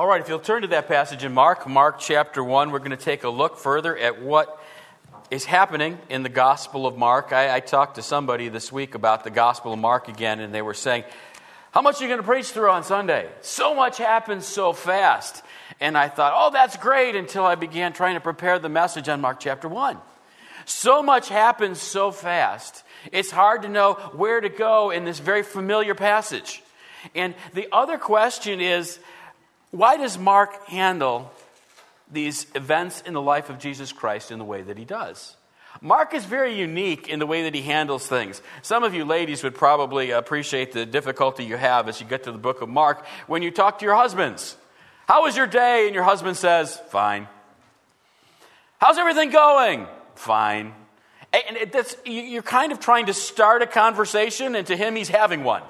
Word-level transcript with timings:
All 0.00 0.06
right, 0.06 0.22
if 0.22 0.30
you'll 0.30 0.38
turn 0.38 0.62
to 0.62 0.68
that 0.68 0.88
passage 0.88 1.24
in 1.24 1.34
Mark, 1.34 1.68
Mark 1.68 1.98
chapter 1.98 2.42
1, 2.42 2.70
we're 2.70 2.78
going 2.78 2.92
to 2.92 2.96
take 2.96 3.24
a 3.24 3.28
look 3.28 3.58
further 3.58 3.94
at 3.94 4.22
what 4.22 4.58
is 5.30 5.44
happening 5.44 5.98
in 6.08 6.22
the 6.22 6.30
Gospel 6.30 6.86
of 6.86 6.96
Mark. 6.96 7.34
I, 7.34 7.56
I 7.56 7.60
talked 7.60 7.96
to 7.96 8.02
somebody 8.02 8.48
this 8.48 8.72
week 8.72 8.94
about 8.94 9.24
the 9.24 9.30
Gospel 9.30 9.74
of 9.74 9.78
Mark 9.78 10.08
again, 10.08 10.40
and 10.40 10.54
they 10.54 10.62
were 10.62 10.72
saying, 10.72 11.04
How 11.72 11.82
much 11.82 12.00
are 12.00 12.04
you 12.04 12.08
going 12.08 12.18
to 12.18 12.26
preach 12.26 12.46
through 12.46 12.70
on 12.70 12.82
Sunday? 12.82 13.28
So 13.42 13.74
much 13.74 13.98
happens 13.98 14.46
so 14.46 14.72
fast. 14.72 15.42
And 15.80 15.98
I 15.98 16.08
thought, 16.08 16.32
Oh, 16.34 16.50
that's 16.50 16.78
great, 16.78 17.14
until 17.14 17.44
I 17.44 17.54
began 17.54 17.92
trying 17.92 18.14
to 18.14 18.20
prepare 18.20 18.58
the 18.58 18.70
message 18.70 19.06
on 19.10 19.20
Mark 19.20 19.38
chapter 19.38 19.68
1. 19.68 19.98
So 20.64 21.02
much 21.02 21.28
happens 21.28 21.78
so 21.78 22.10
fast, 22.10 22.84
it's 23.12 23.30
hard 23.30 23.60
to 23.62 23.68
know 23.68 23.96
where 24.14 24.40
to 24.40 24.48
go 24.48 24.92
in 24.92 25.04
this 25.04 25.18
very 25.18 25.42
familiar 25.42 25.94
passage. 25.94 26.62
And 27.14 27.34
the 27.52 27.68
other 27.70 27.98
question 27.98 28.62
is, 28.62 28.98
why 29.70 29.96
does 29.96 30.18
Mark 30.18 30.66
handle 30.66 31.30
these 32.10 32.46
events 32.54 33.02
in 33.06 33.14
the 33.14 33.22
life 33.22 33.50
of 33.50 33.58
Jesus 33.58 33.92
Christ 33.92 34.30
in 34.30 34.38
the 34.38 34.44
way 34.44 34.62
that 34.62 34.76
he 34.76 34.84
does? 34.84 35.36
Mark 35.80 36.12
is 36.14 36.24
very 36.24 36.58
unique 36.58 37.08
in 37.08 37.20
the 37.20 37.26
way 37.26 37.44
that 37.44 37.54
he 37.54 37.62
handles 37.62 38.06
things. 38.06 38.42
Some 38.62 38.82
of 38.82 38.92
you 38.92 39.04
ladies 39.04 39.42
would 39.44 39.54
probably 39.54 40.10
appreciate 40.10 40.72
the 40.72 40.84
difficulty 40.84 41.44
you 41.44 41.56
have 41.56 41.88
as 41.88 42.00
you 42.00 42.06
get 42.06 42.24
to 42.24 42.32
the 42.32 42.38
book 42.38 42.60
of 42.60 42.68
Mark 42.68 43.06
when 43.28 43.42
you 43.42 43.50
talk 43.50 43.78
to 43.78 43.84
your 43.84 43.94
husbands. 43.94 44.56
How 45.06 45.22
was 45.22 45.36
your 45.36 45.46
day? 45.46 45.86
And 45.86 45.94
your 45.94 46.04
husband 46.04 46.36
says, 46.36 46.76
Fine. 46.90 47.28
How's 48.78 48.98
everything 48.98 49.30
going? 49.30 49.86
Fine. 50.16 50.74
And 51.32 51.72
you're 52.04 52.42
kind 52.42 52.72
of 52.72 52.80
trying 52.80 53.06
to 53.06 53.14
start 53.14 53.62
a 53.62 53.66
conversation, 53.66 54.56
and 54.56 54.66
to 54.66 54.76
him, 54.76 54.96
he's 54.96 55.08
having 55.08 55.44
one. 55.44 55.62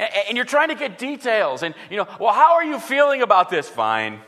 And 0.00 0.36
you're 0.36 0.46
trying 0.46 0.68
to 0.68 0.74
get 0.74 0.98
details. 0.98 1.62
And, 1.62 1.74
you 1.90 1.98
know, 1.98 2.08
well, 2.18 2.32
how 2.32 2.54
are 2.54 2.64
you 2.64 2.80
feeling 2.80 3.20
about 3.20 3.50
this? 3.50 3.68
Fine. 3.68 4.20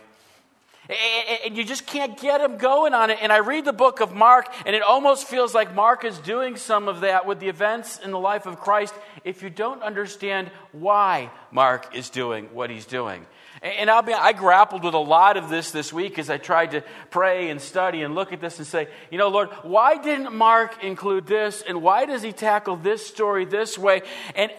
And 1.47 1.57
you 1.57 1.65
just 1.65 1.87
can't 1.87 2.21
get 2.21 2.43
him 2.43 2.59
going 2.59 2.93
on 2.93 3.09
it. 3.09 3.19
And 3.23 3.33
I 3.33 3.39
read 3.39 3.65
the 3.65 3.73
book 3.73 4.01
of 4.01 4.15
Mark, 4.15 4.53
and 4.67 4.77
it 4.77 4.83
almost 4.83 5.27
feels 5.27 5.55
like 5.55 5.75
Mark 5.75 6.05
is 6.05 6.19
doing 6.19 6.57
some 6.57 6.89
of 6.89 7.01
that 7.01 7.25
with 7.25 7.41
the 7.41 7.49
events 7.49 7.99
in 7.99 8.11
the 8.11 8.19
life 8.19 8.45
of 8.45 8.61
Christ 8.61 8.93
if 9.25 9.43
you 9.43 9.49
don't 9.49 9.83
understand 9.83 10.51
why 10.73 11.31
Mark 11.51 11.97
is 11.97 12.11
doing 12.11 12.47
what 12.53 12.69
he's 12.69 12.85
doing. 12.85 13.25
And 13.63 13.89
I'll 13.89 14.03
be, 14.03 14.13
I 14.13 14.33
grappled 14.33 14.83
with 14.83 14.95
a 14.95 14.99
lot 14.99 15.37
of 15.37 15.49
this 15.49 15.71
this 15.71 15.93
week 15.93 16.19
as 16.19 16.29
I 16.29 16.37
tried 16.37 16.73
to 16.73 16.83
pray 17.11 17.49
and 17.49 17.61
study 17.61 18.03
and 18.03 18.15
look 18.15 18.33
at 18.33 18.41
this 18.41 18.59
and 18.59 18.67
say, 18.67 18.89
you 19.11 19.19
know, 19.19 19.29
Lord, 19.29 19.51
why 19.63 19.99
didn't 19.99 20.35
Mark 20.35 20.83
include 20.83 21.29
this? 21.29 21.63
And 21.67 21.81
why 21.81 22.05
does 22.07 22.23
he 22.23 22.33
tackle 22.33 22.75
this 22.75 23.07
story 23.07 23.45
this 23.45 23.79
way? 23.79 24.03
And 24.35 24.51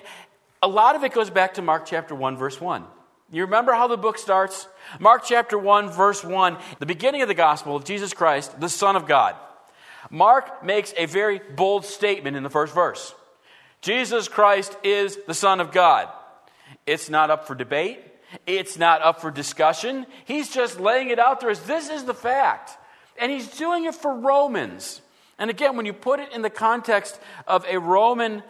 a 0.64 0.68
lot 0.68 0.96
of 0.96 1.04
it 1.04 1.14
goes 1.14 1.30
back 1.30 1.56
to 1.56 1.62
Mark 1.62 1.86
chapter 1.86 2.16
1, 2.16 2.38
verse 2.38 2.60
1. 2.60 2.86
You 3.32 3.44
remember 3.44 3.74
how 3.74 3.88
the 3.88 3.98
book 3.98 4.18
starts? 4.18 4.66
Mark 4.98 5.24
chapter 5.26 5.58
1, 5.58 5.90
verse 5.92 6.24
1, 6.24 6.58
the 6.80 6.86
beginning 6.86 7.22
of 7.22 7.28
the 7.28 7.34
gospel 7.34 7.76
of 7.76 7.84
Jesus 7.84 8.14
Christ, 8.14 8.60
the 8.62 8.70
Son 8.70 8.96
of 8.96 9.06
God. 9.06 9.36
Mark 10.10 10.64
makes 10.64 10.94
a 10.98 11.06
very 11.06 11.40
bold 11.40 11.84
statement 11.86 12.38
in 12.38 12.44
the 12.44 12.50
first 12.50 12.74
verse 12.74 13.14
Jesus 13.82 14.30
Christ 14.30 14.78
is 14.84 15.18
the 15.28 15.34
Son 15.34 15.60
of 15.60 15.74
God. 15.74 16.08
It's 16.86 17.10
not 17.10 17.30
up 17.30 17.46
for 17.46 17.56
debate, 17.56 18.00
it's 18.48 18.78
not 18.78 19.02
up 19.02 19.20
for 19.20 19.32
discussion. 19.32 20.06
He's 20.24 20.50
just 20.50 20.80
laying 20.80 21.10
it 21.10 21.20
out 21.20 21.42
there 21.42 21.50
as 21.50 21.60
this 21.62 21.90
is 21.90 22.06
the 22.06 22.14
fact. 22.14 22.72
And 23.20 23.30
he's 23.30 23.48
doing 23.58 23.84
it 23.84 23.96
for 23.96 24.16
Romans. 24.16 25.02
And 25.38 25.50
again, 25.50 25.76
when 25.76 25.86
you 25.86 25.94
put 25.94 26.22
it 26.22 26.32
in 26.32 26.42
the 26.42 26.50
context 26.50 27.20
of 27.48 27.66
a 27.70 27.78
Roman 27.78 28.44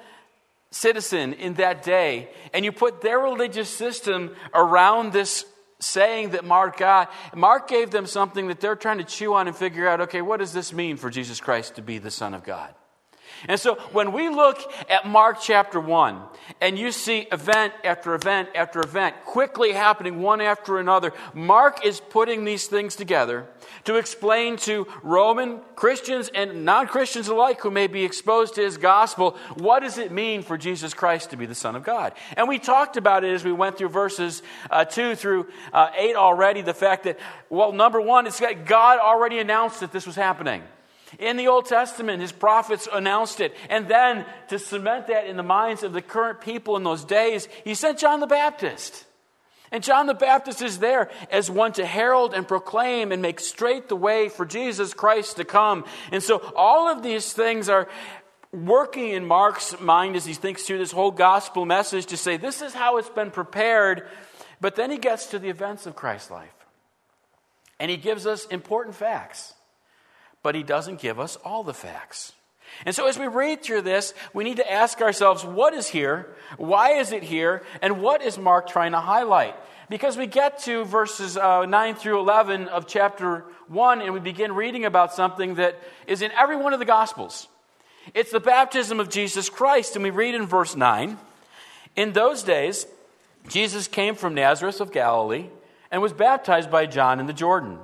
citizen 0.74 1.34
in 1.34 1.56
that 1.56 1.84
day, 1.84 2.30
and 2.54 2.66
you 2.66 2.72
put 2.72 3.02
their 3.02 3.20
religious 3.20 3.70
system 3.70 4.36
around 4.54 5.14
this 5.14 5.46
saying 5.80 6.30
that 6.32 6.46
Mark 6.46 6.78
got, 6.78 7.12
Mark 7.36 7.68
gave 7.68 7.92
them 7.92 8.06
something 8.06 8.48
that 8.48 8.60
they're 8.60 8.76
trying 8.76 9.00
to 9.00 9.04
chew 9.04 9.34
on 9.34 9.48
and 9.48 9.56
figure 9.56 9.88
out 9.88 10.02
okay, 10.02 10.22
what 10.22 10.40
does 10.40 10.54
this 10.54 10.74
mean 10.74 10.98
for 10.98 11.10
Jesus 11.10 11.40
Christ 11.40 11.76
to 11.76 11.82
be 11.82 11.98
the 11.98 12.12
Son 12.12 12.34
of 12.34 12.44
God? 12.44 12.74
And 13.48 13.60
so 13.60 13.76
when 13.92 14.12
we 14.12 14.30
look 14.30 14.60
at 14.90 15.06
Mark 15.06 15.38
chapter 15.42 15.80
1 15.80 16.22
and 16.62 16.78
you 16.78 16.92
see 16.92 17.28
event 17.32 17.74
after 17.84 18.14
event 18.14 18.50
after 18.56 18.80
event 18.80 19.16
quickly 19.26 19.74
happening 19.74 20.22
one 20.22 20.40
after 20.40 20.80
another, 20.80 21.14
Mark 21.34 21.86
is 21.86 22.00
putting 22.00 22.46
these 22.46 22.68
things 22.68 22.96
together 22.96 23.48
to 23.86 23.96
explain 23.96 24.56
to 24.58 24.88
Roman 25.02 25.60
Christians 25.76 26.30
and 26.34 26.64
non 26.64 26.88
Christians 26.88 27.28
alike 27.28 27.62
who 27.62 27.72
may 27.72 27.88
be 27.88 28.06
exposed 28.06 28.56
to 28.56 28.62
his 28.62 28.78
gospel 28.78 29.38
what 29.56 29.82
does 29.82 29.98
it 29.98 30.12
mean 30.12 30.42
for 30.42 30.58
Jesus 30.58 30.94
Christ 30.94 31.32
to 31.32 31.38
be 31.38 31.46
the 31.46 31.56
Son 31.56 31.76
of 31.76 31.84
God. 31.84 32.14
And 32.38 32.48
we 32.48 32.60
talked 32.60 32.98
about 32.98 33.24
it 33.24 33.34
as 33.34 33.44
we 33.44 33.52
went 33.52 33.78
through 33.78 33.90
verses 33.90 34.42
uh, 34.70 34.86
2 34.86 35.16
through 35.16 35.48
uh, 35.74 35.90
8 35.96 36.16
already 36.16 36.62
the 36.62 36.74
fact 36.74 37.04
that, 37.04 37.20
well, 37.50 37.72
number 37.74 38.00
one, 38.00 38.28
it's 38.28 38.40
that 38.40 38.66
God 38.66 39.00
already 39.00 39.40
announced 39.40 39.82
that 39.82 39.92
this 39.92 40.06
was 40.06 40.16
happening. 40.16 40.64
In 41.20 41.38
the 41.38 41.48
Old 41.48 41.66
Testament, 41.66 42.22
his 42.22 42.32
prophets 42.32 42.88
announced 42.92 43.40
it. 43.40 43.56
And 43.70 43.88
then, 43.88 44.26
to 44.50 44.60
cement 44.60 45.08
that 45.08 45.28
in 45.28 45.38
the 45.38 45.44
minds 45.44 45.84
of 45.84 45.94
the 45.94 46.02
current 46.02 46.42
people 46.42 46.78
in 46.78 46.84
those 46.84 47.06
days, 47.06 47.48
he 47.64 47.76
sent 47.76 48.00
John 48.00 48.20
the 48.20 48.28
Baptist. 48.28 49.06
And 49.72 49.84
John 49.84 50.06
the 50.06 50.14
Baptist 50.14 50.62
is 50.62 50.80
there 50.80 51.10
as 51.32 51.50
one 51.50 51.74
to 51.74 51.86
herald 51.86 52.34
and 52.34 52.48
proclaim 52.48 53.12
and 53.12 53.22
make 53.22 53.40
straight 53.40 53.90
the 53.90 53.96
way 53.96 54.30
for 54.30 54.46
Jesus 54.46 54.94
Christ 54.94 55.38
to 55.38 55.46
come. 55.46 55.86
And 56.12 56.22
so, 56.22 56.38
all 56.56 56.90
of 56.90 57.02
these 57.02 57.34
things 57.34 57.70
are 57.70 57.88
working 58.52 59.10
in 59.10 59.26
Mark's 59.26 59.80
mind 59.80 60.16
as 60.16 60.26
he 60.26 60.34
thinks 60.34 60.64
through 60.64 60.78
this 60.78 60.92
whole 60.92 61.12
gospel 61.12 61.66
message 61.66 62.06
to 62.08 62.18
say, 62.18 62.38
this 62.38 62.62
is 62.62 62.74
how 62.74 62.98
it's 62.98 63.10
been 63.10 63.32
prepared. 63.32 64.08
But 64.62 64.76
then 64.76 64.92
he 64.92 64.98
gets 64.98 65.28
to 65.28 65.40
the 65.40 65.50
events 65.50 65.88
of 65.88 65.96
Christ's 65.96 66.30
life. 66.30 66.54
And 67.80 67.90
he 67.90 67.98
gives 67.98 68.28
us 68.28 68.46
important 68.46 68.96
facts 68.96 69.54
but 70.44 70.56
he 70.56 70.62
doesn't 70.62 71.00
give 71.00 71.20
us 71.20 71.38
all 71.44 71.64
the 71.64 71.74
facts. 71.74 72.34
And 72.86 72.96
so, 72.96 73.08
as 73.08 73.18
we 73.18 73.28
read 73.28 73.64
through 73.64 73.82
this, 73.82 74.14
we 74.34 74.44
need 74.44 74.58
to 74.58 74.72
ask 74.72 75.02
ourselves 75.02 75.46
what 75.46 75.74
is 75.74 75.88
here? 75.88 76.36
Why 76.58 76.94
is 76.94 77.12
it 77.12 77.24
here? 77.24 77.64
And 77.82 78.02
what 78.02 78.22
is 78.22 78.38
Mark 78.38 78.68
trying 78.68 78.92
to 78.92 79.00
highlight? 79.00 79.56
Because 79.90 80.18
we 80.18 80.28
get 80.28 80.60
to 80.64 80.86
verses 80.86 81.38
uh, 81.38 81.66
9 81.66 81.96
through 81.96 82.20
11 82.20 82.68
of 82.68 82.88
chapter 82.88 83.46
1, 83.68 84.02
and 84.02 84.14
we 84.14 84.20
begin 84.20 84.54
reading 84.54 84.86
about 84.86 85.14
something 85.14 85.56
that 85.56 85.80
is 86.08 86.22
in 86.22 86.32
every 86.32 86.56
one 86.56 86.74
of 86.74 86.80
the 86.80 86.86
Gospels. 86.86 87.48
It's 88.14 88.32
the 88.32 88.40
baptism 88.40 89.00
of 89.00 89.10
Jesus 89.10 89.50
Christ. 89.50 89.96
And 89.96 90.04
we 90.04 90.10
read 90.10 90.36
in 90.36 90.46
verse 90.46 90.76
9 90.76 91.18
In 91.96 92.14
those 92.14 92.44
days, 92.44 92.88
Jesus 93.48 93.88
came 93.88 94.16
from 94.16 94.34
Nazareth 94.34 94.82
of 94.82 94.92
Galilee 94.92 95.48
and 95.92 96.02
was 96.02 96.14
baptized 96.14 96.72
by 96.72 96.86
John 96.86 97.20
in 97.20 97.28
the 97.28 97.34
Jordan. 97.34 97.78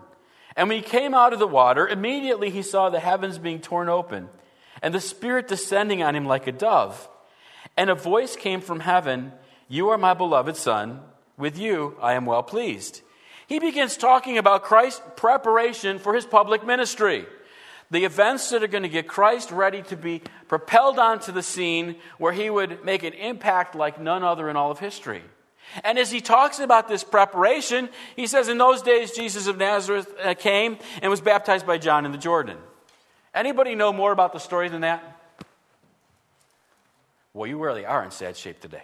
And 0.59 0.68
when 0.68 0.78
he 0.78 0.84
came 0.84 1.14
out 1.14 1.31
of 1.31 1.40
the 1.40 1.47
water, 1.47 1.88
immediately 1.88 2.50
he 2.50 2.64
saw 2.64 2.90
the 2.90 3.00
heavens 3.00 3.38
being 3.38 3.62
torn 3.62 3.88
open, 3.88 4.28
and 4.81 4.94
the 4.94 5.00
Spirit 5.00 5.47
descending 5.47 6.03
on 6.03 6.18
him 6.18 6.25
like 6.25 6.47
a 6.47 6.52
dove. 6.52 7.08
And 7.78 7.90
a 7.90 7.96
voice 7.96 8.36
came 8.36 8.59
from 8.59 8.81
heaven 8.81 9.31
You 9.70 9.88
are 9.88 9.97
my 9.97 10.14
beloved 10.14 10.58
Son. 10.58 11.00
With 11.38 11.58
you 11.58 11.96
I 12.02 12.12
am 12.12 12.25
well 12.25 12.44
pleased. 12.44 13.00
He 13.47 13.59
begins 13.59 13.96
talking 13.96 14.38
about 14.38 14.64
Christ's 14.64 15.02
preparation 15.16 15.97
for 15.97 16.14
his 16.14 16.25
public 16.25 16.66
ministry. 16.66 17.26
The 17.90 18.03
events 18.03 18.50
that 18.50 18.62
are 18.62 18.68
going 18.68 18.84
to 18.84 18.90
get 18.90 19.08
Christ 19.08 19.52
ready 19.52 19.81
to 19.84 19.96
be 19.96 20.24
propelled 20.50 21.00
onto 21.00 21.31
the 21.31 21.41
scene 21.41 21.96
where 22.18 22.34
he 22.34 22.50
would 22.50 22.84
make 22.84 23.03
an 23.03 23.14
impact 23.14 23.76
like 23.76 24.02
none 24.02 24.26
other 24.26 24.50
in 24.50 24.58
all 24.58 24.72
of 24.72 24.80
history. 24.80 25.24
And 25.84 26.00
as 26.00 26.12
he 26.12 26.22
talks 26.22 26.59
about 26.59 26.88
this 26.88 27.03
preparation, 27.03 27.90
he 28.16 28.28
says, 28.28 28.47
In 28.47 28.57
those 28.57 28.81
days, 28.81 29.12
Jesus 29.12 29.47
of 29.47 29.57
Nazareth 29.57 30.13
uh, 30.24 30.34
came 30.34 30.78
and 31.02 31.09
was 31.12 31.22
baptized 31.22 31.66
by 31.66 31.78
John 31.78 32.06
in 32.06 32.12
the 32.12 32.18
Jordan. 32.18 32.57
Anybody 33.34 33.75
know 33.75 33.94
more 33.94 34.12
about 34.12 34.34
the 34.34 34.40
story 34.40 34.69
than 34.69 34.81
that? 34.81 35.03
Well, 37.34 37.47
you 37.47 37.63
really 37.63 37.85
are 37.85 38.03
in 38.03 38.12
sad 38.12 38.35
shape 38.35 38.59
today. 38.59 38.84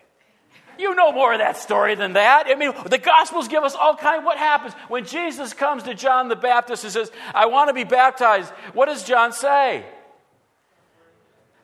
You 0.77 0.93
know 0.93 1.11
more 1.11 1.33
of 1.33 1.39
that 1.39 1.57
story 1.57 1.95
than 1.95 2.13
that. 2.13 2.47
I 2.47 2.55
mean, 2.55 2.73
the 2.85 2.97
Gospels 2.97 3.47
give 3.47 3.63
us 3.63 3.75
all 3.75 3.95
kind. 3.95 4.19
Of, 4.19 4.25
what 4.25 4.37
happens 4.37 4.73
when 4.87 5.05
Jesus 5.05 5.53
comes 5.53 5.83
to 5.83 5.93
John 5.93 6.27
the 6.27 6.35
Baptist 6.35 6.83
and 6.83 6.91
says, 6.91 7.11
"I 7.33 7.45
want 7.45 7.69
to 7.69 7.73
be 7.73 7.85
baptized"? 7.85 8.51
What 8.73 8.87
does 8.87 9.03
John 9.03 9.31
say? 9.31 9.85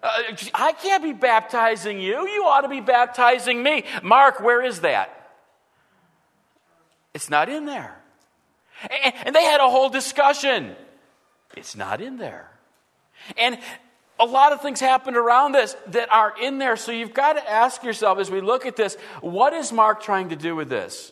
Uh, 0.02 0.10
I 0.54 0.72
can't 0.72 1.04
be 1.04 1.14
baptizing 1.14 2.00
you. 2.00 2.28
You 2.28 2.46
ought 2.46 2.62
to 2.62 2.70
be 2.70 2.80
baptizing 2.80 3.62
me. 3.62 3.84
Mark, 4.02 4.40
where 4.40 4.64
is 4.64 4.82
that? 4.82 5.21
It's 7.14 7.30
not 7.30 7.50
in 7.50 7.66
there. 7.66 7.98
And, 9.26 9.36
they 9.36 9.44
had 9.44 9.60
a 9.62 9.70
whole 9.70 9.90
discussion. 9.90 10.76
It's 11.56 11.76
not 11.76 12.02
in 12.02 12.18
there. 12.18 12.50
And 13.38 13.60
a 14.20 14.26
lot 14.26 14.54
of 14.54 14.62
things 14.62 14.80
happened 14.80 15.18
around 15.18 15.52
this 15.52 15.76
that 15.88 16.12
aren't 16.12 16.40
in 16.40 16.58
there. 16.58 16.76
So 16.76 16.92
you've 16.92 17.14
got 17.14 17.34
to 17.34 17.50
ask 17.50 17.84
yourself 17.84 18.20
as 18.20 18.32
we 18.32 18.42
look 18.42 18.66
at 18.66 18.76
this, 18.76 18.96
what 19.22 19.54
is 19.54 19.72
Mark 19.72 20.02
trying 20.02 20.30
to 20.30 20.36
do 20.36 20.56
with 20.56 20.70
this? 20.70 21.12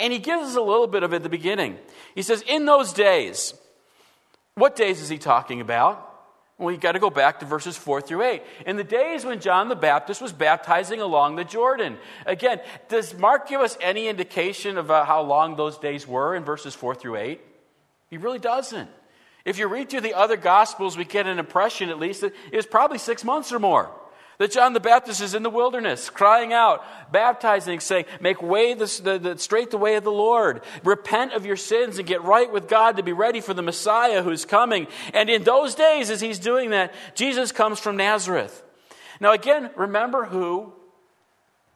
And 0.00 0.12
he 0.12 0.18
gives 0.18 0.42
us 0.48 0.56
a 0.56 0.60
little 0.60 0.86
bit 0.86 1.02
of 1.02 1.12
it 1.12 1.16
at 1.16 1.22
the 1.22 1.28
beginning. 1.28 1.78
He 2.14 2.22
says, 2.22 2.42
In 2.46 2.66
those 2.66 2.92
days, 2.92 3.54
what 4.54 4.76
days 4.76 5.00
is 5.00 5.08
he 5.08 5.18
talking 5.18 5.60
about? 5.60 6.11
Well, 6.58 6.72
you 6.72 6.78
got 6.78 6.92
to 6.92 6.98
go 6.98 7.10
back 7.10 7.40
to 7.40 7.46
verses 7.46 7.76
4 7.76 8.02
through 8.02 8.22
8. 8.22 8.42
In 8.66 8.76
the 8.76 8.84
days 8.84 9.24
when 9.24 9.40
John 9.40 9.68
the 9.68 9.74
Baptist 9.74 10.20
was 10.20 10.32
baptizing 10.32 11.00
along 11.00 11.36
the 11.36 11.44
Jordan. 11.44 11.98
Again, 12.26 12.60
does 12.88 13.14
Mark 13.14 13.48
give 13.48 13.60
us 13.60 13.76
any 13.80 14.06
indication 14.06 14.78
of 14.78 14.90
uh, 14.90 15.04
how 15.04 15.22
long 15.22 15.56
those 15.56 15.78
days 15.78 16.06
were 16.06 16.36
in 16.36 16.44
verses 16.44 16.74
4 16.74 16.94
through 16.94 17.16
8? 17.16 17.40
He 18.10 18.16
really 18.18 18.38
doesn't. 18.38 18.90
If 19.44 19.58
you 19.58 19.66
read 19.66 19.90
through 19.90 20.02
the 20.02 20.14
other 20.14 20.36
Gospels, 20.36 20.96
we 20.96 21.04
get 21.04 21.26
an 21.26 21.38
impression, 21.38 21.88
at 21.88 21.98
least, 21.98 22.20
that 22.20 22.32
it 22.52 22.56
was 22.56 22.66
probably 22.66 22.98
six 22.98 23.24
months 23.24 23.52
or 23.52 23.58
more. 23.58 23.90
That 24.38 24.50
John 24.50 24.72
the 24.72 24.80
Baptist 24.80 25.20
is 25.20 25.34
in 25.34 25.42
the 25.42 25.50
wilderness, 25.50 26.10
crying 26.10 26.52
out, 26.52 26.84
baptizing, 27.12 27.80
saying, 27.80 28.06
Make 28.20 28.42
way 28.42 28.74
the, 28.74 29.00
the, 29.02 29.18
the, 29.18 29.38
straight 29.38 29.70
the 29.70 29.78
way 29.78 29.96
of 29.96 30.04
the 30.04 30.12
Lord. 30.12 30.62
Repent 30.84 31.32
of 31.32 31.46
your 31.46 31.56
sins 31.56 31.98
and 31.98 32.08
get 32.08 32.22
right 32.22 32.50
with 32.50 32.68
God 32.68 32.96
to 32.96 33.02
be 33.02 33.12
ready 33.12 33.40
for 33.40 33.54
the 33.54 33.62
Messiah 33.62 34.22
who's 34.22 34.44
coming. 34.44 34.86
And 35.12 35.28
in 35.28 35.44
those 35.44 35.74
days, 35.74 36.10
as 36.10 36.20
he's 36.20 36.38
doing 36.38 36.70
that, 36.70 36.94
Jesus 37.14 37.52
comes 37.52 37.78
from 37.78 37.96
Nazareth. 37.96 38.62
Now, 39.20 39.32
again, 39.32 39.70
remember 39.76 40.24
who 40.24 40.72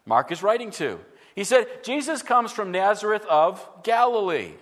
Mark 0.06 0.32
is 0.32 0.42
writing 0.42 0.70
to. 0.72 0.98
He 1.34 1.44
said, 1.44 1.84
Jesus 1.84 2.22
comes 2.22 2.50
from 2.50 2.72
Nazareth 2.72 3.26
of 3.26 3.64
Galilee. 3.82 4.52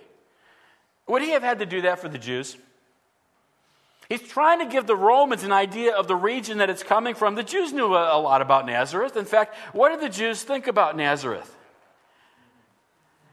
Would 1.07 1.21
he 1.21 1.29
have 1.31 1.43
had 1.43 1.59
to 1.59 1.65
do 1.65 1.81
that 1.81 1.99
for 1.99 2.09
the 2.09 2.17
Jews? 2.17 2.57
He's 4.09 4.21
trying 4.21 4.59
to 4.59 4.65
give 4.65 4.85
the 4.85 4.95
Romans 4.95 5.43
an 5.43 5.51
idea 5.51 5.95
of 5.95 6.07
the 6.07 6.15
region 6.15 6.59
that 6.59 6.69
it's 6.69 6.83
coming 6.83 7.15
from. 7.15 7.35
The 7.35 7.43
Jews 7.43 7.73
knew 7.73 7.87
a, 7.87 8.19
lot 8.19 8.41
about 8.41 8.65
Nazareth. 8.65 9.17
In 9.17 9.25
fact, 9.25 9.55
what 9.73 9.89
did 9.89 10.01
the 10.01 10.15
Jews 10.15 10.43
think 10.43 10.67
about 10.67 10.95
Nazareth? 10.95 11.51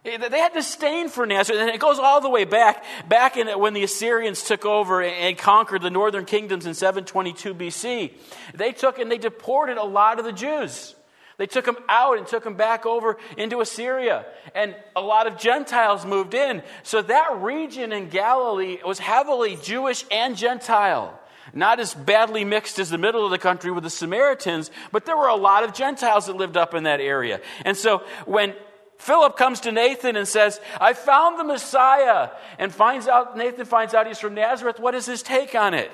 They 0.05 0.17
had 0.19 0.53
disdain 0.53 1.11
for 1.11 1.27
Nazareth, 1.27 1.61
and 1.61 1.71
it 1.71 1.79
goes 1.79 2.01
all 2.01 2.21
the 2.21 2.29
way 2.29 2.45
back, 2.45 2.85
back 3.09 3.37
in 3.37 3.47
when 3.61 3.73
the 3.73 3.85
Assyrians 3.85 4.43
took 4.43 4.65
over 4.65 5.01
and 5.01 5.39
conquered 5.39 5.83
the 5.83 5.91
northern 5.91 6.25
kingdoms 6.25 6.67
in 6.67 6.75
722 6.75 7.55
BC. 7.55 8.13
They 8.55 8.73
took 8.73 8.99
and 8.99 9.11
they 9.11 9.19
deported 9.19 9.77
a 9.77 9.85
lot 9.85 10.19
of 10.19 10.25
the 10.25 10.33
Jews. 10.33 10.97
They 11.43 11.47
took 11.47 11.65
them 11.65 11.79
out 11.89 12.19
and 12.19 12.27
took 12.29 12.45
them 12.45 12.55
back 12.55 12.87
over 12.87 13.19
into 13.37 13.61
Assyria. 13.61 14.27
And 14.55 14.77
a 14.95 15.01
lot 15.01 15.27
of 15.27 15.39
Gentiles 15.39 16.07
moved 16.07 16.35
in. 16.35 16.63
So 16.85 17.03
that 17.03 17.43
region 17.43 17.91
in 17.91 18.11
Galilee 18.11 18.79
was 18.87 19.01
heavily 19.01 19.59
Jewish 19.61 20.05
and 20.13 20.37
Gentile. 20.37 21.19
Not 21.53 21.81
as 21.81 21.95
badly 21.95 22.45
mixed 22.45 22.79
as 22.79 22.91
the 22.91 22.97
middle 22.97 23.25
of 23.25 23.33
the 23.33 23.39
country 23.39 23.73
with 23.73 23.83
the 23.83 23.91
Samaritans, 23.91 24.71
but 24.93 25.05
there 25.05 25.17
were 25.17 25.27
a 25.27 25.35
lot 25.35 25.65
of 25.65 25.75
Gentiles 25.75 26.27
that 26.27 26.37
lived 26.37 26.57
up 26.57 26.75
in 26.75 26.85
that 26.85 27.01
area. 27.01 27.41
And 27.65 27.77
so 27.77 28.05
when 28.25 28.55
Philip 28.99 29.37
comes 29.37 29.59
to 29.63 29.73
Nathan 29.73 30.15
and 30.15 30.29
says, 30.29 30.61
I 30.81 30.93
found 30.93 31.41
the 31.41 31.45
Messiah, 31.45 32.31
and 32.61 32.73
finds 32.73 33.09
out, 33.09 33.37
Nathan 33.37 33.67
finds 33.67 33.95
out 33.95 34.07
he's 34.07 34.21
from 34.21 34.35
Nazareth, 34.35 34.79
what 34.79 34.95
is 34.95 35.07
his 35.07 35.25
take 35.25 35.57
on 35.57 35.75
it? 35.75 35.91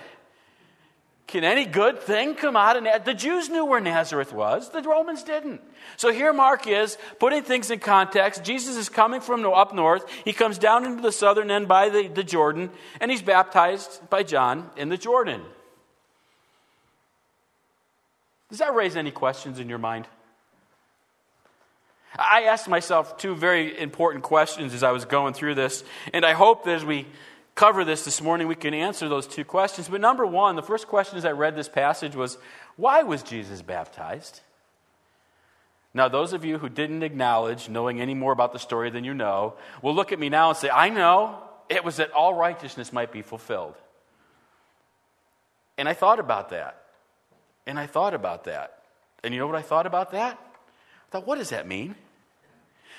Can 1.29 1.45
any 1.45 1.67
good 1.67 2.01
thing 2.01 2.35
come 2.35 2.57
out 2.57 2.79
of 2.79 2.85
Nazareth? 2.85 3.05
The 3.05 3.13
Jews 3.13 3.51
knew 3.51 3.67
where 3.67 3.81
Nazareth 3.81 4.33
was, 4.33 4.71
the 4.71 4.81
Romans 4.81 5.23
didn't. 5.23 5.61
So 5.99 6.11
here 6.11 6.33
Mark 6.33 6.67
is 6.67 6.97
putting 7.21 7.43
things 7.43 7.71
in 7.71 7.81
context. 7.81 8.43
Jesus 8.43 8.77
is 8.77 8.89
coming 8.89 9.21
from 9.21 9.45
up 9.45 9.75
north. 9.75 10.11
He 10.25 10.33
comes 10.33 10.57
down 10.57 10.87
into 10.87 11.03
the 11.03 11.13
southern 11.13 11.51
end 11.51 11.69
by 11.69 11.91
the, 11.91 12.09
the 12.09 12.25
Jordan, 12.25 12.71
and 12.99 13.11
he's 13.11 13.21
baptized 13.21 14.09
by 14.09 14.23
John 14.23 14.71
in 14.79 14.89
the 14.89 14.97
Jordan. 14.97 15.43
Does 18.49 18.61
that 18.61 18.75
raise 18.75 18.97
any 18.97 19.11
questions 19.11 19.59
in 19.59 19.69
your 19.69 19.79
mind? 19.79 20.09
I 22.19 22.45
asked 22.45 22.69
myself 22.69 23.19
two 23.19 23.37
very 23.37 23.79
important 23.79 24.25
questions 24.25 24.73
as 24.73 24.83
I 24.83 24.93
was 24.93 25.05
going 25.05 25.35
through 25.35 25.57
this, 25.57 25.85
and 26.15 26.25
I 26.25 26.33
hope 26.33 26.65
that 26.65 26.77
as 26.77 26.87
we 26.87 27.07
cover 27.59 27.85
this 27.85 28.05
this 28.05 28.23
morning, 28.23 28.47
we 28.47 28.55
can 28.55 28.73
answer 28.73 29.09
those 29.09 29.27
two 29.27 29.45
questions. 29.45 29.89
But 29.89 30.01
number 30.01 30.25
one, 30.25 30.55
the 30.55 30.63
first 30.63 30.87
question 30.87 31.19
as 31.19 31.25
I 31.25 31.33
read 31.33 31.57
this 31.57 31.69
passage 31.69 32.15
was 32.15 32.39
why 32.77 33.03
was 33.03 33.25
Jesus 33.25 33.63
baptized? 33.63 34.41
Now, 35.93 36.07
those 36.07 36.33
of 36.33 36.45
you 36.45 36.59
who 36.59 36.69
didn't 36.69 37.03
acknowledge 37.03 37.69
knowing 37.69 38.01
any 38.01 38.15
more 38.15 38.31
about 38.31 38.53
the 38.53 38.61
story 38.61 38.91
than 38.91 39.03
you 39.03 39.13
know 39.13 39.55
will 39.83 39.93
look 39.93 40.13
at 40.13 40.21
me 40.21 40.29
now 40.29 40.51
and 40.51 40.57
say, 40.57 40.71
I 40.71 40.89
know 40.89 41.43
it 41.69 41.83
was 41.83 41.97
that 41.97 42.13
all 42.13 42.33
righteousness 42.33 42.93
might 42.93 43.11
be 43.11 43.23
fulfilled. 43.23 43.75
And 45.77 45.89
I 45.89 45.95
thought 45.95 46.21
about 46.21 46.51
that. 46.51 46.81
And 47.67 47.77
I 47.77 47.87
thought 47.87 48.15
about 48.15 48.45
that. 48.45 48.85
And 49.25 49.35
you 49.35 49.41
know 49.41 49.49
what 49.49 49.57
I 49.57 49.63
thought 49.63 49.87
about 49.87 50.13
that? 50.13 50.39
I 50.39 51.11
thought, 51.11 51.27
what 51.27 51.39
does 51.39 51.51
that 51.51 51.67
mean? 51.67 51.97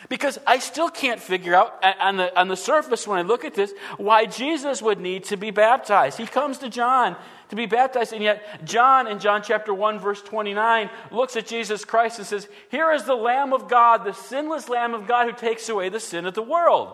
Because 0.08 0.40
I 0.48 0.60
still 0.60 0.90
can't 0.90 1.20
figure 1.20 1.54
out 1.54 1.84
on 2.00 2.16
the, 2.18 2.40
on 2.40 2.48
the 2.48 2.56
surface 2.56 3.06
when 3.06 3.20
I 3.20 3.24
look 3.24 3.44
at 3.44 3.54
this 3.54 3.74
why 3.98 4.26
Jesus 4.26 4.82
would 4.82 5.00
need 5.00 5.26
to 5.26 5.36
be 5.36 5.52
baptized. 5.52 6.18
He 6.18 6.26
comes 6.26 6.60
to 6.60 6.70
John 6.70 7.18
to 7.50 7.56
be 7.56 7.66
baptized, 7.66 8.14
and 8.14 8.24
yet 8.24 8.64
John 8.64 9.08
in 9.08 9.20
John 9.20 9.42
chapter 9.44 9.74
1, 9.74 10.00
verse 10.00 10.22
29, 10.22 10.90
looks 11.12 11.36
at 11.36 11.48
Jesus 11.48 11.84
Christ 11.84 12.20
and 12.20 12.28
says, 12.28 12.48
Here 12.72 12.92
is 12.92 13.04
the 13.04 13.16
Lamb 13.16 13.52
of 13.52 13.68
God, 13.68 14.06
the 14.06 14.14
sinless 14.14 14.70
Lamb 14.70 14.94
of 14.94 15.08
God 15.08 15.28
who 15.28 15.34
takes 15.34 15.68
away 15.68 15.90
the 15.90 16.00
sin 16.00 16.26
of 16.26 16.34
the 16.36 16.44
world. 16.44 16.94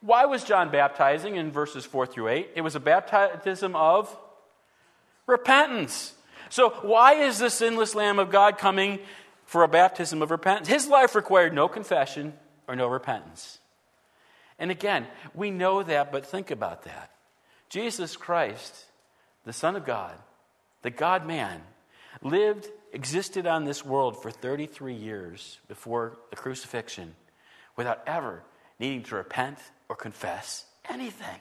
Why 0.00 0.24
was 0.26 0.44
John 0.44 0.70
baptizing 0.70 1.36
in 1.36 1.50
verses 1.50 1.84
4 1.84 2.06
through 2.06 2.28
8? 2.28 2.50
It 2.54 2.60
was 2.60 2.76
a 2.76 2.80
baptism 2.80 3.74
of 3.74 4.16
repentance. 5.26 6.14
So, 6.50 6.70
why 6.82 7.14
is 7.14 7.38
the 7.38 7.50
sinless 7.50 7.94
Lamb 7.94 8.18
of 8.18 8.30
God 8.30 8.56
coming 8.56 9.00
for 9.48 9.64
a 9.64 9.68
baptism 9.68 10.20
of 10.20 10.30
repentance. 10.30 10.68
His 10.68 10.88
life 10.88 11.14
required 11.14 11.54
no 11.54 11.68
confession 11.68 12.34
or 12.68 12.76
no 12.76 12.86
repentance. 12.86 13.60
And 14.58 14.70
again, 14.70 15.06
we 15.34 15.50
know 15.50 15.82
that, 15.82 16.12
but 16.12 16.26
think 16.26 16.50
about 16.50 16.82
that. 16.82 17.10
Jesus 17.70 18.14
Christ, 18.14 18.84
the 19.46 19.54
Son 19.54 19.74
of 19.74 19.86
God, 19.86 20.12
the 20.82 20.90
God 20.90 21.26
man, 21.26 21.62
lived, 22.20 22.68
existed 22.92 23.46
on 23.46 23.64
this 23.64 23.82
world 23.82 24.20
for 24.20 24.30
33 24.30 24.92
years 24.92 25.58
before 25.66 26.18
the 26.28 26.36
crucifixion 26.36 27.14
without 27.74 28.02
ever 28.06 28.42
needing 28.78 29.02
to 29.04 29.14
repent 29.14 29.58
or 29.88 29.96
confess 29.96 30.66
anything 30.90 31.40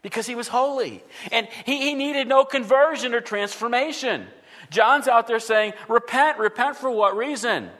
because 0.00 0.26
he 0.26 0.34
was 0.34 0.48
holy. 0.48 1.04
And 1.30 1.46
he, 1.66 1.78
he 1.78 1.94
needed 1.94 2.26
no 2.26 2.46
conversion 2.46 3.12
or 3.12 3.20
transformation. 3.20 4.28
John's 4.70 5.08
out 5.08 5.26
there 5.26 5.40
saying, 5.40 5.74
Repent, 5.88 6.38
repent 6.38 6.76
for 6.76 6.90
what 6.90 7.16
reason? 7.16 7.70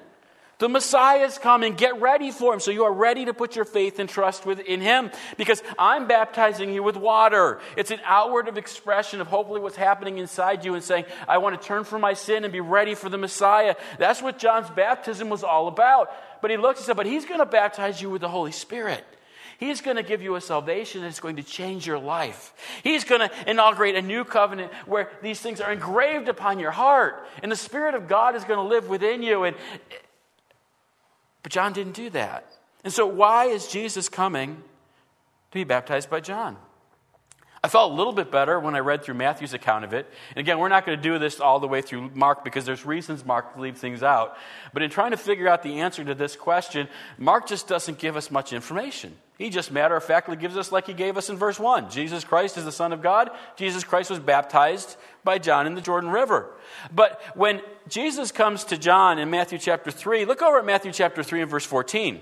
The 0.58 0.68
Messiah 0.68 1.24
is 1.24 1.36
coming. 1.36 1.74
Get 1.74 2.00
ready 2.00 2.30
for 2.30 2.54
him. 2.54 2.60
So 2.60 2.70
you 2.70 2.84
are 2.84 2.92
ready 2.92 3.24
to 3.24 3.34
put 3.34 3.56
your 3.56 3.64
faith 3.64 3.98
and 3.98 4.08
trust 4.08 4.46
in 4.46 4.80
him 4.80 5.10
because 5.36 5.62
I'm 5.78 6.06
baptizing 6.06 6.72
you 6.72 6.82
with 6.82 6.96
water. 6.96 7.60
It's 7.76 7.90
an 7.90 7.98
outward 8.04 8.46
of 8.46 8.56
expression 8.56 9.20
of 9.20 9.26
hopefully 9.26 9.60
what's 9.60 9.76
happening 9.76 10.18
inside 10.18 10.64
you 10.64 10.74
and 10.74 10.82
saying, 10.82 11.06
I 11.26 11.38
want 11.38 11.60
to 11.60 11.66
turn 11.66 11.82
from 11.82 12.02
my 12.02 12.14
sin 12.14 12.44
and 12.44 12.52
be 12.52 12.60
ready 12.60 12.94
for 12.94 13.08
the 13.08 13.18
Messiah. 13.18 13.74
That's 13.98 14.22
what 14.22 14.38
John's 14.38 14.70
baptism 14.70 15.28
was 15.28 15.42
all 15.42 15.66
about. 15.66 16.10
But 16.40 16.52
he 16.52 16.56
looks 16.56 16.80
and 16.80 16.86
said, 16.86 16.96
But 16.96 17.06
he's 17.06 17.24
going 17.24 17.40
to 17.40 17.46
baptize 17.46 18.00
you 18.00 18.08
with 18.08 18.20
the 18.20 18.28
Holy 18.28 18.52
Spirit. 18.52 19.04
He's 19.64 19.80
going 19.80 19.96
to 19.96 20.02
give 20.02 20.20
you 20.20 20.34
a 20.34 20.42
salvation 20.42 21.00
that's 21.00 21.20
going 21.20 21.36
to 21.36 21.42
change 21.42 21.86
your 21.86 21.98
life. 21.98 22.52
He's 22.82 23.02
going 23.02 23.22
to 23.22 23.30
inaugurate 23.50 23.96
a 23.96 24.02
new 24.02 24.22
covenant 24.22 24.70
where 24.84 25.10
these 25.22 25.40
things 25.40 25.58
are 25.58 25.72
engraved 25.72 26.28
upon 26.28 26.58
your 26.58 26.70
heart, 26.70 27.26
and 27.42 27.50
the 27.50 27.56
Spirit 27.56 27.94
of 27.94 28.06
God 28.06 28.36
is 28.36 28.44
going 28.44 28.58
to 28.58 28.62
live 28.62 28.90
within 28.90 29.22
you. 29.22 29.44
And, 29.44 29.56
but 31.42 31.50
John 31.50 31.72
didn't 31.72 31.94
do 31.94 32.10
that. 32.10 32.46
And 32.84 32.92
so, 32.92 33.06
why 33.06 33.46
is 33.46 33.66
Jesus 33.66 34.10
coming 34.10 34.56
to 34.56 35.54
be 35.54 35.64
baptized 35.64 36.10
by 36.10 36.20
John? 36.20 36.58
I 37.64 37.68
felt 37.68 37.92
a 37.92 37.94
little 37.94 38.12
bit 38.12 38.30
better 38.30 38.60
when 38.60 38.74
I 38.74 38.80
read 38.80 39.02
through 39.02 39.14
Matthew's 39.14 39.54
account 39.54 39.86
of 39.86 39.94
it. 39.94 40.06
And 40.32 40.36
again, 40.36 40.58
we're 40.58 40.68
not 40.68 40.84
going 40.84 40.98
to 40.98 41.02
do 41.02 41.18
this 41.18 41.40
all 41.40 41.60
the 41.60 41.66
way 41.66 41.80
through 41.80 42.10
Mark 42.12 42.44
because 42.44 42.66
there's 42.66 42.84
reasons 42.84 43.24
Mark 43.24 43.56
leaves 43.56 43.80
things 43.80 44.02
out. 44.02 44.36
But 44.74 44.82
in 44.82 44.90
trying 44.90 45.12
to 45.12 45.16
figure 45.16 45.48
out 45.48 45.62
the 45.62 45.80
answer 45.80 46.04
to 46.04 46.14
this 46.14 46.36
question, 46.36 46.88
Mark 47.16 47.46
just 47.46 47.66
doesn't 47.66 47.96
give 47.96 48.18
us 48.18 48.30
much 48.30 48.52
information. 48.52 49.16
He 49.38 49.48
just 49.48 49.72
matter 49.72 49.96
of 49.96 50.04
factly 50.04 50.36
gives 50.36 50.58
us 50.58 50.72
like 50.72 50.86
he 50.86 50.92
gave 50.92 51.16
us 51.16 51.30
in 51.30 51.38
verse 51.38 51.58
1. 51.58 51.88
Jesus 51.88 52.22
Christ 52.22 52.58
is 52.58 52.66
the 52.66 52.70
Son 52.70 52.92
of 52.92 53.00
God. 53.00 53.30
Jesus 53.56 53.82
Christ 53.82 54.10
was 54.10 54.18
baptized 54.18 54.96
by 55.24 55.38
John 55.38 55.66
in 55.66 55.74
the 55.74 55.80
Jordan 55.80 56.10
River. 56.10 56.50
But 56.94 57.18
when 57.34 57.62
Jesus 57.88 58.30
comes 58.30 58.64
to 58.64 58.76
John 58.76 59.18
in 59.18 59.30
Matthew 59.30 59.56
chapter 59.56 59.90
3, 59.90 60.26
look 60.26 60.42
over 60.42 60.58
at 60.58 60.66
Matthew 60.66 60.92
chapter 60.92 61.22
3 61.22 61.40
and 61.40 61.50
verse 61.50 61.64
14. 61.64 62.20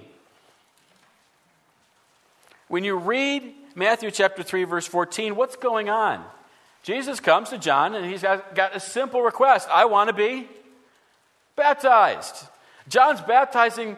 When 2.69 2.85
you 2.85 2.97
read 2.97 3.55
Matthew 3.75 4.11
chapter 4.11 4.43
3, 4.43 4.65
verse 4.65 4.87
14, 4.87 5.37
what's 5.37 5.57
going 5.57 5.89
on? 5.89 6.25
Jesus 6.83 7.21
comes 7.21 7.51
to 7.51 7.59
John 7.59 7.95
and 7.95 8.05
he's 8.05 8.23
got, 8.23 8.75
a 8.75 8.81
simple 8.81 9.23
request 9.23 9.69
I 9.71 9.85
want 9.85 10.09
to 10.09 10.15
be 10.15 10.49
baptized. 11.57 12.47
John's 12.89 13.21
baptizing 13.21 13.97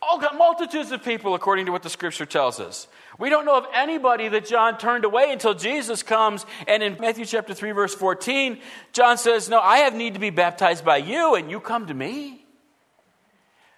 all 0.00 0.20
multitudes 0.34 0.92
of 0.92 1.02
people, 1.02 1.34
according 1.34 1.66
to 1.66 1.72
what 1.72 1.82
the 1.82 1.90
scripture 1.90 2.26
tells 2.26 2.60
us. 2.60 2.86
We 3.18 3.30
don't 3.30 3.44
know 3.44 3.56
of 3.56 3.66
anybody 3.74 4.28
that 4.28 4.46
John 4.46 4.78
turned 4.78 5.04
away 5.04 5.32
until 5.32 5.54
Jesus 5.54 6.04
comes. 6.04 6.46
And 6.68 6.82
in 6.84 6.96
Matthew 7.00 7.24
chapter 7.24 7.52
3, 7.52 7.72
verse 7.72 7.94
14, 7.94 8.60
John 8.92 9.18
says, 9.18 9.48
No, 9.48 9.58
I 9.58 9.78
have 9.78 9.94
need 9.94 10.14
to 10.14 10.20
be 10.20 10.30
baptized 10.30 10.84
by 10.84 10.98
you, 10.98 11.34
and 11.34 11.50
you 11.50 11.58
come 11.58 11.88
to 11.88 11.94
me. 11.94 12.44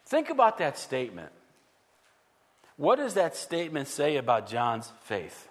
Think 0.06 0.28
about 0.28 0.58
that 0.58 0.76
statement. 0.76 1.30
What 2.80 2.96
does 2.96 3.12
that 3.12 3.36
statement 3.36 3.88
say 3.88 4.16
about 4.16 4.48
John's 4.48 4.90
faith? 5.02 5.50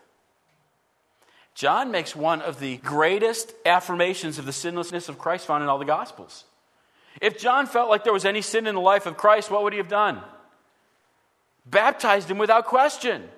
John 1.54 1.92
makes 1.92 2.16
one 2.16 2.42
of 2.42 2.60
the 2.60 2.78
greatest 2.78 3.54
affirmations 3.68 4.40
of 4.40 4.48
the 4.48 4.52
sinlessness 4.52 5.10
of 5.10 5.20
Christ 5.20 5.46
found 5.46 5.62
in 5.62 5.70
all 5.70 5.78
the 5.78 5.86
Gospels. 5.86 6.46
If 7.22 7.38
John 7.38 7.68
felt 7.68 7.88
like 7.88 8.04
there 8.04 8.14
was 8.14 8.26
any 8.26 8.42
sin 8.42 8.66
in 8.66 8.74
the 8.74 8.82
life 8.82 9.06
of 9.06 9.16
Christ, 9.16 9.52
what 9.52 9.62
would 9.62 9.74
he 9.74 9.78
have 9.78 9.88
done? 9.88 10.22
Baptized 11.68 12.32
him 12.32 12.40
without 12.40 12.66
question. 12.66 13.30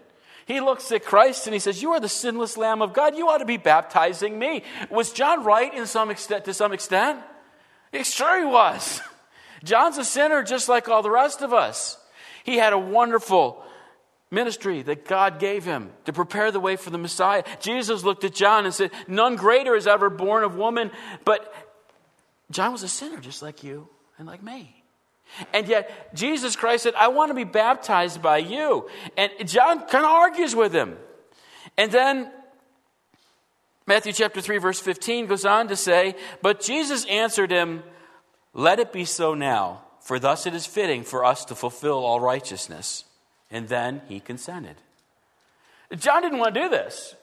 He 0.45 0.61
looks 0.61 0.89
at 0.93 1.03
Christ 1.03 1.45
and 1.45 1.53
he 1.53 1.59
says, 1.59 1.81
You 1.81 1.91
are 1.91 1.99
the 1.99 2.07
sinless 2.07 2.55
Lamb 2.55 2.81
of 2.81 2.93
God. 2.93 3.17
You 3.17 3.27
ought 3.27 3.39
to 3.39 3.45
be 3.45 3.57
baptizing 3.57 4.39
me. 4.39 4.63
Was 4.89 5.11
John 5.11 5.43
right 5.43 5.73
in 5.73 5.85
some 5.85 6.09
extent, 6.09 6.45
to 6.45 6.53
some 6.53 6.71
extent? 6.71 7.19
Sure, 8.03 8.39
he 8.39 8.45
was. 8.45 9.01
John's 9.65 9.97
a 9.97 10.05
sinner 10.05 10.43
just 10.43 10.69
like 10.69 10.87
all 10.87 11.03
the 11.03 11.11
rest 11.11 11.41
of 11.41 11.51
us. 11.51 11.97
He 12.45 12.55
had 12.55 12.71
a 12.71 12.79
wonderful 12.79 13.65
ministry 14.31 14.81
that 14.83 15.05
God 15.05 15.39
gave 15.39 15.65
him 15.65 15.91
to 16.05 16.13
prepare 16.13 16.51
the 16.51 16.59
way 16.59 16.77
for 16.77 16.89
the 16.89 16.97
Messiah. 16.97 17.43
Jesus 17.59 18.03
looked 18.03 18.23
at 18.23 18.33
John 18.33 18.65
and 18.65 18.73
said, 18.73 18.91
None 19.07 19.35
greater 19.35 19.75
is 19.75 19.85
ever 19.85 20.09
born 20.09 20.43
of 20.43 20.55
woman. 20.55 20.89
But 21.25 21.53
John 22.49 22.71
was 22.71 22.83
a 22.83 22.87
sinner 22.87 23.19
just 23.19 23.41
like 23.41 23.63
you 23.63 23.87
and 24.17 24.25
like 24.25 24.41
me. 24.41 24.75
And 25.53 25.67
yet, 25.67 26.13
Jesus 26.15 26.55
Christ 26.55 26.83
said, 26.83 26.93
I 26.95 27.09
want 27.09 27.29
to 27.29 27.35
be 27.35 27.43
baptized 27.43 28.21
by 28.21 28.37
you. 28.37 28.89
And 29.15 29.31
John 29.45 29.79
kind 29.79 30.05
of 30.05 30.11
argues 30.11 30.55
with 30.55 30.73
him. 30.73 30.97
And 31.77 31.91
then 31.91 32.31
Matthew 33.87 34.13
chapter 34.13 34.41
3, 34.41 34.57
verse 34.57 34.79
15 34.79 35.27
goes 35.27 35.45
on 35.45 35.67
to 35.69 35.75
say, 35.75 36.15
But 36.41 36.61
Jesus 36.61 37.05
answered 37.05 37.51
him, 37.51 37.83
Let 38.53 38.79
it 38.79 38.91
be 38.91 39.05
so 39.05 39.33
now, 39.33 39.83
for 40.01 40.19
thus 40.19 40.45
it 40.45 40.53
is 40.53 40.65
fitting 40.65 41.03
for 41.03 41.23
us 41.23 41.45
to 41.45 41.55
fulfill 41.55 42.03
all 42.03 42.19
righteousness. 42.19 43.05
And 43.51 43.67
then 43.67 44.01
he 44.07 44.19
consented. 44.19 44.77
John 45.95 46.21
didn't 46.21 46.39
want 46.39 46.55
to 46.55 46.61
do 46.61 46.69
this. 46.69 47.15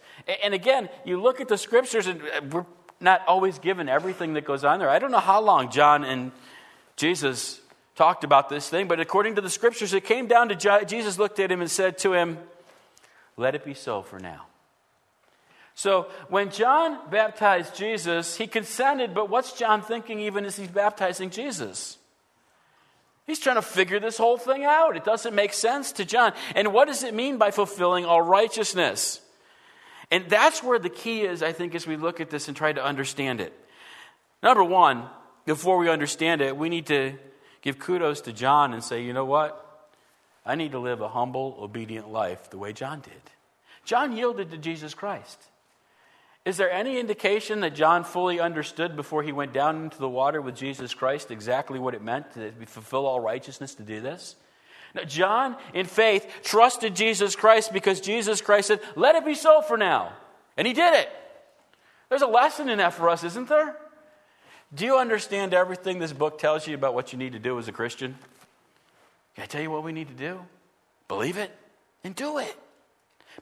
And 0.42 0.52
again, 0.52 0.88
you 1.04 1.20
look 1.20 1.40
at 1.40 1.49
the 1.49 1.56
scriptures, 1.56 2.06
and 2.06 2.20
uh, 2.20 2.40
we're 2.50 2.66
not 3.00 3.23
always 3.26 3.58
given 3.58 3.88
everything 3.88 4.35
that 4.35 4.44
goes 4.44 4.64
on 4.64 4.78
there. 4.78 4.90
I 4.90 4.99
don't 4.99 5.11
know 5.11 5.18
how 5.18 5.40
long 5.40 5.70
John 5.70 6.04
and 6.04 6.32
Jesus 6.97 7.61
talked 7.94 8.25
about 8.25 8.49
this 8.49 8.68
thing, 8.68 8.88
but 8.88 9.00
according 9.00 9.37
to 9.37 9.40
the 9.40 9.50
scriptures, 9.50 9.92
it 9.92 10.04
came 10.04 10.26
down 10.26 10.49
to 10.49 10.85
Jesus 10.85 11.18
looked 11.18 11.38
at 11.38 11.50
him 11.50 11.61
and 11.61 11.70
said 11.70 11.99
to 11.99 12.12
him, 12.12 12.38
Let 13.37 13.54
it 13.54 13.64
be 13.64 13.75
so 13.75 14.02
for 14.02 14.18
now. 14.18 14.47
So 15.75 16.08
when 16.28 16.50
John 16.50 16.99
baptized 17.08 17.76
Jesus, 17.76 18.37
he 18.37 18.49
consented, 18.49 19.14
but 19.14 19.30
what's 19.30 19.52
John 19.52 19.80
thinking 19.80 20.18
even 20.18 20.44
as 20.44 20.56
he's 20.56 20.68
baptizing 20.68 21.30
Jesus? 21.30 21.97
He's 23.28 23.38
trying 23.38 23.56
to 23.56 23.62
figure 23.62 24.00
this 24.00 24.16
whole 24.16 24.38
thing 24.38 24.64
out. 24.64 24.97
It 24.97 25.04
doesn't 25.04 25.35
make 25.35 25.52
sense 25.52 25.92
to 25.92 26.06
John. 26.06 26.32
And 26.56 26.73
what 26.73 26.88
does 26.88 27.02
it 27.02 27.12
mean 27.12 27.37
by 27.37 27.50
fulfilling 27.50 28.06
all 28.06 28.23
righteousness? 28.23 29.20
And 30.11 30.30
that's 30.30 30.62
where 30.62 30.78
the 30.78 30.88
key 30.88 31.20
is, 31.20 31.42
I 31.42 31.52
think, 31.52 31.75
as 31.75 31.87
we 31.87 31.99
look 31.99 32.23
at 32.23 32.30
this 32.30 32.49
and 32.49 32.56
try 32.56 32.73
to 32.73 32.82
understand 32.82 33.42
it. 33.42 33.52
Number 34.42 34.64
one, 34.64 35.04
before 35.44 35.76
we 35.76 35.90
understand 35.90 36.40
it, 36.40 36.56
we 36.56 36.70
need 36.70 36.87
to 36.87 37.18
give 37.61 37.78
kudos 37.78 38.23
to 38.23 38.32
John 38.32 38.73
and 38.73 38.82
say, 38.82 39.02
you 39.02 39.12
know 39.12 39.26
what? 39.26 39.90
I 40.47 40.54
need 40.54 40.73
to 40.73 40.78
live 40.78 41.02
a 41.02 41.08
humble, 41.11 41.58
obedient 41.61 42.08
life 42.08 42.49
the 42.49 42.56
way 42.56 42.73
John 42.73 43.00
did. 43.00 43.20
John 43.85 44.16
yielded 44.16 44.50
to 44.52 44.56
Jesus 44.56 44.94
Christ. 44.94 45.38
Is 46.48 46.56
there 46.56 46.70
any 46.70 46.98
indication 46.98 47.60
that 47.60 47.74
John 47.74 48.04
fully 48.04 48.40
understood 48.40 48.96
before 48.96 49.22
he 49.22 49.32
went 49.32 49.52
down 49.52 49.84
into 49.84 49.98
the 49.98 50.08
water 50.08 50.40
with 50.40 50.56
Jesus 50.56 50.94
Christ 50.94 51.30
exactly 51.30 51.78
what 51.78 51.92
it 51.92 52.00
meant 52.00 52.32
to 52.32 52.52
fulfill 52.64 53.04
all 53.04 53.20
righteousness 53.20 53.74
to 53.74 53.82
do 53.82 54.00
this? 54.00 54.34
Now, 54.94 55.02
John, 55.02 55.56
in 55.74 55.84
faith, 55.84 56.26
trusted 56.42 56.96
Jesus 56.96 57.36
Christ 57.36 57.70
because 57.70 58.00
Jesus 58.00 58.40
Christ 58.40 58.68
said, 58.68 58.80
Let 58.96 59.14
it 59.14 59.26
be 59.26 59.34
so 59.34 59.60
for 59.60 59.76
now. 59.76 60.14
And 60.56 60.66
he 60.66 60.72
did 60.72 60.94
it. 60.94 61.10
There's 62.08 62.22
a 62.22 62.26
lesson 62.26 62.70
in 62.70 62.78
that 62.78 62.94
for 62.94 63.10
us, 63.10 63.24
isn't 63.24 63.50
there? 63.50 63.76
Do 64.74 64.86
you 64.86 64.96
understand 64.96 65.52
everything 65.52 65.98
this 65.98 66.14
book 66.14 66.38
tells 66.38 66.66
you 66.66 66.74
about 66.74 66.94
what 66.94 67.12
you 67.12 67.18
need 67.18 67.34
to 67.34 67.38
do 67.38 67.58
as 67.58 67.68
a 67.68 67.72
Christian? 67.72 68.16
Can 69.34 69.44
I 69.44 69.46
tell 69.48 69.60
you 69.60 69.70
what 69.70 69.84
we 69.84 69.92
need 69.92 70.08
to 70.08 70.14
do? 70.14 70.40
Believe 71.08 71.36
it 71.36 71.54
and 72.04 72.14
do 72.14 72.38
it. 72.38 72.56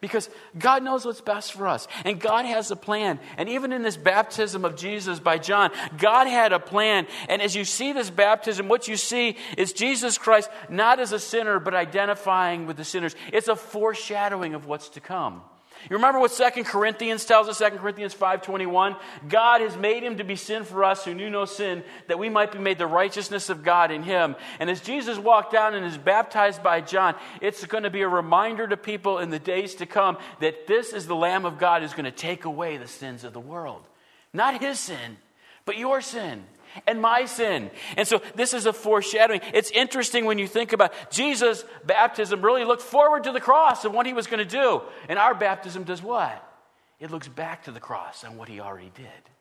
Because 0.01 0.29
God 0.59 0.83
knows 0.83 1.05
what's 1.05 1.21
best 1.21 1.53
for 1.53 1.67
us. 1.67 1.89
And 2.05 2.21
God 2.21 2.45
has 2.45 2.71
a 2.71 2.77
plan. 2.77 3.19
And 3.37 3.49
even 3.49 3.73
in 3.73 3.83
this 3.83 3.97
baptism 3.97 4.65
of 4.65 4.77
Jesus 4.77 5.21
by 5.21 5.39
John, 5.39 5.71
God 5.99 6.27
had 6.27 6.53
a 6.53 6.59
plan. 6.59 7.07
And 7.29 7.41
as 7.41 7.57
you 7.57 7.65
see 7.65 7.93
this 7.93 8.11
baptism, 8.11 8.69
what 8.69 8.89
you 8.89 8.97
see 8.97 9.37
is 9.57 9.73
Jesus 9.73 10.19
Christ 10.19 10.51
not 10.69 11.01
as 11.01 11.13
a 11.13 11.19
sinner, 11.19 11.59
but 11.59 11.75
identifying 11.75 12.67
with 12.67 12.77
the 12.77 12.85
sinners. 12.85 13.17
It's 13.33 13.49
a 13.49 13.57
foreshadowing 13.57 14.55
of 14.55 14.67
what's 14.67 14.91
to 14.91 15.01
come. 15.01 15.43
You 15.89 15.97
remember 15.97 16.19
what 16.19 16.33
Second 16.33 16.65
Corinthians 16.65 17.25
tells 17.25 17.49
us, 17.49 17.59
Second 17.59 17.79
Corinthians 17.79 18.15
5.21? 18.15 18.99
God 19.29 19.61
has 19.61 19.77
made 19.77 20.03
him 20.03 20.17
to 20.17 20.25
be 20.25 20.37
sin 20.37 20.65
for 20.65 20.83
us 20.83 21.05
who 21.05 21.15
knew 21.15 21.31
no 21.31 21.45
sin, 21.45 21.85
that 22.09 22.19
we 22.19 22.29
might 22.29 22.53
be 22.53 22.59
made 22.59 22.79
the 22.79 22.87
righteousness 22.87 23.51
of 23.51 23.63
God 23.63 23.91
in 23.91 24.03
him. 24.03 24.35
And 24.59 24.69
as 24.69 24.81
Jesus 24.81 25.19
walked 25.19 25.53
down 25.53 25.75
and 25.75 25.87
is 25.87 25.99
baptized 25.99 26.63
by 26.63 26.81
John, 26.81 27.15
it's 27.41 27.65
going 27.67 27.85
to 27.85 27.91
be 27.91 28.03
a 28.03 28.09
reminder 28.09 28.67
to 28.67 28.77
people 28.77 29.19
in 29.19 29.31
the 29.31 29.39
days 29.39 29.77
to 29.77 29.87
come 29.87 30.19
that 30.41 30.67
this 30.67 30.93
is 30.93 31.07
the 31.07 31.17
Lamb 31.17 31.45
of 31.45 31.59
God 31.59 31.83
who's 31.83 31.95
going 31.95 32.05
to 32.05 32.11
take 32.11 32.45
away 32.45 32.77
the 32.77 32.89
sins 32.89 33.23
of 33.23 33.33
the 33.33 33.41
world. 33.41 33.83
Not 34.33 34.61
his 34.61 34.79
sin, 34.79 35.19
but 35.65 35.79
your 35.79 36.01
sin 36.01 36.45
and 36.87 37.01
my 37.01 37.27
sin. 37.27 37.71
And 37.97 38.07
so 38.07 38.21
this 38.35 38.55
is 38.55 38.67
a 38.67 38.73
foreshadowing. 38.73 39.41
It's 39.55 39.71
interesting 39.71 40.25
when 40.25 40.39
you 40.39 40.47
think 40.47 40.73
about 40.73 40.93
Jesus' 41.11 41.65
baptism 41.85 42.43
really 42.43 42.65
looked 42.65 42.83
forward 42.83 43.25
to 43.25 43.33
the 43.33 43.41
cross 43.41 43.85
and 43.85 43.95
what 43.95 44.07
he 44.07 44.13
was 44.13 44.27
going 44.27 44.39
to 44.39 44.45
do. 44.45 44.83
And 45.09 45.19
our 45.19 45.35
baptism 45.35 45.85
does 45.85 46.03
what? 46.03 46.43
It 46.99 47.11
looks 47.11 47.29
back 47.29 47.65
to 47.65 47.73
the 47.73 47.81
cross 47.81 48.25
and 48.25 48.39
what 48.39 48.49
he 48.49 48.61
already 48.61 48.91
did. 48.95 49.36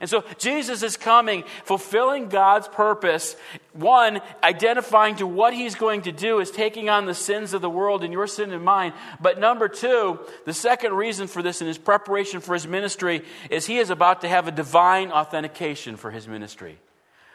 And 0.00 0.08
so 0.08 0.24
Jesus 0.38 0.82
is 0.82 0.96
coming, 0.96 1.44
fulfilling 1.64 2.28
God's 2.28 2.68
purpose. 2.68 3.34
One, 3.72 4.20
identifying 4.42 5.16
to 5.16 5.26
what 5.26 5.52
he's 5.52 5.74
going 5.74 6.02
to 6.02 6.12
do 6.12 6.38
is 6.38 6.50
taking 6.50 6.88
on 6.88 7.06
the 7.06 7.14
sins 7.14 7.54
of 7.54 7.62
the 7.62 7.70
world 7.70 8.04
and 8.04 8.12
your 8.12 8.26
sin 8.26 8.52
and 8.52 8.64
mine. 8.64 8.92
But 9.20 9.40
number 9.40 9.68
two, 9.68 10.20
the 10.44 10.54
second 10.54 10.92
reason 10.92 11.26
for 11.26 11.42
this 11.42 11.60
in 11.60 11.66
his 11.66 11.78
preparation 11.78 12.40
for 12.40 12.54
his 12.54 12.66
ministry 12.66 13.22
is 13.50 13.66
he 13.66 13.78
is 13.78 13.90
about 13.90 14.20
to 14.20 14.28
have 14.28 14.46
a 14.46 14.52
divine 14.52 15.10
authentication 15.10 15.96
for 15.96 16.10
his 16.10 16.28
ministry. 16.28 16.78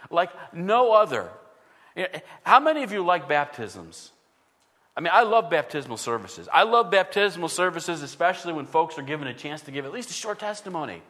Like 0.09 0.31
no 0.53 0.93
other. 0.93 1.29
How 2.43 2.59
many 2.59 2.83
of 2.83 2.91
you 2.91 3.03
like 3.03 3.27
baptisms? 3.27 4.11
I 4.97 5.01
mean, 5.01 5.11
I 5.13 5.23
love 5.23 5.49
baptismal 5.49 5.97
services. 5.97 6.47
I 6.51 6.63
love 6.63 6.89
baptismal 6.89 7.49
services, 7.49 8.01
especially 8.01 8.53
when 8.53 8.65
folks 8.65 8.97
are 8.97 9.01
given 9.01 9.27
a 9.27 9.33
chance 9.33 9.61
to 9.63 9.71
give 9.71 9.85
at 9.85 9.91
least 9.91 10.09
a 10.09 10.13
short 10.13 10.39
testimony. 10.39 11.01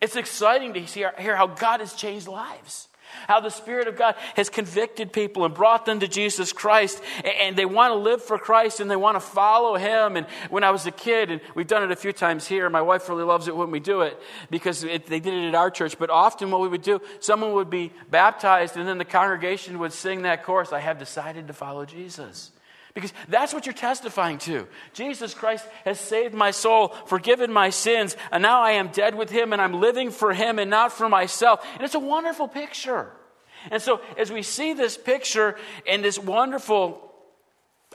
It's 0.00 0.16
exciting 0.16 0.74
to 0.74 0.80
hear 0.80 1.36
how 1.36 1.46
God 1.46 1.80
has 1.80 1.94
changed 1.94 2.28
lives. 2.28 2.88
How 3.26 3.40
the 3.40 3.50
Spirit 3.50 3.88
of 3.88 3.96
God 3.96 4.14
has 4.36 4.48
convicted 4.48 5.12
people 5.12 5.44
and 5.44 5.52
brought 5.52 5.84
them 5.84 6.00
to 6.00 6.08
Jesus 6.08 6.52
Christ, 6.52 7.02
and 7.24 7.56
they 7.56 7.64
want 7.64 7.92
to 7.92 7.96
live 7.96 8.22
for 8.22 8.38
Christ 8.38 8.78
and 8.80 8.90
they 8.90 8.96
want 8.96 9.16
to 9.16 9.20
follow 9.20 9.76
Him. 9.76 10.16
And 10.16 10.26
when 10.48 10.64
I 10.64 10.70
was 10.70 10.86
a 10.86 10.90
kid, 10.90 11.30
and 11.30 11.40
we've 11.56 11.66
done 11.66 11.82
it 11.82 11.90
a 11.90 11.96
few 11.96 12.12
times 12.12 12.46
here, 12.46 12.70
my 12.70 12.82
wife 12.82 13.08
really 13.08 13.24
loves 13.24 13.48
it 13.48 13.56
when 13.56 13.72
we 13.72 13.80
do 13.80 14.02
it 14.02 14.16
because 14.48 14.84
it, 14.84 15.06
they 15.06 15.20
did 15.20 15.34
it 15.34 15.48
at 15.48 15.54
our 15.54 15.70
church. 15.70 15.98
But 15.98 16.10
often, 16.10 16.50
what 16.50 16.60
we 16.60 16.68
would 16.68 16.82
do, 16.82 17.00
someone 17.18 17.52
would 17.54 17.70
be 17.70 17.92
baptized, 18.10 18.76
and 18.76 18.86
then 18.86 18.98
the 18.98 19.04
congregation 19.04 19.80
would 19.80 19.92
sing 19.92 20.22
that 20.22 20.44
chorus 20.44 20.72
I 20.72 20.78
have 20.78 20.98
decided 20.98 21.48
to 21.48 21.52
follow 21.52 21.84
Jesus. 21.84 22.52
Because 23.00 23.16
that's 23.28 23.54
what 23.54 23.66
you're 23.66 23.72
testifying 23.72 24.38
to. 24.38 24.66
Jesus 24.92 25.34
Christ 25.34 25.66
has 25.84 25.98
saved 25.98 26.34
my 26.34 26.50
soul, 26.50 26.88
forgiven 27.06 27.52
my 27.52 27.70
sins, 27.70 28.16
and 28.30 28.42
now 28.42 28.62
I 28.62 28.72
am 28.72 28.88
dead 28.88 29.14
with 29.14 29.30
him 29.30 29.52
and 29.52 29.60
I'm 29.62 29.80
living 29.80 30.10
for 30.10 30.32
him 30.32 30.58
and 30.58 30.70
not 30.70 30.92
for 30.92 31.08
myself. 31.08 31.64
And 31.74 31.82
it's 31.82 31.94
a 31.94 32.00
wonderful 32.00 32.48
picture. 32.48 33.10
And 33.70 33.82
so, 33.82 34.00
as 34.16 34.32
we 34.32 34.42
see 34.42 34.72
this 34.72 34.96
picture 34.96 35.56
and 35.86 36.02
this 36.02 36.18
wonderful 36.18 37.10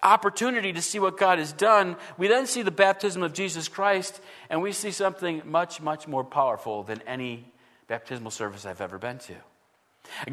opportunity 0.04 0.74
to 0.74 0.82
see 0.82 1.00
what 1.00 1.18
God 1.18 1.40
has 1.40 1.52
done, 1.54 1.96
we 2.18 2.28
then 2.28 2.46
see 2.46 2.62
the 2.62 2.72
baptism 2.72 3.24
of 3.24 3.34
Jesus 3.34 3.68
Christ, 3.68 4.20
and 4.50 4.62
we 4.62 4.72
see 4.72 4.92
something 4.92 5.42
much, 5.46 5.82
much 5.82 6.08
more 6.08 6.24
powerful 6.24 6.84
than 6.84 7.02
any 7.08 7.52
baptismal 7.88 8.32
service 8.32 8.66
I've 8.66 8.82
ever 8.82 8.98
been 8.98 9.20
to. 9.20 9.36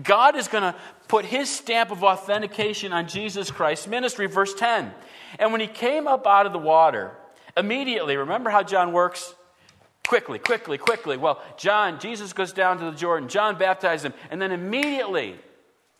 God 0.02 0.36
is 0.36 0.48
going 0.48 0.62
to 0.62 0.74
put 1.08 1.24
his 1.24 1.50
stamp 1.50 1.90
of 1.90 2.02
authentication 2.02 2.92
on 2.92 3.08
Jesus 3.08 3.50
Christ's 3.50 3.86
ministry. 3.86 4.26
Verse 4.26 4.54
10. 4.54 4.92
And 5.38 5.52
when 5.52 5.60
he 5.60 5.66
came 5.66 6.06
up 6.06 6.26
out 6.26 6.46
of 6.46 6.52
the 6.52 6.58
water, 6.58 7.12
immediately, 7.56 8.16
remember 8.16 8.50
how 8.50 8.62
John 8.62 8.92
works? 8.92 9.34
Quickly, 10.06 10.38
quickly, 10.38 10.78
quickly. 10.78 11.16
Well, 11.16 11.40
John, 11.56 12.00
Jesus 12.00 12.32
goes 12.32 12.52
down 12.52 12.78
to 12.78 12.84
the 12.86 12.96
Jordan. 12.96 13.28
John 13.28 13.56
baptizes 13.56 14.06
him. 14.06 14.14
And 14.30 14.42
then 14.42 14.52
immediately, 14.52 15.36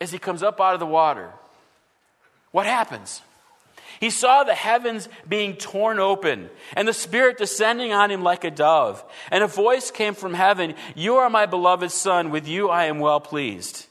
as 0.01 0.11
he 0.11 0.19
comes 0.19 0.43
up 0.43 0.59
out 0.59 0.73
of 0.73 0.79
the 0.79 0.85
water, 0.85 1.31
what 2.51 2.65
happens? 2.65 3.21
He 4.03 4.09
saw 4.09 4.43
the 4.43 4.53
heavens 4.53 5.07
being 5.29 5.55
torn 5.55 5.97
open 5.97 6.49
and 6.75 6.85
the 6.85 6.93
Spirit 6.93 7.37
descending 7.37 7.93
on 7.93 8.11
him 8.11 8.21
like 8.21 8.43
a 8.43 8.51
dove. 8.51 9.01
And 9.31 9.45
a 9.45 9.47
voice 9.47 9.91
came 9.91 10.13
from 10.13 10.33
heaven 10.33 10.75
You 10.93 11.15
are 11.15 11.29
my 11.29 11.45
beloved 11.45 11.89
Son, 11.89 12.29
with 12.29 12.45
you 12.45 12.69
I 12.69 12.87
am 12.87 12.99
well 12.99 13.21
pleased. 13.21 13.85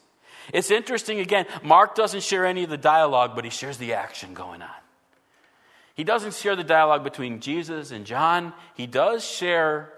It's 0.53 0.71
interesting 0.71 1.19
again, 1.19 1.47
Mark 1.63 1.95
doesn't 1.95 2.25
share 2.25 2.45
any 2.45 2.63
of 2.63 2.69
the 2.69 2.77
dialogue, 2.77 3.35
but 3.35 3.45
he 3.45 3.51
shares 3.51 3.79
the 3.79 3.95
action 3.95 4.35
going 4.35 4.61
on. 4.61 4.69
He 5.95 6.05
doesn't 6.05 6.35
share 6.35 6.57
the 6.57 6.63
dialogue 6.63 7.05
between 7.05 7.41
Jesus 7.41 7.91
and 7.91 8.05
John, 8.05 8.53
he 8.75 8.87
does 8.87 9.27
share 9.27 9.95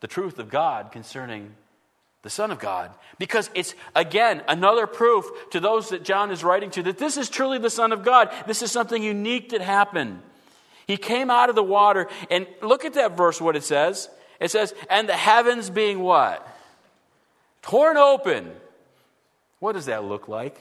the 0.00 0.08
truth 0.08 0.40
of 0.40 0.48
God 0.48 0.90
concerning 0.90 1.54
the 2.22 2.30
Son 2.30 2.50
of 2.50 2.58
God. 2.58 2.90
Because 3.18 3.50
it's, 3.54 3.74
again, 3.94 4.42
another 4.48 4.86
proof 4.86 5.26
to 5.50 5.60
those 5.60 5.90
that 5.90 6.04
John 6.04 6.30
is 6.30 6.42
writing 6.42 6.70
to 6.72 6.82
that 6.84 6.98
this 6.98 7.16
is 7.16 7.28
truly 7.28 7.58
the 7.58 7.70
Son 7.70 7.92
of 7.92 8.02
God. 8.02 8.32
This 8.46 8.62
is 8.62 8.72
something 8.72 9.02
unique 9.02 9.50
that 9.50 9.60
happened. 9.60 10.22
He 10.86 10.96
came 10.96 11.30
out 11.30 11.48
of 11.48 11.54
the 11.54 11.62
water, 11.62 12.08
and 12.30 12.46
look 12.60 12.84
at 12.84 12.94
that 12.94 13.16
verse, 13.16 13.40
what 13.40 13.56
it 13.56 13.64
says. 13.64 14.08
It 14.40 14.50
says, 14.50 14.74
and 14.90 15.08
the 15.08 15.16
heavens 15.16 15.70
being 15.70 16.00
what? 16.00 16.46
Torn 17.62 17.96
open. 17.96 18.50
What 19.60 19.72
does 19.72 19.86
that 19.86 20.04
look 20.04 20.26
like? 20.26 20.60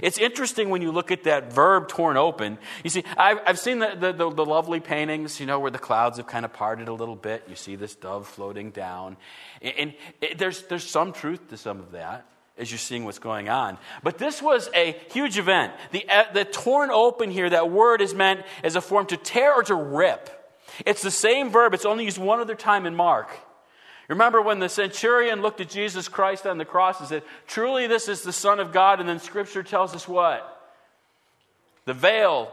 It's 0.00 0.18
interesting 0.18 0.70
when 0.70 0.82
you 0.82 0.92
look 0.92 1.10
at 1.10 1.24
that 1.24 1.52
verb 1.52 1.88
torn 1.88 2.16
open. 2.16 2.58
You 2.84 2.90
see, 2.90 3.04
I've, 3.16 3.38
I've 3.46 3.58
seen 3.58 3.78
the, 3.80 3.94
the, 3.98 4.12
the, 4.12 4.30
the, 4.30 4.44
lovely 4.44 4.80
paintings, 4.80 5.40
you 5.40 5.46
know, 5.46 5.58
where 5.60 5.70
the 5.70 5.78
clouds 5.78 6.16
have 6.16 6.26
kind 6.26 6.44
of 6.44 6.52
parted 6.52 6.88
a 6.88 6.92
little 6.92 7.16
bit. 7.16 7.44
You 7.48 7.56
see 7.56 7.76
this 7.76 7.94
dove 7.94 8.26
floating 8.26 8.70
down. 8.70 9.16
And, 9.60 9.74
and 9.78 9.94
it, 10.20 10.38
there's, 10.38 10.62
there's 10.62 10.88
some 10.88 11.12
truth 11.12 11.48
to 11.50 11.56
some 11.56 11.78
of 11.80 11.92
that 11.92 12.26
as 12.58 12.70
you're 12.70 12.78
seeing 12.78 13.04
what's 13.04 13.18
going 13.18 13.48
on. 13.48 13.78
But 14.02 14.18
this 14.18 14.40
was 14.40 14.68
a 14.74 14.96
huge 15.10 15.38
event. 15.38 15.72
The, 15.90 16.06
the 16.32 16.44
torn 16.44 16.90
open 16.90 17.30
here, 17.30 17.48
that 17.50 17.70
word 17.70 18.00
is 18.00 18.14
meant 18.14 18.42
as 18.62 18.76
a 18.76 18.80
form 18.80 19.06
to 19.06 19.16
tear 19.16 19.54
or 19.54 19.62
to 19.64 19.74
rip. 19.74 20.30
It's 20.86 21.02
the 21.02 21.10
same 21.10 21.50
verb, 21.50 21.74
it's 21.74 21.84
only 21.84 22.04
used 22.04 22.18
one 22.18 22.40
other 22.40 22.54
time 22.54 22.86
in 22.86 22.94
Mark. 22.94 23.28
Remember 24.08 24.42
when 24.42 24.58
the 24.58 24.68
centurion 24.68 25.42
looked 25.42 25.60
at 25.60 25.70
Jesus 25.70 26.08
Christ 26.08 26.46
on 26.46 26.58
the 26.58 26.64
cross 26.64 27.00
and 27.00 27.08
said, 27.08 27.22
Truly, 27.46 27.86
this 27.86 28.08
is 28.08 28.22
the 28.22 28.32
Son 28.32 28.60
of 28.60 28.72
God. 28.72 29.00
And 29.00 29.08
then 29.08 29.20
Scripture 29.20 29.62
tells 29.62 29.94
us 29.94 30.08
what? 30.08 30.48
The 31.84 31.94
veil 31.94 32.52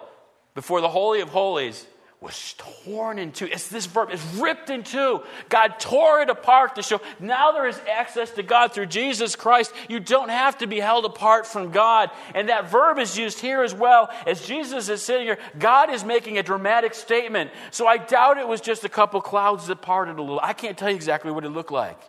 before 0.56 0.82
the 0.82 0.89
Holy 0.89 1.22
of 1.22 1.29
Holies 1.29 1.86
was 2.21 2.53
torn 2.57 3.17
in 3.17 3.31
two. 3.31 3.45
It's 3.45 3.69
this 3.69 3.85
verb, 3.85 4.09
it's 4.11 4.23
ripped 4.35 4.69
in 4.69 4.83
two. 4.83 5.21
God 5.47 5.79
tore 5.79 6.21
it 6.21 6.29
apart 6.29 6.75
to 6.75 6.81
show 6.81 6.99
now 7.17 7.53
there 7.53 7.67
is 7.67 7.79
access 7.89 8.31
to 8.31 8.43
God 8.43 8.73
through 8.73 8.88
Jesus 8.88 9.38
Christ. 9.38 9.71
You 9.88 10.01
don't 10.01 10.27
have 10.27 10.57
to 10.57 10.67
be 10.67 10.81
held 10.81 11.05
apart 11.05 11.47
from 11.47 11.71
God. 11.71 12.11
And 12.35 12.49
that 12.49 12.69
verb 12.69 12.99
is 12.99 13.17
used 13.17 13.39
here 13.39 13.63
as 13.63 13.73
well. 13.73 14.09
As 14.27 14.45
Jesus 14.45 14.89
is 14.89 15.01
sitting 15.01 15.27
here, 15.27 15.38
God 15.57 15.89
is 15.89 16.03
making 16.03 16.38
a 16.38 16.43
dramatic 16.43 16.93
statement. 16.93 17.51
So 17.71 17.88
I 17.88 17.97
doubt 17.97 18.38
it 18.38 18.47
was 18.47 18.59
just 18.59 18.83
a 18.83 18.89
couple 18.89 19.21
clouds 19.21 19.67
that 19.67 19.81
parted 19.81 20.17
a 20.17 20.21
little. 20.21 20.41
I 20.43 20.51
can't 20.51 20.77
tell 20.77 20.89
you 20.89 20.97
exactly 20.97 21.31
what 21.31 21.45
it 21.45 21.49
looked 21.49 21.71
like. 21.71 22.01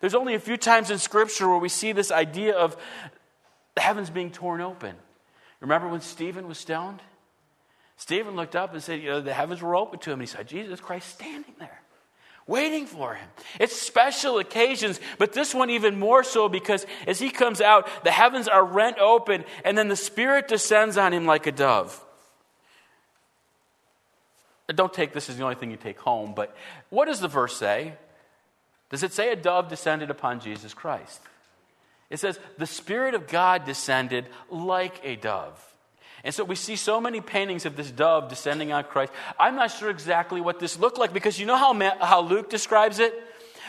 There's 0.00 0.14
only 0.14 0.34
a 0.34 0.40
few 0.40 0.58
times 0.58 0.90
in 0.90 0.98
Scripture 0.98 1.48
where 1.48 1.58
we 1.58 1.70
see 1.70 1.92
this 1.92 2.10
idea 2.10 2.54
of 2.54 2.76
the 3.74 3.80
heavens 3.80 4.10
being 4.10 4.30
torn 4.30 4.60
open. 4.60 4.94
Remember 5.60 5.88
when 5.88 6.02
Stephen 6.02 6.46
was 6.46 6.58
stoned? 6.58 7.00
Stephen 7.96 8.36
looked 8.36 8.56
up 8.56 8.72
and 8.72 8.82
said, 8.82 9.00
You 9.00 9.10
know, 9.10 9.20
the 9.20 9.34
heavens 9.34 9.62
were 9.62 9.76
open 9.76 9.98
to 10.00 10.10
him. 10.10 10.20
He 10.20 10.26
saw 10.26 10.42
Jesus 10.42 10.80
Christ 10.80 11.08
standing 11.08 11.54
there, 11.58 11.80
waiting 12.46 12.86
for 12.86 13.14
him. 13.14 13.28
It's 13.60 13.76
special 13.76 14.38
occasions, 14.38 15.00
but 15.18 15.32
this 15.32 15.54
one 15.54 15.70
even 15.70 15.98
more 15.98 16.24
so 16.24 16.48
because 16.48 16.86
as 17.06 17.18
he 17.18 17.30
comes 17.30 17.60
out, 17.60 17.88
the 18.04 18.10
heavens 18.10 18.48
are 18.48 18.64
rent 18.64 18.98
open, 18.98 19.44
and 19.64 19.78
then 19.78 19.88
the 19.88 19.96
Spirit 19.96 20.48
descends 20.48 20.96
on 20.96 21.12
him 21.12 21.26
like 21.26 21.46
a 21.46 21.52
dove. 21.52 22.00
Don't 24.68 24.92
take 24.92 25.12
this 25.12 25.28
as 25.28 25.36
the 25.36 25.42
only 25.42 25.56
thing 25.56 25.70
you 25.70 25.76
take 25.76 26.00
home, 26.00 26.32
but 26.34 26.56
what 26.88 27.04
does 27.04 27.20
the 27.20 27.28
verse 27.28 27.56
say? 27.56 27.94
Does 28.90 29.02
it 29.02 29.12
say 29.12 29.30
a 29.30 29.36
dove 29.36 29.68
descended 29.68 30.10
upon 30.10 30.40
Jesus 30.40 30.72
Christ? 30.72 31.20
It 32.10 32.18
says, 32.18 32.38
The 32.58 32.66
Spirit 32.66 33.14
of 33.14 33.26
God 33.28 33.64
descended 33.64 34.26
like 34.50 35.00
a 35.04 35.16
dove. 35.16 35.73
And 36.24 36.34
so 36.34 36.42
we 36.42 36.56
see 36.56 36.76
so 36.76 37.00
many 37.00 37.20
paintings 37.20 37.66
of 37.66 37.76
this 37.76 37.90
dove 37.90 38.28
descending 38.28 38.72
on 38.72 38.84
Christ. 38.84 39.12
I'm 39.38 39.56
not 39.56 39.70
sure 39.70 39.90
exactly 39.90 40.40
what 40.40 40.58
this 40.58 40.78
looked 40.78 40.98
like 40.98 41.12
because 41.12 41.38
you 41.38 41.44
know 41.44 41.56
how, 41.56 41.74
how 42.00 42.22
Luke 42.22 42.48
describes 42.48 42.98
it? 42.98 43.14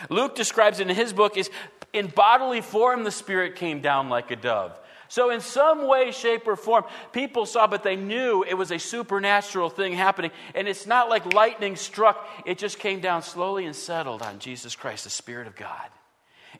Luke 0.08 0.34
describes 0.34 0.80
it 0.80 0.88
in 0.88 0.96
his 0.96 1.12
book 1.12 1.36
is 1.36 1.50
in 1.92 2.06
bodily 2.08 2.62
form 2.62 3.04
the 3.04 3.10
Spirit 3.10 3.56
came 3.56 3.80
down 3.80 4.08
like 4.08 4.30
a 4.30 4.36
dove. 4.36 4.78
So, 5.08 5.30
in 5.30 5.40
some 5.40 5.86
way, 5.86 6.10
shape, 6.10 6.48
or 6.48 6.56
form, 6.56 6.84
people 7.12 7.46
saw, 7.46 7.68
but 7.68 7.84
they 7.84 7.94
knew 7.94 8.42
it 8.42 8.54
was 8.54 8.72
a 8.72 8.78
supernatural 8.78 9.70
thing 9.70 9.92
happening. 9.92 10.32
And 10.54 10.66
it's 10.66 10.86
not 10.86 11.08
like 11.08 11.32
lightning 11.32 11.76
struck, 11.76 12.26
it 12.44 12.58
just 12.58 12.80
came 12.80 13.00
down 13.00 13.22
slowly 13.22 13.66
and 13.66 13.76
settled 13.76 14.22
on 14.22 14.40
Jesus 14.40 14.74
Christ, 14.74 15.04
the 15.04 15.10
Spirit 15.10 15.46
of 15.46 15.54
God. 15.54 15.88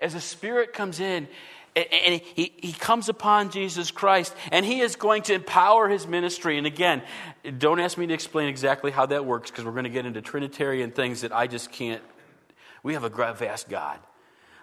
As 0.01 0.13
the 0.13 0.21
Spirit 0.21 0.73
comes 0.73 1.01
in, 1.01 1.27
and 1.77 2.23
he, 2.35 2.53
he 2.57 2.73
comes 2.73 3.09
upon 3.11 3.51
Jesus 3.51 3.91
Christ, 3.91 4.35
and 4.51 4.65
he 4.65 4.81
is 4.81 4.97
going 4.97 5.23
to 5.25 5.35
empower 5.35 5.89
his 5.89 6.07
ministry. 6.07 6.57
And 6.57 6.67
again, 6.67 7.03
don't 7.59 7.79
ask 7.81 7.99
me 7.99 8.07
to 8.07 8.15
explain 8.15 8.49
exactly 8.49 8.91
how 8.91 9.07
that 9.07 9.27
works 9.27 9.51
because 9.51 9.65
we're 9.65 9.73
going 9.73 9.85
to 9.85 9.91
get 9.91 10.07
into 10.07 10.23
Trinitarian 10.23 10.91
things 10.91 11.21
that 11.21 11.33
I 11.33 11.47
just 11.47 11.71
can't. 11.71 12.03
We 12.83 12.95
have 12.95 13.05
a 13.05 13.11
vast 13.11 13.69
God. 13.69 13.99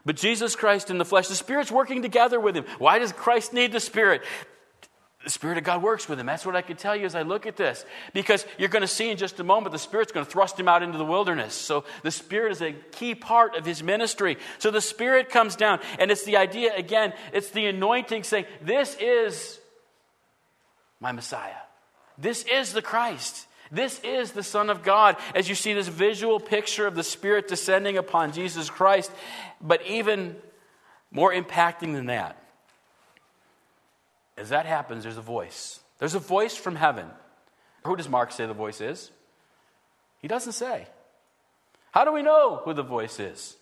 But 0.06 0.16
Jesus 0.16 0.56
Christ 0.56 0.90
in 0.90 0.98
the 0.98 1.06
flesh, 1.06 1.28
the 1.28 1.36
Spirit's 1.36 1.72
working 1.72 2.02
together 2.02 2.40
with 2.40 2.58
him. 2.58 2.66
Why 2.78 3.00
does 3.00 3.14
Christ 3.14 3.54
need 3.54 3.72
the 3.72 3.80
Spirit? 3.80 4.22
The 5.24 5.30
Spirit 5.30 5.58
of 5.58 5.64
God 5.64 5.82
works 5.82 6.10
with 6.10 6.20
him. 6.20 6.26
That's 6.26 6.46
what 6.46 6.56
I 6.56 6.62
can 6.62 6.76
tell 6.76 6.96
you 6.96 7.06
as 7.06 7.16
I 7.16 7.22
look 7.22 7.46
at 7.46 7.56
this. 7.56 7.86
Because 8.14 8.46
you're 8.58 8.70
going 8.70 8.82
to 8.82 8.88
see 8.88 9.10
in 9.10 9.18
just 9.18 9.40
a 9.40 9.44
moment, 9.44 9.72
the 9.72 9.80
Spirit's 9.80 10.12
going 10.12 10.26
to 10.26 10.32
thrust 10.32 10.60
him 10.60 10.68
out 10.68 10.84
into 10.84 10.98
the 10.98 11.06
wilderness. 11.06 11.54
So 11.54 11.86
the 12.02 12.12
Spirit 12.12 12.52
is 12.52 12.62
a 12.62 12.74
key 12.92 13.16
part 13.16 13.56
of 13.56 13.66
his 13.66 13.82
ministry. 13.82 14.38
So 14.60 14.70
the 14.70 14.82
Spirit 14.82 15.30
comes 15.30 15.56
down, 15.56 15.80
and 15.98 16.12
it's 16.12 16.26
the 16.26 16.38
idea, 16.38 16.76
again, 16.76 17.14
it's 17.32 17.52
the 17.52 17.68
anointing 17.68 18.24
saying, 18.24 18.46
This 18.62 18.98
is 19.00 19.60
my 21.00 21.14
Messiah. 21.14 21.54
This 22.18 22.44
is 22.44 22.74
the 22.74 22.82
Christ. 22.82 23.48
This 23.72 24.00
is 24.04 24.34
the 24.34 24.44
Son 24.44 24.70
of 24.70 24.84
God. 24.84 25.16
As 25.34 25.48
you 25.48 25.56
see 25.56 25.74
this 25.74 25.88
visual 25.88 26.40
picture 26.40 26.86
of 26.86 26.96
the 26.96 27.04
Spirit 27.04 27.48
descending 27.48 27.98
upon 27.98 28.34
Jesus 28.34 28.70
Christ, 28.70 29.10
but 29.62 29.82
even 29.88 30.36
more 31.12 31.34
impacting 31.34 31.94
than 31.94 32.08
that 32.08 32.43
as 34.38 34.50
that 34.50 34.66
happens, 34.66 35.04
there's 35.04 35.18
a 35.18 35.22
voice. 35.22 35.80
There's 36.00 36.16
a 36.16 36.20
voice 36.20 36.56
from 36.56 36.76
heaven. 36.76 37.08
Who 37.86 37.96
does 37.96 38.10
Mark 38.10 38.32
say 38.32 38.46
the 38.46 38.54
voice 38.54 38.82
is? 38.82 39.12
He 40.20 40.28
doesn't 40.28 40.54
say. 40.54 40.88
How 41.92 42.06
do 42.06 42.12
we 42.12 42.22
know 42.22 42.62
who 42.64 42.74
the 42.74 42.84
voice 42.84 43.20
is? 43.20 43.56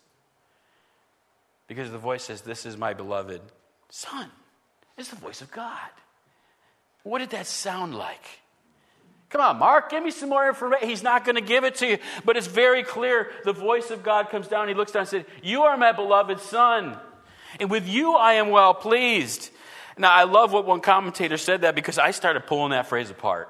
Because 1.68 1.92
the 1.92 1.98
voice 1.98 2.24
says, 2.24 2.42
This 2.42 2.66
is 2.66 2.78
my 2.78 2.94
beloved 2.94 3.42
Son. 3.90 4.30
It's 4.98 5.10
the 5.10 5.16
voice 5.16 5.42
of 5.42 5.52
God. 5.52 5.90
What 7.04 7.20
did 7.20 7.32
that 7.32 7.48
sound 7.48 7.96
like? 7.96 8.24
Come 9.30 9.42
on, 9.42 9.60
Mark, 9.60 9.90
give 9.90 10.04
me 10.04 10.12
some 10.12 10.28
more 10.30 10.48
information. 10.48 10.90
He's 10.90 11.04
not 11.04 11.24
going 11.24 11.36
to 11.36 11.42
give 11.42 11.64
it 11.64 11.76
to 11.76 11.88
you, 11.88 11.98
but 12.26 12.36
it's 12.36 12.48
very 12.48 12.84
clear. 12.84 13.32
The 13.46 13.54
voice 13.54 13.90
of 13.90 14.04
God 14.04 14.30
comes 14.30 14.48
down. 14.48 14.68
He 14.68 14.74
looks 14.74 14.92
down 14.92 15.02
and 15.02 15.10
says, 15.10 15.24
You 15.42 15.64
are 15.64 15.78
my 15.78 15.94
beloved 15.94 16.42
Son, 16.42 16.98
and 17.60 17.70
with 17.70 17.88
you 17.88 18.16
I 18.16 18.34
am 18.34 18.50
well 18.50 18.74
pleased. 18.74 19.51
Now, 19.98 20.12
I 20.12 20.24
love 20.24 20.52
what 20.52 20.66
one 20.66 20.82
commentator 20.82 21.38
said 21.38 21.62
that 21.62 21.76
because 21.76 21.98
I 21.98 22.12
started 22.12 22.46
pulling 22.46 22.72
that 22.72 22.88
phrase 22.88 23.10
apart. 23.10 23.50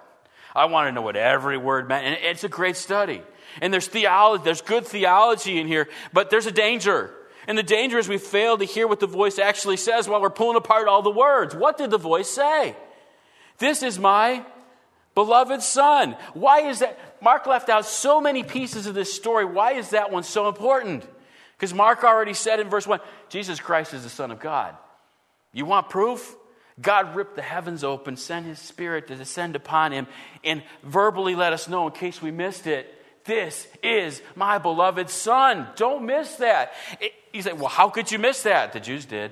I 0.56 0.66
want 0.66 0.88
to 0.88 0.92
know 0.92 1.02
what 1.02 1.16
every 1.16 1.58
word 1.58 1.88
meant, 1.88 2.06
and 2.06 2.18
it's 2.22 2.44
a 2.44 2.50
great 2.50 2.76
study. 2.76 3.22
And 3.62 3.74
there's 3.74 3.88
theology, 3.88 4.44
there's 4.44 4.62
good 4.62 4.86
theology 4.86 5.60
in 5.60 5.68
here, 5.68 5.88
but 6.14 6.30
there's 6.30 6.46
a 6.46 6.52
danger. 6.52 7.14
And 7.48 7.58
the 7.58 7.64
danger 7.64 7.98
is 7.98 8.08
we 8.08 8.18
fail 8.18 8.58
to 8.58 8.66
hear 8.66 8.88
what 8.88 9.00
the 9.00 9.08
voice 9.08 9.40
actually 9.40 9.78
says 9.78 10.08
while 10.08 10.22
we're 10.22 10.30
pulling 10.30 10.58
apart 10.58 10.88
all 10.88 11.02
the 11.02 11.12
words. 11.12 11.56
What 11.56 11.78
did 11.78 11.90
the 11.90 11.98
voice 11.98 12.30
say? 12.30 12.76
This 13.58 13.84
is 13.84 14.00
my 14.00 14.46
beloved 15.16 15.62
son. 15.62 16.16
Why 16.34 16.62
is 16.62 16.80
that? 16.80 17.22
Mark 17.22 17.46
left 17.46 17.70
out 17.70 17.86
so 17.86 18.22
many 18.22 18.44
pieces 18.44 18.88
of 18.88 18.96
this 18.96 19.14
story. 19.14 19.46
Why 19.46 19.74
is 19.74 19.90
that 19.90 20.12
one 20.12 20.24
so 20.24 20.48
important? 20.48 21.06
Because 21.58 21.74
Mark 21.74 22.04
already 22.04 22.34
said 22.34 22.60
in 22.60 22.70
verse 22.70 22.88
1 22.88 23.00
Jesus 23.30 23.60
Christ 23.60 23.94
is 23.94 24.04
the 24.04 24.10
Son 24.10 24.32
of 24.32 24.40
God. 24.40 24.76
You 25.54 25.66
want 25.66 25.90
proof? 25.90 26.36
God 26.82 27.16
ripped 27.16 27.36
the 27.36 27.42
heavens 27.42 27.84
open, 27.84 28.16
sent 28.16 28.46
his 28.46 28.60
spirit 28.60 29.08
to 29.08 29.16
descend 29.16 29.56
upon 29.56 29.92
him, 29.92 30.08
and 30.44 30.64
verbally 30.84 31.36
let 31.36 31.54
us 31.54 31.68
know 31.68 31.88
in 31.88 31.94
case 31.94 32.22
we 32.22 32.32
missed 32.32 32.68
it. 32.68 32.98
This 33.26 33.68
is 33.84 34.22
my 34.36 34.58
beloved 34.58 35.10
son. 35.10 35.68
Don't 35.76 36.06
miss 36.06 36.36
that. 36.38 36.74
It, 37.00 37.44
say, 37.44 37.54
well, 37.54 37.68
how 37.68 37.90
could 37.90 38.12
you 38.12 38.18
miss 38.18 38.44
that? 38.44 38.74
The 38.74 38.80
Jews 38.80 39.06
did. 39.06 39.32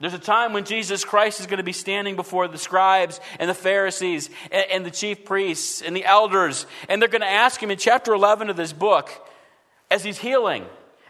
There's 0.00 0.14
a 0.14 0.18
time 0.18 0.52
when 0.52 0.64
Jesus 0.64 1.04
Christ 1.04 1.40
is 1.40 1.46
going 1.46 1.58
to 1.58 1.64
be 1.64 1.72
standing 1.72 2.16
before 2.16 2.48
the 2.48 2.58
scribes 2.58 3.20
and 3.38 3.48
the 3.48 3.54
Pharisees 3.54 4.28
and, 4.50 4.66
and 4.70 4.86
the 4.86 4.90
chief 4.90 5.24
priests 5.24 5.82
and 5.82 5.94
the 5.94 6.04
elders, 6.04 6.66
and 6.88 7.00
they're 7.00 7.08
going 7.08 7.22
to 7.22 7.26
ask 7.26 7.62
him 7.62 7.70
in 7.70 7.78
chapter 7.78 8.12
11 8.12 8.50
of 8.50 8.56
this 8.56 8.72
book, 8.72 9.10
as 9.90 10.02
he's 10.02 10.18
healing, 10.18 10.64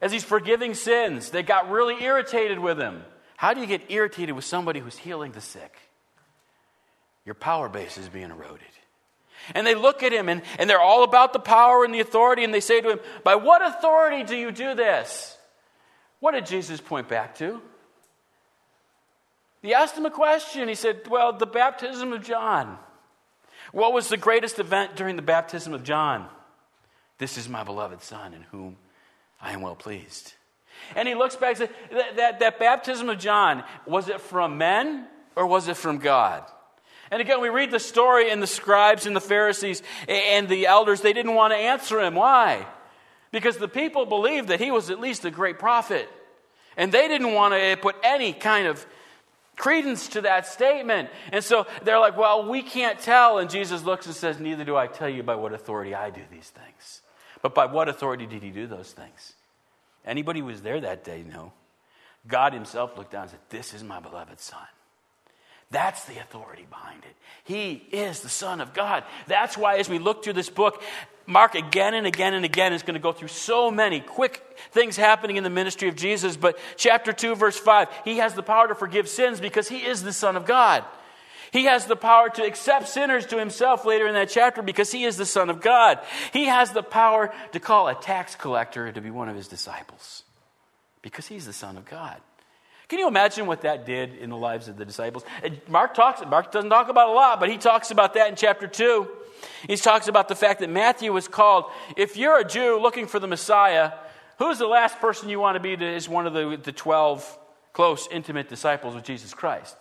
as 0.04 0.12
he's 0.12 0.22
forgiving 0.22 0.74
sins, 0.74 1.30
they 1.30 1.42
got 1.42 1.70
really 1.70 2.02
irritated 2.04 2.58
with 2.58 2.78
him. 2.78 3.02
How 3.38 3.54
do 3.54 3.62
you 3.62 3.66
get 3.66 3.90
irritated 3.90 4.36
with 4.36 4.44
somebody 4.44 4.78
who's 4.78 4.98
healing 4.98 5.32
the 5.32 5.40
sick? 5.40 5.78
Your 7.24 7.34
power 7.34 7.70
base 7.70 7.96
is 7.96 8.10
being 8.10 8.30
eroded. 8.30 8.60
And 9.54 9.66
they 9.66 9.74
look 9.74 10.02
at 10.02 10.12
him 10.12 10.28
and, 10.28 10.42
and 10.58 10.68
they're 10.68 10.78
all 10.78 11.04
about 11.04 11.32
the 11.32 11.38
power 11.38 11.84
and 11.84 11.94
the 11.94 12.00
authority, 12.00 12.44
and 12.44 12.52
they 12.52 12.60
say 12.60 12.82
to 12.82 12.90
him, 12.90 13.00
By 13.24 13.36
what 13.36 13.64
authority 13.64 14.24
do 14.24 14.36
you 14.36 14.52
do 14.52 14.74
this? 14.74 15.38
What 16.20 16.32
did 16.32 16.44
Jesus 16.44 16.82
point 16.82 17.08
back 17.08 17.36
to? 17.36 17.62
He 19.62 19.72
asked 19.72 19.96
him 19.96 20.04
a 20.04 20.10
question. 20.10 20.68
He 20.68 20.74
said, 20.74 21.08
Well, 21.08 21.32
the 21.32 21.46
baptism 21.46 22.12
of 22.12 22.22
John. 22.22 22.76
What 23.72 23.94
was 23.94 24.10
the 24.10 24.18
greatest 24.18 24.58
event 24.58 24.96
during 24.96 25.16
the 25.16 25.22
baptism 25.22 25.72
of 25.72 25.82
John? 25.82 26.28
This 27.16 27.38
is 27.38 27.48
my 27.48 27.64
beloved 27.64 28.02
Son 28.02 28.34
in 28.34 28.42
whom 28.42 28.76
I 29.40 29.52
am 29.52 29.60
well 29.60 29.74
pleased. 29.74 30.34
And 30.96 31.08
he 31.08 31.14
looks 31.14 31.36
back 31.36 31.50
and 31.50 31.68
says, 31.68 31.68
that, 31.92 32.16
that, 32.16 32.40
that 32.40 32.58
baptism 32.58 33.08
of 33.08 33.18
John, 33.18 33.64
was 33.86 34.08
it 34.08 34.20
from 34.20 34.58
men 34.58 35.06
or 35.36 35.46
was 35.46 35.68
it 35.68 35.76
from 35.76 35.98
God? 35.98 36.44
And 37.10 37.20
again, 37.20 37.40
we 37.40 37.48
read 37.48 37.70
the 37.70 37.78
story, 37.78 38.30
and 38.30 38.42
the 38.42 38.46
scribes 38.46 39.06
and 39.06 39.14
the 39.14 39.20
Pharisees 39.20 39.82
and 40.08 40.48
the 40.48 40.66
elders, 40.66 41.00
they 41.00 41.12
didn't 41.12 41.34
want 41.34 41.52
to 41.52 41.56
answer 41.56 42.00
him. 42.00 42.14
Why? 42.14 42.66
Because 43.30 43.56
the 43.56 43.68
people 43.68 44.06
believed 44.06 44.48
that 44.48 44.58
he 44.58 44.70
was 44.70 44.90
at 44.90 45.00
least 45.00 45.24
a 45.24 45.30
great 45.30 45.58
prophet. 45.58 46.08
And 46.76 46.90
they 46.90 47.06
didn't 47.06 47.32
want 47.32 47.54
to 47.54 47.76
put 47.80 47.96
any 48.02 48.32
kind 48.32 48.66
of 48.66 48.84
credence 49.56 50.08
to 50.08 50.22
that 50.22 50.46
statement. 50.46 51.10
And 51.30 51.44
so 51.44 51.66
they're 51.84 52.00
like, 52.00 52.16
well, 52.16 52.48
we 52.48 52.62
can't 52.62 52.98
tell. 52.98 53.38
And 53.38 53.48
Jesus 53.48 53.84
looks 53.84 54.06
and 54.06 54.14
says, 54.14 54.40
Neither 54.40 54.64
do 54.64 54.76
I 54.76 54.86
tell 54.86 55.08
you 55.08 55.22
by 55.22 55.36
what 55.36 55.52
authority 55.52 55.94
I 55.94 56.10
do 56.10 56.22
these 56.30 56.50
things. 56.50 57.02
But 57.44 57.54
by 57.54 57.66
what 57.66 57.90
authority 57.90 58.24
did 58.24 58.42
he 58.42 58.48
do 58.48 58.66
those 58.66 58.90
things? 58.92 59.34
Anybody 60.06 60.40
who 60.40 60.46
was 60.46 60.62
there 60.62 60.80
that 60.80 61.04
day 61.04 61.22
know. 61.22 61.52
God 62.26 62.54
himself 62.54 62.96
looked 62.96 63.12
down 63.12 63.24
and 63.24 63.32
said, 63.32 63.40
This 63.50 63.74
is 63.74 63.84
my 63.84 64.00
beloved 64.00 64.40
Son. 64.40 64.66
That's 65.70 66.06
the 66.06 66.18
authority 66.22 66.64
behind 66.70 67.04
it. 67.04 67.14
He 67.44 67.72
is 67.92 68.20
the 68.20 68.30
Son 68.30 68.62
of 68.62 68.72
God. 68.72 69.04
That's 69.26 69.58
why, 69.58 69.76
as 69.76 69.90
we 69.90 69.98
look 69.98 70.24
through 70.24 70.32
this 70.32 70.48
book, 70.48 70.82
Mark 71.26 71.54
again 71.54 71.92
and 71.92 72.06
again 72.06 72.32
and 72.32 72.46
again 72.46 72.72
is 72.72 72.82
going 72.82 72.94
to 72.94 73.00
go 73.00 73.12
through 73.12 73.28
so 73.28 73.70
many 73.70 74.00
quick 74.00 74.42
things 74.70 74.96
happening 74.96 75.36
in 75.36 75.44
the 75.44 75.50
ministry 75.50 75.88
of 75.88 75.96
Jesus. 75.96 76.38
But 76.38 76.58
chapter 76.76 77.12
2, 77.12 77.34
verse 77.34 77.58
5, 77.58 77.88
he 78.06 78.16
has 78.18 78.32
the 78.32 78.42
power 78.42 78.68
to 78.68 78.74
forgive 78.74 79.06
sins 79.06 79.38
because 79.38 79.68
he 79.68 79.84
is 79.84 80.02
the 80.02 80.14
Son 80.14 80.36
of 80.36 80.46
God. 80.46 80.82
He 81.54 81.66
has 81.66 81.86
the 81.86 81.94
power 81.94 82.30
to 82.30 82.44
accept 82.44 82.88
sinners 82.88 83.26
to 83.26 83.38
himself 83.38 83.84
later 83.84 84.08
in 84.08 84.14
that 84.14 84.28
chapter 84.28 84.60
because 84.60 84.90
he 84.90 85.04
is 85.04 85.16
the 85.16 85.24
Son 85.24 85.48
of 85.48 85.60
God. 85.60 86.00
He 86.32 86.46
has 86.46 86.72
the 86.72 86.82
power 86.82 87.32
to 87.52 87.60
call 87.60 87.86
a 87.86 87.94
tax 87.94 88.34
collector 88.34 88.90
to 88.90 89.00
be 89.00 89.08
one 89.08 89.28
of 89.28 89.36
his 89.36 89.46
disciples 89.46 90.24
because 91.00 91.28
he's 91.28 91.46
the 91.46 91.52
Son 91.52 91.76
of 91.76 91.84
God. 91.84 92.20
Can 92.88 92.98
you 92.98 93.06
imagine 93.06 93.46
what 93.46 93.60
that 93.60 93.86
did 93.86 94.16
in 94.16 94.30
the 94.30 94.36
lives 94.36 94.66
of 94.66 94.76
the 94.76 94.84
disciples? 94.84 95.24
Uh, 95.44 95.50
Mark 95.68 95.94
talks, 95.94 96.20
Mark 96.28 96.50
doesn't 96.50 96.70
talk 96.70 96.88
about 96.88 97.10
a 97.10 97.12
lot, 97.12 97.38
but 97.38 97.48
he 97.48 97.56
talks 97.56 97.92
about 97.92 98.14
that 98.14 98.28
in 98.28 98.34
chapter 98.34 98.66
2. 98.66 99.06
He 99.68 99.76
talks 99.76 100.08
about 100.08 100.26
the 100.26 100.34
fact 100.34 100.58
that 100.58 100.70
Matthew 100.70 101.12
was 101.12 101.28
called, 101.28 101.66
if 101.96 102.16
you're 102.16 102.40
a 102.40 102.44
Jew 102.44 102.80
looking 102.82 103.06
for 103.06 103.20
the 103.20 103.28
Messiah, 103.28 103.92
who's 104.40 104.58
the 104.58 104.66
last 104.66 104.98
person 104.98 105.28
you 105.28 105.38
want 105.38 105.54
to 105.54 105.60
be 105.60 105.76
to, 105.76 105.86
as 105.86 106.08
one 106.08 106.26
of 106.26 106.32
the, 106.32 106.60
the 106.60 106.72
12 106.72 107.38
close, 107.72 108.08
intimate 108.10 108.48
disciples 108.48 108.96
of 108.96 109.04
Jesus 109.04 109.32
Christ? 109.32 109.76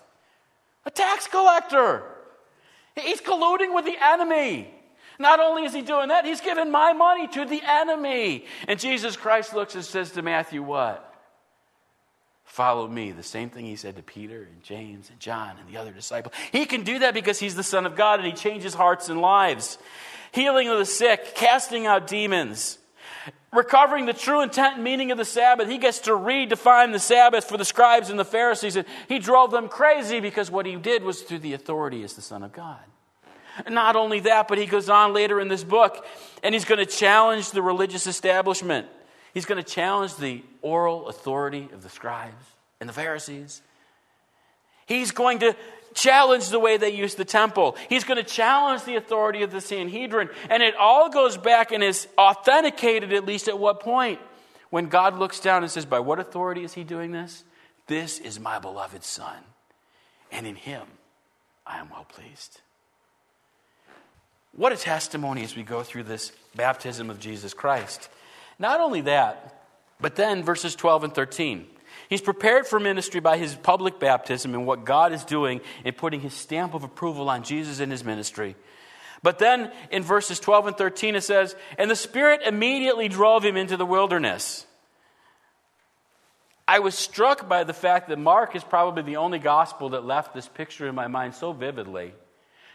A 0.85 0.91
tax 0.91 1.27
collector. 1.27 2.03
He's 2.95 3.21
colluding 3.21 3.73
with 3.73 3.85
the 3.85 3.95
enemy. 4.01 4.73
Not 5.19 5.39
only 5.39 5.63
is 5.63 5.73
he 5.73 5.81
doing 5.81 6.09
that, 6.09 6.25
he's 6.25 6.41
giving 6.41 6.71
my 6.71 6.93
money 6.93 7.27
to 7.29 7.45
the 7.45 7.61
enemy. 7.65 8.45
And 8.67 8.79
Jesus 8.79 9.15
Christ 9.15 9.53
looks 9.53 9.75
and 9.75 9.83
says 9.83 10.11
to 10.11 10.21
Matthew, 10.21 10.63
What? 10.63 11.09
Follow 12.43 12.87
me. 12.87 13.11
The 13.11 13.23
same 13.23 13.49
thing 13.49 13.65
he 13.65 13.75
said 13.75 13.95
to 13.95 14.03
Peter 14.03 14.43
and 14.43 14.61
James 14.61 15.09
and 15.09 15.19
John 15.19 15.55
and 15.59 15.67
the 15.67 15.77
other 15.79 15.91
disciples. 15.91 16.35
He 16.51 16.65
can 16.65 16.83
do 16.83 16.99
that 16.99 17.13
because 17.13 17.39
he's 17.39 17.55
the 17.55 17.63
Son 17.63 17.85
of 17.85 17.95
God 17.95 18.19
and 18.19 18.27
he 18.27 18.33
changes 18.33 18.73
hearts 18.73 19.09
and 19.09 19.21
lives. 19.21 19.77
Healing 20.33 20.67
of 20.67 20.77
the 20.77 20.85
sick, 20.85 21.35
casting 21.35 21.87
out 21.87 22.05
demons, 22.05 22.77
recovering 23.51 24.05
the 24.05 24.13
true 24.13 24.41
intent 24.41 24.75
and 24.75 24.83
meaning 24.83 25.11
of 25.11 25.17
the 25.17 25.25
Sabbath. 25.25 25.69
He 25.69 25.77
gets 25.77 25.99
to 25.99 26.11
redefine 26.11 26.91
the 26.91 26.99
Sabbath 26.99 27.45
for 27.45 27.57
the 27.57 27.65
scribes 27.65 28.09
and 28.09 28.19
the 28.19 28.25
Pharisees. 28.25 28.75
And 28.75 28.87
he 29.07 29.19
drove 29.19 29.51
them 29.51 29.69
crazy 29.69 30.19
because 30.19 30.49
what 30.49 30.65
he 30.65 30.75
did 30.75 31.03
was 31.03 31.21
through 31.21 31.39
the 31.39 31.53
authority 31.53 32.03
as 32.03 32.13
the 32.13 32.21
Son 32.21 32.43
of 32.43 32.51
God. 32.51 32.79
Not 33.69 33.95
only 33.95 34.21
that, 34.21 34.47
but 34.47 34.57
he 34.57 34.65
goes 34.65 34.89
on 34.89 35.13
later 35.13 35.39
in 35.39 35.47
this 35.47 35.63
book 35.63 36.05
and 36.41 36.55
he's 36.55 36.65
going 36.65 36.79
to 36.79 36.85
challenge 36.85 37.51
the 37.51 37.61
religious 37.61 38.07
establishment. 38.07 38.87
He's 39.33 39.45
going 39.45 39.63
to 39.63 39.69
challenge 39.69 40.15
the 40.15 40.43
oral 40.61 41.07
authority 41.07 41.69
of 41.71 41.83
the 41.83 41.89
scribes 41.89 42.45
and 42.79 42.89
the 42.89 42.93
Pharisees. 42.93 43.61
He's 44.85 45.11
going 45.11 45.39
to 45.39 45.55
challenge 45.93 46.49
the 46.49 46.59
way 46.59 46.77
they 46.77 46.91
use 46.91 47.15
the 47.15 47.25
temple. 47.25 47.75
He's 47.89 48.03
going 48.03 48.17
to 48.17 48.29
challenge 48.29 48.83
the 48.83 48.95
authority 48.95 49.43
of 49.43 49.51
the 49.51 49.61
Sanhedrin. 49.61 50.29
And 50.49 50.63
it 50.63 50.75
all 50.75 51.09
goes 51.09 51.37
back 51.37 51.71
and 51.71 51.83
is 51.83 52.07
authenticated, 52.17 53.13
at 53.13 53.25
least 53.25 53.47
at 53.47 53.59
what 53.59 53.79
point? 53.79 54.19
When 54.69 54.87
God 54.87 55.17
looks 55.17 55.39
down 55.39 55.63
and 55.63 55.71
says, 55.71 55.85
By 55.85 55.99
what 55.99 56.19
authority 56.19 56.63
is 56.63 56.73
he 56.73 56.83
doing 56.83 57.11
this? 57.11 57.43
This 57.87 58.19
is 58.19 58.39
my 58.39 58.59
beloved 58.59 59.03
Son, 59.03 59.37
and 60.31 60.47
in 60.47 60.55
him 60.55 60.87
I 61.65 61.79
am 61.79 61.89
well 61.89 62.05
pleased. 62.05 62.61
What 64.55 64.71
a 64.71 64.77
testimony 64.77 65.43
as 65.43 65.55
we 65.55 65.63
go 65.63 65.83
through 65.83 66.03
this 66.03 66.31
baptism 66.55 67.09
of 67.09 67.19
Jesus 67.19 67.53
Christ. 67.53 68.09
Not 68.59 68.79
only 68.79 69.01
that, 69.01 69.65
but 69.99 70.15
then 70.15 70.43
verses 70.43 70.75
12 70.75 71.05
and 71.05 71.15
13. 71.15 71.67
He's 72.13 72.21
prepared 72.21 72.67
for 72.67 72.79
ministry 72.79 73.21
by 73.21 73.39
his 73.39 73.55
public 73.55 73.99
baptism 73.99 74.53
and 74.53 74.67
what 74.67 74.85
God 74.85 75.13
is 75.13 75.23
doing 75.23 75.61
in 75.83 75.95
putting 75.95 76.21
his 76.21 76.35
stamp 76.35 76.75
of 76.75 76.83
approval 76.83 77.27
on 77.27 77.41
Jesus 77.41 77.79
and 77.79 77.91
his 77.91 78.03
ministry. 78.03 78.55
But 79.23 79.39
then 79.39 79.71
in 79.89 80.03
verses 80.03 80.39
12 80.39 80.67
and 80.67 80.77
13 80.77 81.15
it 81.15 81.21
says, 81.21 81.55
And 81.75 81.89
the 81.89 81.95
Spirit 81.95 82.41
immediately 82.45 83.07
drove 83.07 83.43
him 83.43 83.57
into 83.57 83.77
the 83.77 83.85
wilderness. 83.87 84.67
I 86.67 86.77
was 86.77 86.93
struck 86.93 87.49
by 87.49 87.63
the 87.63 87.73
fact 87.73 88.09
that 88.09 88.19
Mark 88.19 88.55
is 88.55 88.63
probably 88.63 89.01
the 89.01 89.17
only 89.17 89.39
gospel 89.39 89.89
that 89.89 90.05
left 90.05 90.35
this 90.35 90.47
picture 90.47 90.87
in 90.87 90.93
my 90.93 91.07
mind 91.07 91.33
so 91.33 91.51
vividly. 91.51 92.13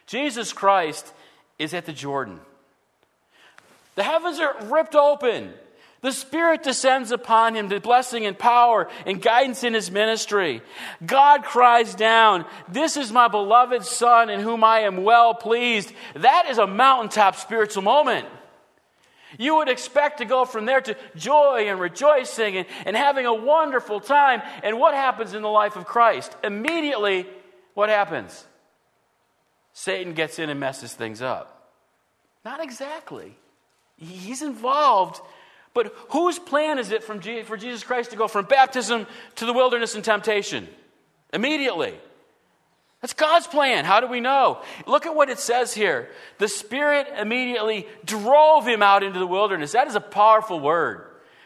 Jesus 0.08 0.52
Christ 0.52 1.14
is 1.60 1.74
at 1.74 1.86
the 1.86 1.92
Jordan. 1.92 2.40
The 3.94 4.02
heavens 4.02 4.40
are 4.40 4.56
ripped 4.64 4.96
open. 4.96 5.54
The 6.00 6.12
Spirit 6.12 6.62
descends 6.62 7.10
upon 7.10 7.56
him 7.56 7.68
to 7.70 7.80
blessing 7.80 8.24
and 8.24 8.38
power 8.38 8.88
and 9.04 9.20
guidance 9.20 9.64
in 9.64 9.74
his 9.74 9.90
ministry. 9.90 10.62
God 11.04 11.42
cries 11.42 11.94
down, 11.94 12.44
This 12.68 12.96
is 12.96 13.10
my 13.10 13.26
beloved 13.26 13.84
Son 13.84 14.30
in 14.30 14.40
whom 14.40 14.62
I 14.62 14.80
am 14.80 15.02
well 15.02 15.34
pleased. 15.34 15.92
That 16.14 16.46
is 16.48 16.58
a 16.58 16.68
mountaintop 16.68 17.34
spiritual 17.34 17.82
moment. 17.82 18.28
You 19.38 19.56
would 19.56 19.68
expect 19.68 20.18
to 20.18 20.24
go 20.24 20.44
from 20.44 20.64
there 20.64 20.80
to 20.80 20.96
joy 21.16 21.66
and 21.68 21.80
rejoicing 21.80 22.56
and, 22.56 22.66
and 22.86 22.96
having 22.96 23.26
a 23.26 23.34
wonderful 23.34 24.00
time. 24.00 24.40
And 24.62 24.78
what 24.78 24.94
happens 24.94 25.34
in 25.34 25.42
the 25.42 25.48
life 25.48 25.76
of 25.76 25.84
Christ? 25.84 26.34
Immediately, 26.42 27.26
what 27.74 27.88
happens? 27.88 28.46
Satan 29.72 30.14
gets 30.14 30.38
in 30.38 30.48
and 30.48 30.58
messes 30.58 30.94
things 30.94 31.20
up. 31.20 31.72
Not 32.44 32.62
exactly. 32.62 33.36
He's 33.96 34.42
involved 34.42 35.20
but 35.74 35.94
whose 36.10 36.38
plan 36.38 36.78
is 36.78 36.90
it 36.90 37.04
from 37.04 37.20
G- 37.20 37.42
for 37.42 37.56
Jesus 37.56 37.84
Christ 37.84 38.10
to 38.10 38.16
go 38.16 38.28
from 38.28 38.44
baptism 38.46 39.06
to 39.36 39.46
the 39.46 39.52
wilderness 39.52 39.94
and 39.94 40.04
temptation? 40.04 40.68
Immediately. 41.32 41.94
That's 43.00 43.12
God's 43.12 43.46
plan. 43.46 43.84
How 43.84 44.00
do 44.00 44.08
we 44.08 44.20
know? 44.20 44.60
Look 44.86 45.06
at 45.06 45.14
what 45.14 45.30
it 45.30 45.38
says 45.38 45.72
here. 45.72 46.08
The 46.38 46.48
Spirit 46.48 47.06
immediately 47.16 47.86
drove 48.04 48.66
him 48.66 48.82
out 48.82 49.04
into 49.04 49.20
the 49.20 49.26
wilderness. 49.26 49.72
That 49.72 49.86
is 49.86 49.94
a 49.94 50.00
powerful 50.00 50.58
word. 50.58 51.04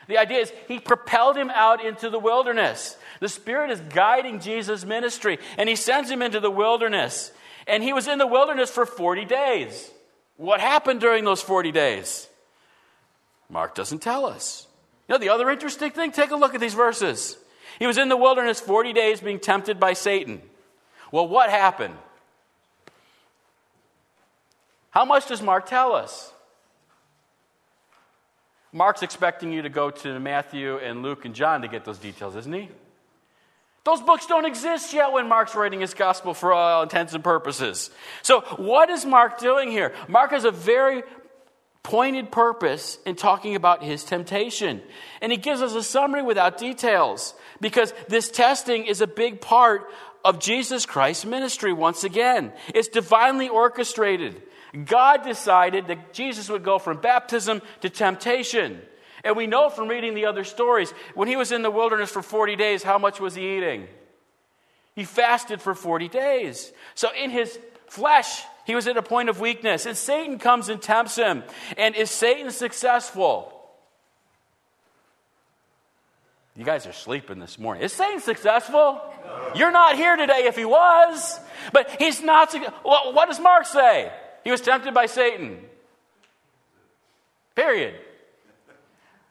The 0.09 0.19
idea 0.19 0.39
is 0.39 0.53
he 0.67 0.79
propelled 0.79 1.37
him 1.37 1.51
out 1.51 1.85
into 1.85 2.11
the 2.11 2.19
wilderness. 2.19 2.97
The 3.21 3.29
Spirit 3.29 3.71
is 3.71 3.81
guiding 3.81 4.41
Jesus' 4.41 4.85
ministry, 4.85 5.39
and 5.59 5.69
he 5.69 5.77
sends 5.77 6.11
him 6.11 6.23
into 6.23 6.41
the 6.41 6.51
wilderness. 6.51 7.31
And 7.67 7.83
he 7.83 7.93
was 7.93 8.09
in 8.09 8.19
the 8.19 8.27
wilderness 8.27 8.71
for 8.71 8.87
40 8.87 9.25
days. 9.27 9.91
What 10.37 10.61
happened 10.61 11.01
during 11.01 11.25
those 11.25 11.43
40 11.43 11.71
days? 11.71 12.29
Mark 13.53 13.75
doesn't 13.75 14.01
tell 14.01 14.25
us. 14.25 14.67
You 15.07 15.15
know, 15.15 15.19
the 15.19 15.29
other 15.29 15.51
interesting 15.51 15.91
thing, 15.91 16.11
take 16.11 16.31
a 16.31 16.37
look 16.37 16.55
at 16.55 16.61
these 16.61 16.73
verses. 16.75 17.37
He 17.79 17.87
was 17.87 17.99
in 17.99 18.09
the 18.09 18.17
wilderness 18.17 18.59
40 18.59 18.95
days 18.95 19.21
being 19.21 19.39
tempted 19.39 19.79
by 19.79 19.93
Satan. 19.93 20.41
Well, 21.13 21.29
what 21.29 21.51
happened? 21.51 21.95
How 24.91 25.05
much 25.05 25.29
does 25.29 25.43
Mark 25.43 25.67
tell 25.67 25.95
us? 25.95 26.33
Mark's 28.73 29.03
expecting 29.03 29.53
you 29.53 29.63
to 29.63 29.69
go 29.69 29.91
to 29.91 30.19
Matthew 30.19 30.79
and 30.79 31.03
Luke 31.03 31.27
and 31.27 31.35
John 31.35 31.61
to 31.61 31.69
get 31.69 31.85
those 31.85 31.99
details, 31.99 32.35
isn't 32.37 32.53
he? 32.53 32.71
Those 33.85 34.01
books 34.01 34.27
don't 34.27 34.47
exist 34.47 34.95
yet 34.95 35.13
when 35.13 35.29
Mark's 35.29 35.55
writing 35.55 35.81
his 35.81 35.93
gospel 35.93 36.33
for 36.33 36.55
all 36.55 36.85
intents 36.85 37.13
and 37.15 37.23
purposes. 37.23 37.91
So, 38.23 38.43
what 38.57 38.89
is 38.89 39.05
Mark 39.05 39.41
doing 39.41 39.71
here? 39.71 39.93
Mark 40.09 40.31
has 40.31 40.45
a 40.45 40.53
very 40.53 41.03
pointed 41.83 42.31
purpose 42.31 42.99
in 43.05 43.17
talking 43.17 43.57
about 43.57 43.83
his 43.83 44.05
temptation. 44.05 44.81
And 45.21 45.33
he 45.33 45.39
gives 45.39 45.63
us 45.63 45.75
a 45.75 45.83
summary 45.83 46.23
without 46.23 46.59
details 46.59 47.35
because 47.61 47.93
this 48.09 48.31
testing 48.31 48.87
is 48.87 49.01
a 49.01 49.07
big 49.07 49.41
part 49.41 49.91
of 50.25 50.39
Jesus 50.39 50.87
Christ's 50.87 51.25
ministry 51.25 51.73
once 51.73 52.05
again. 52.05 52.53
It's 52.75 52.89
divinely 52.89 53.49
orchestrated. 53.49 54.41
God 54.85 55.25
decided 55.25 55.89
that 55.89 56.13
Jesus 56.13 56.49
would 56.49 56.65
go 56.65 56.79
from 56.79 57.01
baptism 57.01 57.61
to 57.81 57.91
temptation. 57.91 58.81
And 59.25 59.37
we 59.37 59.47
know 59.47 59.69
from 59.69 59.89
reading 59.89 60.15
the 60.15 60.27
other 60.27 60.45
stories, 60.45 60.93
when 61.15 61.29
he 61.29 61.37
was 61.37 61.53
in 61.53 61.63
the 61.63 61.71
wilderness 61.71 62.11
for 62.11 62.23
40 62.23 62.57
days, 62.57 62.83
how 62.83 62.99
much 62.99 63.21
was 63.21 63.35
he 63.35 63.57
eating? 63.57 63.87
He 64.95 65.05
fasted 65.05 65.61
for 65.61 65.75
40 65.75 66.09
days. 66.09 66.73
So 66.95 67.09
in 67.13 67.31
his 67.31 67.59
flesh, 67.89 68.43
He 68.65 68.75
was 68.75 68.87
at 68.87 68.97
a 68.97 69.03
point 69.03 69.29
of 69.29 69.41
weakness. 69.41 69.87
And 69.87 69.97
Satan 69.97 70.39
comes 70.39 70.69
and 70.69 70.81
tempts 70.81 71.17
him. 71.17 71.43
And 71.77 71.95
is 71.95 72.11
Satan 72.11 72.51
successful? 72.51 73.53
You 76.55 76.65
guys 76.65 76.87
are 76.87 76.93
sleeping 76.93 77.39
this 77.39 77.59
morning. 77.59 77.83
Is 77.83 77.93
Satan 77.93 78.21
successful? 78.21 79.01
No. 79.25 79.53
You're 79.55 79.73
not 79.73 79.97
here 79.97 80.17
today 80.17 80.45
if 80.45 80.57
he 80.57 80.65
was. 80.65 81.41
But 81.73 81.91
he's 81.99 82.23
not. 82.23 82.55
Well, 82.85 83.15
what 83.15 83.29
does 83.29 83.41
Mark 83.41 83.67
say? 83.67 84.13
He 84.45 84.51
was 84.51 84.61
tempted 84.61 84.93
by 84.93 85.07
Satan. 85.07 85.59
Period. 87.55 87.95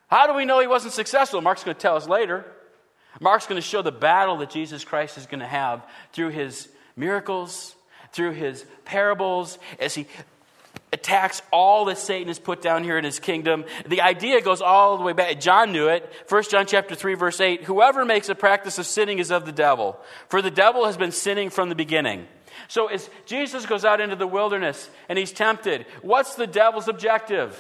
How 0.08 0.28
do 0.28 0.34
we 0.34 0.46
know 0.46 0.60
he 0.60 0.68
wasn't 0.68 0.94
successful? 0.94 1.42
Mark's 1.42 1.64
going 1.64 1.76
to 1.76 1.82
tell 1.82 1.96
us 1.96 2.08
later. 2.08 2.46
Mark's 3.20 3.46
going 3.46 3.62
to 3.62 3.68
show 3.68 3.82
the 3.82 3.92
battle 3.92 4.38
that 4.38 4.50
Jesus 4.50 4.84
Christ 4.84 5.18
is 5.18 5.26
going 5.26 5.40
to 5.40 5.48
have 5.48 5.86
through 6.14 6.30
his 6.30 6.70
miracles, 6.96 7.76
through 8.12 8.32
his 8.32 8.66
parables, 8.86 9.58
as 9.80 9.96
he 9.96 10.08
attacks 10.94 11.42
all 11.52 11.86
that 11.86 11.98
Satan 11.98 12.28
has 12.28 12.40
put 12.40 12.62
down 12.62 12.84
here 12.84 12.98
in 12.98 13.06
his 13.06 13.20
kingdom. 13.20 13.64
The 13.88 14.02
idea 14.02 14.42
goes 14.42 14.62
all 14.62 14.98
the 14.98 15.04
way 15.04 15.14
back. 15.14 15.40
John 15.40 15.72
knew 15.72 15.88
it. 15.88 16.12
1 16.28 16.44
John 16.44 16.66
chapter 16.66 16.96
3 16.96 17.14
verse 17.14 17.40
8, 17.40 17.64
whoever 17.64 18.04
makes 18.04 18.30
a 18.30 18.36
practice 18.36 18.78
of 18.78 18.86
sinning 18.86 19.20
is 19.20 19.32
of 19.32 19.46
the 19.46 19.52
devil, 19.52 20.00
for 20.28 20.42
the 20.42 20.52
devil 20.52 20.86
has 20.86 20.98
been 20.98 21.12
sinning 21.12 21.50
from 21.50 21.70
the 21.70 21.76
beginning. 21.76 22.28
So 22.68 22.88
as 22.88 23.10
Jesus 23.26 23.66
goes 23.66 23.86
out 23.86 24.02
into 24.02 24.16
the 24.16 24.28
wilderness 24.28 24.90
and 25.08 25.18
he's 25.18 25.32
tempted, 25.32 25.86
what's 26.02 26.36
the 26.36 26.48
devil's 26.48 26.88
objective? 26.88 27.58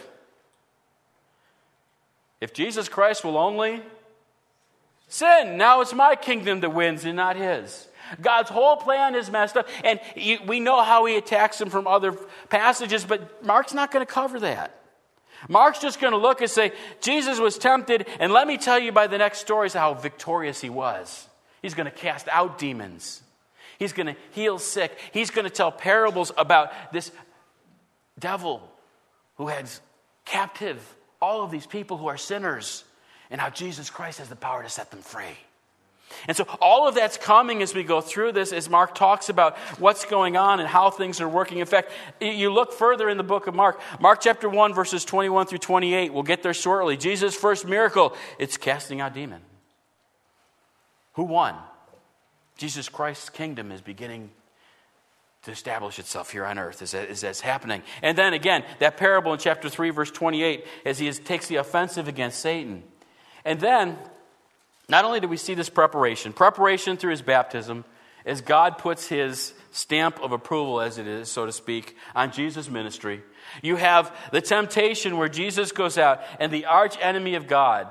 If 2.41 2.53
Jesus 2.53 2.89
Christ 2.89 3.23
will 3.23 3.37
only 3.37 3.81
sin, 5.07 5.57
now 5.57 5.81
it's 5.81 5.93
my 5.93 6.15
kingdom 6.15 6.59
that 6.61 6.71
wins 6.71 7.05
and 7.05 7.15
not 7.15 7.35
his. 7.35 7.87
God's 8.19 8.49
whole 8.49 8.77
plan 8.77 9.15
is 9.15 9.29
messed 9.29 9.55
up. 9.55 9.67
And 9.83 9.99
we 10.47 10.59
know 10.59 10.83
how 10.83 11.05
he 11.05 11.15
attacks 11.15 11.61
him 11.61 11.69
from 11.69 11.87
other 11.87 12.13
passages, 12.49 13.05
but 13.05 13.45
Mark's 13.45 13.73
not 13.73 13.91
going 13.91 14.05
to 14.05 14.11
cover 14.11 14.39
that. 14.41 14.77
Mark's 15.47 15.79
just 15.79 15.99
going 15.99 16.11
to 16.11 16.17
look 16.17 16.41
and 16.41 16.49
say, 16.49 16.71
Jesus 17.01 17.39
was 17.39 17.57
tempted, 17.57 18.07
and 18.19 18.31
let 18.31 18.47
me 18.47 18.57
tell 18.57 18.77
you 18.77 18.91
by 18.91 19.07
the 19.07 19.17
next 19.17 19.39
stories 19.39 19.73
how 19.73 19.93
victorious 19.93 20.61
he 20.61 20.69
was. 20.69 21.27
He's 21.61 21.73
going 21.73 21.85
to 21.85 21.91
cast 21.91 22.27
out 22.27 22.57
demons, 22.59 23.21
he's 23.79 23.93
going 23.93 24.07
to 24.07 24.15
heal 24.31 24.59
sick, 24.59 24.95
he's 25.11 25.31
going 25.31 25.45
to 25.45 25.51
tell 25.51 25.71
parables 25.71 26.31
about 26.37 26.71
this 26.93 27.11
devil 28.19 28.61
who 29.37 29.47
has 29.47 29.81
captive 30.25 30.79
all 31.21 31.43
of 31.43 31.51
these 31.51 31.65
people 31.65 31.97
who 31.97 32.07
are 32.07 32.17
sinners, 32.17 32.83
and 33.29 33.39
how 33.39 33.49
Jesus 33.49 33.89
Christ 33.89 34.19
has 34.19 34.27
the 34.27 34.35
power 34.35 34.61
to 34.61 34.69
set 34.69 34.91
them 34.91 35.01
free. 35.01 35.37
And 36.27 36.35
so 36.35 36.45
all 36.61 36.87
of 36.87 36.95
that's 36.95 37.17
coming 37.17 37.61
as 37.61 37.73
we 37.73 37.83
go 37.83 38.01
through 38.01 38.33
this, 38.33 38.53
as 38.53 38.69
Mark 38.69 38.95
talks 38.95 39.29
about 39.29 39.57
what's 39.79 40.05
going 40.05 40.37
on 40.37 40.59
and 40.59 40.67
how 40.67 40.89
things 40.89 41.21
are 41.21 41.29
working. 41.29 41.59
In 41.59 41.65
fact, 41.65 41.91
you 42.19 42.51
look 42.51 42.73
further 42.73 43.09
in 43.09 43.17
the 43.17 43.23
book 43.23 43.47
of 43.47 43.55
Mark, 43.55 43.81
Mark 43.99 44.21
chapter 44.21 44.49
1, 44.49 44.73
verses 44.73 45.05
21 45.05 45.47
through 45.47 45.57
28. 45.59 46.13
We'll 46.13 46.23
get 46.23 46.43
there 46.43 46.53
shortly. 46.53 46.97
Jesus' 46.97 47.35
first 47.35 47.67
miracle, 47.67 48.15
it's 48.39 48.57
casting 48.57 49.01
out 49.01 49.13
demon. 49.13 49.41
Who 51.13 51.23
won? 51.23 51.55
Jesus 52.57 52.89
Christ's 52.89 53.29
kingdom 53.29 53.71
is 53.71 53.81
beginning 53.81 54.29
to 55.43 55.51
establish 55.51 55.97
itself 55.97 56.31
here 56.31 56.45
on 56.45 56.59
earth 56.59 56.81
as, 56.81 56.93
as 56.93 57.21
that's 57.21 57.41
happening. 57.41 57.81
And 58.01 58.17
then 58.17 58.33
again, 58.33 58.63
that 58.79 58.97
parable 58.97 59.33
in 59.33 59.39
chapter 59.39 59.69
3, 59.69 59.89
verse 59.89 60.11
28, 60.11 60.65
as 60.85 60.99
he 60.99 61.07
is, 61.07 61.19
takes 61.19 61.47
the 61.47 61.55
offensive 61.55 62.07
against 62.07 62.39
Satan. 62.39 62.83
And 63.43 63.59
then 63.59 63.97
not 64.89 65.05
only 65.05 65.19
do 65.19 65.27
we 65.27 65.37
see 65.37 65.53
this 65.53 65.69
preparation, 65.69 66.33
preparation 66.33 66.97
through 66.97 67.11
his 67.11 67.21
baptism, 67.21 67.85
as 68.25 68.41
God 68.41 68.77
puts 68.77 69.07
his 69.07 69.53
stamp 69.71 70.19
of 70.21 70.31
approval, 70.31 70.81
as 70.81 70.97
it 70.97 71.07
is, 71.07 71.31
so 71.31 71.45
to 71.45 71.51
speak, 71.51 71.95
on 72.13 72.31
Jesus' 72.31 72.69
ministry. 72.69 73.23
You 73.61 73.77
have 73.77 74.15
the 74.31 74.41
temptation 74.41 75.17
where 75.17 75.29
Jesus 75.29 75.71
goes 75.71 75.97
out 75.97 76.21
and 76.39 76.51
the 76.51 76.65
arch 76.65 76.97
enemy 77.01 77.35
of 77.35 77.47
God. 77.47 77.87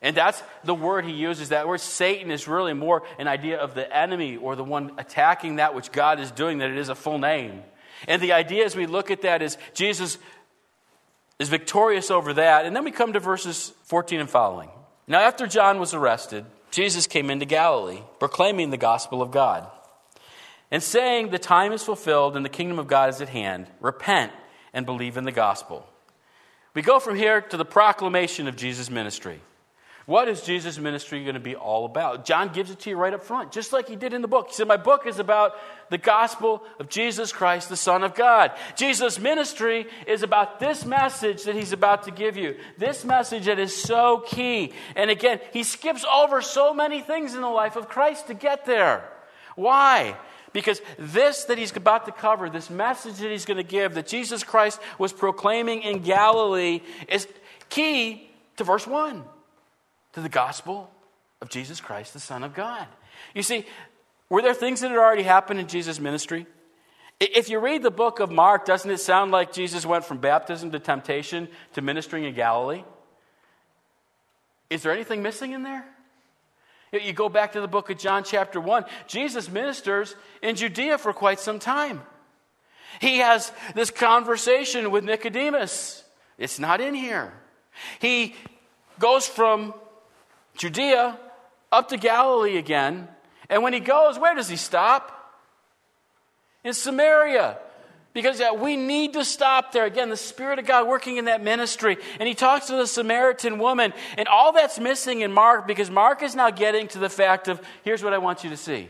And 0.00 0.16
that's 0.16 0.40
the 0.62 0.74
word 0.74 1.04
he 1.04 1.12
uses. 1.12 1.48
That 1.48 1.66
word 1.66 1.80
Satan 1.80 2.30
is 2.30 2.46
really 2.46 2.72
more 2.72 3.02
an 3.18 3.26
idea 3.26 3.58
of 3.58 3.74
the 3.74 3.96
enemy 3.96 4.36
or 4.36 4.54
the 4.54 4.62
one 4.62 4.92
attacking 4.96 5.56
that 5.56 5.74
which 5.74 5.90
God 5.90 6.20
is 6.20 6.30
doing, 6.30 6.58
that 6.58 6.70
it 6.70 6.78
is 6.78 6.88
a 6.88 6.94
full 6.94 7.18
name. 7.18 7.62
And 8.06 8.22
the 8.22 8.32
idea 8.32 8.64
as 8.64 8.76
we 8.76 8.86
look 8.86 9.10
at 9.10 9.22
that 9.22 9.42
is 9.42 9.58
Jesus 9.74 10.18
is 11.40 11.48
victorious 11.48 12.12
over 12.12 12.34
that. 12.34 12.64
And 12.64 12.76
then 12.76 12.84
we 12.84 12.92
come 12.92 13.12
to 13.14 13.20
verses 13.20 13.72
14 13.84 14.20
and 14.20 14.30
following. 14.30 14.70
Now, 15.08 15.20
after 15.20 15.46
John 15.46 15.80
was 15.80 15.94
arrested, 15.94 16.44
Jesus 16.70 17.06
came 17.06 17.30
into 17.30 17.46
Galilee, 17.46 18.02
proclaiming 18.20 18.68
the 18.68 18.76
gospel 18.76 19.22
of 19.22 19.30
God, 19.30 19.66
and 20.70 20.82
saying, 20.82 21.30
The 21.30 21.38
time 21.38 21.72
is 21.72 21.82
fulfilled 21.82 22.36
and 22.36 22.44
the 22.44 22.50
kingdom 22.50 22.78
of 22.78 22.88
God 22.88 23.08
is 23.08 23.22
at 23.22 23.30
hand. 23.30 23.68
Repent 23.80 24.32
and 24.74 24.84
believe 24.84 25.16
in 25.16 25.24
the 25.24 25.32
gospel. 25.32 25.86
We 26.74 26.82
go 26.82 27.00
from 27.00 27.16
here 27.16 27.40
to 27.40 27.56
the 27.56 27.64
proclamation 27.64 28.46
of 28.46 28.56
Jesus' 28.56 28.90
ministry. 28.90 29.40
What 30.08 30.26
is 30.26 30.40
Jesus' 30.40 30.78
ministry 30.78 31.22
going 31.22 31.34
to 31.34 31.40
be 31.40 31.54
all 31.54 31.84
about? 31.84 32.24
John 32.24 32.48
gives 32.48 32.70
it 32.70 32.78
to 32.78 32.88
you 32.88 32.96
right 32.96 33.12
up 33.12 33.22
front, 33.22 33.52
just 33.52 33.74
like 33.74 33.90
he 33.90 33.94
did 33.94 34.14
in 34.14 34.22
the 34.22 34.26
book. 34.26 34.48
He 34.48 34.54
said, 34.54 34.66
My 34.66 34.78
book 34.78 35.06
is 35.06 35.18
about 35.18 35.52
the 35.90 35.98
gospel 35.98 36.62
of 36.78 36.88
Jesus 36.88 37.30
Christ, 37.30 37.68
the 37.68 37.76
Son 37.76 38.02
of 38.02 38.14
God. 38.14 38.52
Jesus' 38.74 39.18
ministry 39.18 39.86
is 40.06 40.22
about 40.22 40.60
this 40.60 40.86
message 40.86 41.44
that 41.44 41.54
he's 41.54 41.74
about 41.74 42.04
to 42.04 42.10
give 42.10 42.38
you. 42.38 42.56
This 42.78 43.04
message 43.04 43.44
that 43.44 43.58
is 43.58 43.76
so 43.76 44.24
key. 44.26 44.72
And 44.96 45.10
again, 45.10 45.40
he 45.52 45.62
skips 45.62 46.06
over 46.10 46.40
so 46.40 46.72
many 46.72 47.02
things 47.02 47.34
in 47.34 47.42
the 47.42 47.48
life 47.48 47.76
of 47.76 47.90
Christ 47.90 48.28
to 48.28 48.34
get 48.34 48.64
there. 48.64 49.06
Why? 49.56 50.16
Because 50.54 50.80
this 50.98 51.44
that 51.44 51.58
he's 51.58 51.76
about 51.76 52.06
to 52.06 52.12
cover, 52.12 52.48
this 52.48 52.70
message 52.70 53.18
that 53.18 53.30
he's 53.30 53.44
going 53.44 53.58
to 53.58 53.62
give, 53.62 53.92
that 53.92 54.06
Jesus 54.06 54.42
Christ 54.42 54.80
was 54.98 55.12
proclaiming 55.12 55.82
in 55.82 55.98
Galilee, 55.98 56.80
is 57.08 57.28
key 57.68 58.30
to 58.56 58.64
verse 58.64 58.86
1 58.86 59.22
to 60.18 60.22
the 60.22 60.28
gospel 60.28 60.90
of 61.40 61.48
Jesus 61.48 61.80
Christ, 61.80 62.12
the 62.12 62.20
Son 62.20 62.44
of 62.44 62.54
God. 62.54 62.86
You 63.34 63.42
see, 63.42 63.64
were 64.28 64.42
there 64.42 64.54
things 64.54 64.80
that 64.80 64.90
had 64.90 64.98
already 64.98 65.22
happened 65.22 65.60
in 65.60 65.68
Jesus' 65.68 66.00
ministry? 66.00 66.46
If 67.20 67.48
you 67.48 67.58
read 67.58 67.82
the 67.82 67.90
book 67.90 68.20
of 68.20 68.30
Mark, 68.30 68.64
doesn't 68.64 68.90
it 68.90 68.98
sound 68.98 69.32
like 69.32 69.52
Jesus 69.52 69.86
went 69.86 70.04
from 70.04 70.18
baptism 70.18 70.70
to 70.72 70.78
temptation 70.78 71.48
to 71.72 71.82
ministering 71.82 72.24
in 72.24 72.34
Galilee? 72.34 72.84
Is 74.70 74.82
there 74.82 74.92
anything 74.92 75.22
missing 75.22 75.52
in 75.52 75.62
there? 75.62 75.84
You 76.92 77.12
go 77.12 77.28
back 77.28 77.52
to 77.52 77.60
the 77.60 77.68
book 77.68 77.90
of 77.90 77.98
John, 77.98 78.24
chapter 78.24 78.60
1. 78.60 78.84
Jesus 79.06 79.50
ministers 79.50 80.14
in 80.42 80.56
Judea 80.56 80.98
for 80.98 81.12
quite 81.12 81.40
some 81.40 81.58
time. 81.58 82.02
He 83.00 83.18
has 83.18 83.52
this 83.74 83.90
conversation 83.90 84.90
with 84.90 85.04
Nicodemus. 85.04 86.04
It's 86.38 86.58
not 86.58 86.80
in 86.80 86.94
here. 86.94 87.32
He 88.00 88.34
goes 88.98 89.26
from 89.26 89.74
Judea 90.58 91.18
up 91.72 91.88
to 91.88 91.96
Galilee 91.96 92.58
again. 92.58 93.08
And 93.48 93.62
when 93.62 93.72
he 93.72 93.80
goes, 93.80 94.18
where 94.18 94.34
does 94.34 94.48
he 94.48 94.56
stop? 94.56 95.14
In 96.64 96.74
Samaria. 96.74 97.58
Because 98.12 98.42
we 98.58 98.76
need 98.76 99.12
to 99.12 99.24
stop 99.24 99.72
there. 99.72 99.84
Again, 99.84 100.10
the 100.10 100.16
Spirit 100.16 100.58
of 100.58 100.66
God 100.66 100.88
working 100.88 101.16
in 101.16 101.26
that 101.26 101.42
ministry. 101.42 101.96
And 102.18 102.28
he 102.28 102.34
talks 102.34 102.66
to 102.66 102.76
the 102.76 102.86
Samaritan 102.86 103.58
woman. 103.58 103.92
And 104.16 104.26
all 104.28 104.52
that's 104.52 104.78
missing 104.78 105.20
in 105.20 105.32
Mark, 105.32 105.66
because 105.66 105.90
Mark 105.90 106.22
is 106.22 106.34
now 106.34 106.50
getting 106.50 106.88
to 106.88 106.98
the 106.98 107.08
fact 107.08 107.48
of 107.48 107.60
here's 107.84 108.02
what 108.02 108.12
I 108.12 108.18
want 108.18 108.44
you 108.44 108.50
to 108.50 108.56
see 108.56 108.88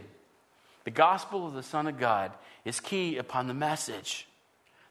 the 0.84 0.90
gospel 0.90 1.46
of 1.46 1.52
the 1.52 1.62
Son 1.62 1.86
of 1.86 1.98
God 1.98 2.32
is 2.64 2.80
key 2.80 3.18
upon 3.18 3.46
the 3.46 3.54
message. 3.54 4.27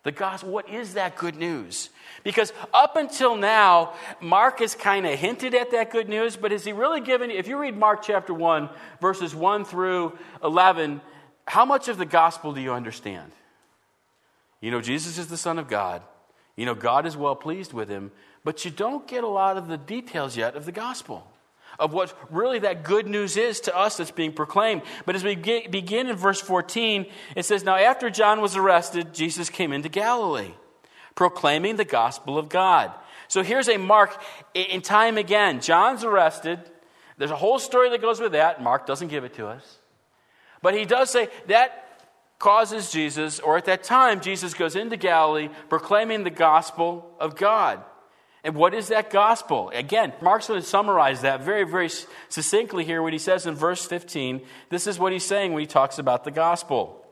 The 0.07 0.13
gospel, 0.13 0.51
what 0.51 0.69
is 0.69 0.93
that 0.93 1.17
good 1.17 1.35
news? 1.35 1.89
Because 2.23 2.53
up 2.73 2.95
until 2.95 3.35
now, 3.35 3.91
Mark 4.21 4.59
has 4.59 4.73
kind 4.73 5.05
of 5.05 5.19
hinted 5.19 5.53
at 5.53 5.71
that 5.71 5.91
good 5.91 6.07
news, 6.07 6.37
but 6.37 6.53
is 6.53 6.63
he 6.63 6.71
really 6.71 7.01
given, 7.01 7.29
if 7.29 7.49
you 7.49 7.57
read 7.57 7.75
Mark 7.75 8.03
chapter 8.03 8.33
1, 8.33 8.69
verses 9.01 9.35
1 9.35 9.65
through 9.65 10.17
11, 10.41 11.01
how 11.45 11.65
much 11.65 11.89
of 11.89 11.97
the 11.97 12.05
gospel 12.05 12.53
do 12.53 12.61
you 12.61 12.71
understand? 12.71 13.33
You 14.61 14.71
know, 14.71 14.79
Jesus 14.79 15.17
is 15.17 15.27
the 15.27 15.35
Son 15.35 15.59
of 15.59 15.67
God. 15.67 16.01
You 16.55 16.65
know, 16.65 16.73
God 16.73 17.05
is 17.05 17.17
well 17.17 17.35
pleased 17.35 17.73
with 17.73 17.89
him, 17.89 18.13
but 18.45 18.63
you 18.63 18.71
don't 18.71 19.05
get 19.09 19.25
a 19.25 19.27
lot 19.27 19.57
of 19.57 19.67
the 19.67 19.77
details 19.77 20.37
yet 20.37 20.55
of 20.55 20.63
the 20.63 20.71
gospel 20.71 21.27
of 21.79 21.93
what 21.93 22.17
really 22.31 22.59
that 22.59 22.83
good 22.83 23.07
news 23.07 23.37
is 23.37 23.59
to 23.61 23.75
us 23.75 23.97
that's 23.97 24.11
being 24.11 24.33
proclaimed. 24.33 24.81
But 25.05 25.15
as 25.15 25.23
we 25.23 25.35
get, 25.35 25.71
begin 25.71 26.07
in 26.07 26.15
verse 26.15 26.41
14, 26.41 27.05
it 27.35 27.43
says, 27.43 27.63
Now 27.63 27.75
after 27.75 28.09
John 28.09 28.41
was 28.41 28.55
arrested, 28.55 29.13
Jesus 29.13 29.49
came 29.49 29.71
into 29.71 29.89
Galilee, 29.89 30.53
proclaiming 31.15 31.75
the 31.75 31.85
gospel 31.85 32.37
of 32.37 32.49
God. 32.49 32.91
So 33.27 33.43
here's 33.43 33.69
a 33.69 33.77
mark 33.77 34.21
in 34.53 34.81
time 34.81 35.17
again. 35.17 35.61
John's 35.61 36.03
arrested. 36.03 36.59
There's 37.17 37.31
a 37.31 37.35
whole 37.35 37.59
story 37.59 37.89
that 37.89 38.01
goes 38.01 38.19
with 38.19 38.31
that. 38.33 38.61
Mark 38.61 38.85
doesn't 38.85 39.09
give 39.09 39.23
it 39.23 39.35
to 39.35 39.47
us. 39.47 39.79
But 40.61 40.73
he 40.75 40.85
does 40.85 41.09
say 41.09 41.29
that 41.47 41.83
causes 42.39 42.91
Jesus, 42.91 43.39
or 43.39 43.57
at 43.57 43.65
that 43.65 43.83
time, 43.83 44.21
Jesus 44.21 44.53
goes 44.53 44.75
into 44.75 44.97
Galilee 44.97 45.49
proclaiming 45.69 46.23
the 46.23 46.29
gospel 46.29 47.11
of 47.19 47.35
God. 47.35 47.83
And 48.43 48.55
what 48.55 48.73
is 48.73 48.89
that 48.89 49.09
gospel? 49.09 49.71
Again, 49.73 50.13
Mark's 50.21 50.47
going 50.47 50.61
to 50.61 50.65
summarize 50.65 51.21
that 51.21 51.41
very, 51.41 51.63
very 51.63 51.89
succinctly 52.29 52.85
here 52.85 53.01
when 53.01 53.13
he 53.13 53.19
says 53.19 53.45
in 53.45 53.55
verse 53.55 53.85
15, 53.85 54.41
this 54.69 54.87
is 54.87 54.99
what 54.99 55.11
he's 55.11 55.25
saying 55.25 55.53
when 55.53 55.61
he 55.61 55.67
talks 55.67 55.99
about 55.99 56.23
the 56.23 56.31
gospel. 56.31 57.03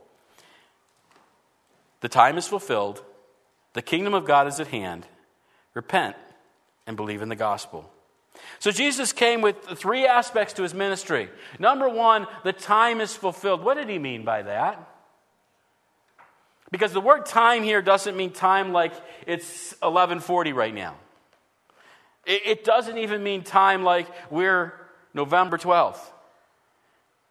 The 2.01 2.09
time 2.09 2.37
is 2.37 2.47
fulfilled, 2.47 3.03
the 3.73 3.81
kingdom 3.81 4.13
of 4.13 4.25
God 4.25 4.47
is 4.47 4.59
at 4.59 4.67
hand. 4.67 5.05
Repent 5.73 6.15
and 6.87 6.95
believe 6.95 7.21
in 7.21 7.29
the 7.29 7.35
gospel. 7.35 7.91
So 8.59 8.71
Jesus 8.71 9.11
came 9.11 9.41
with 9.41 9.57
three 9.75 10.05
aspects 10.05 10.53
to 10.53 10.63
his 10.63 10.73
ministry. 10.73 11.29
Number 11.59 11.89
one, 11.89 12.27
the 12.43 12.53
time 12.53 13.01
is 13.01 13.13
fulfilled. 13.15 13.63
What 13.63 13.75
did 13.75 13.89
he 13.89 13.99
mean 13.99 14.23
by 14.23 14.43
that? 14.43 14.89
Because 16.71 16.93
the 16.93 17.01
word 17.01 17.25
time 17.25 17.63
here 17.63 17.81
doesn't 17.81 18.15
mean 18.15 18.31
time 18.31 18.71
like 18.71 18.93
it's 19.27 19.71
1140 19.81 20.53
right 20.53 20.73
now. 20.73 20.95
It 22.25 22.63
doesn't 22.63 22.97
even 22.97 23.21
mean 23.23 23.43
time 23.43 23.83
like 23.83 24.07
we're 24.31 24.73
November 25.13 25.57
12th. 25.57 25.99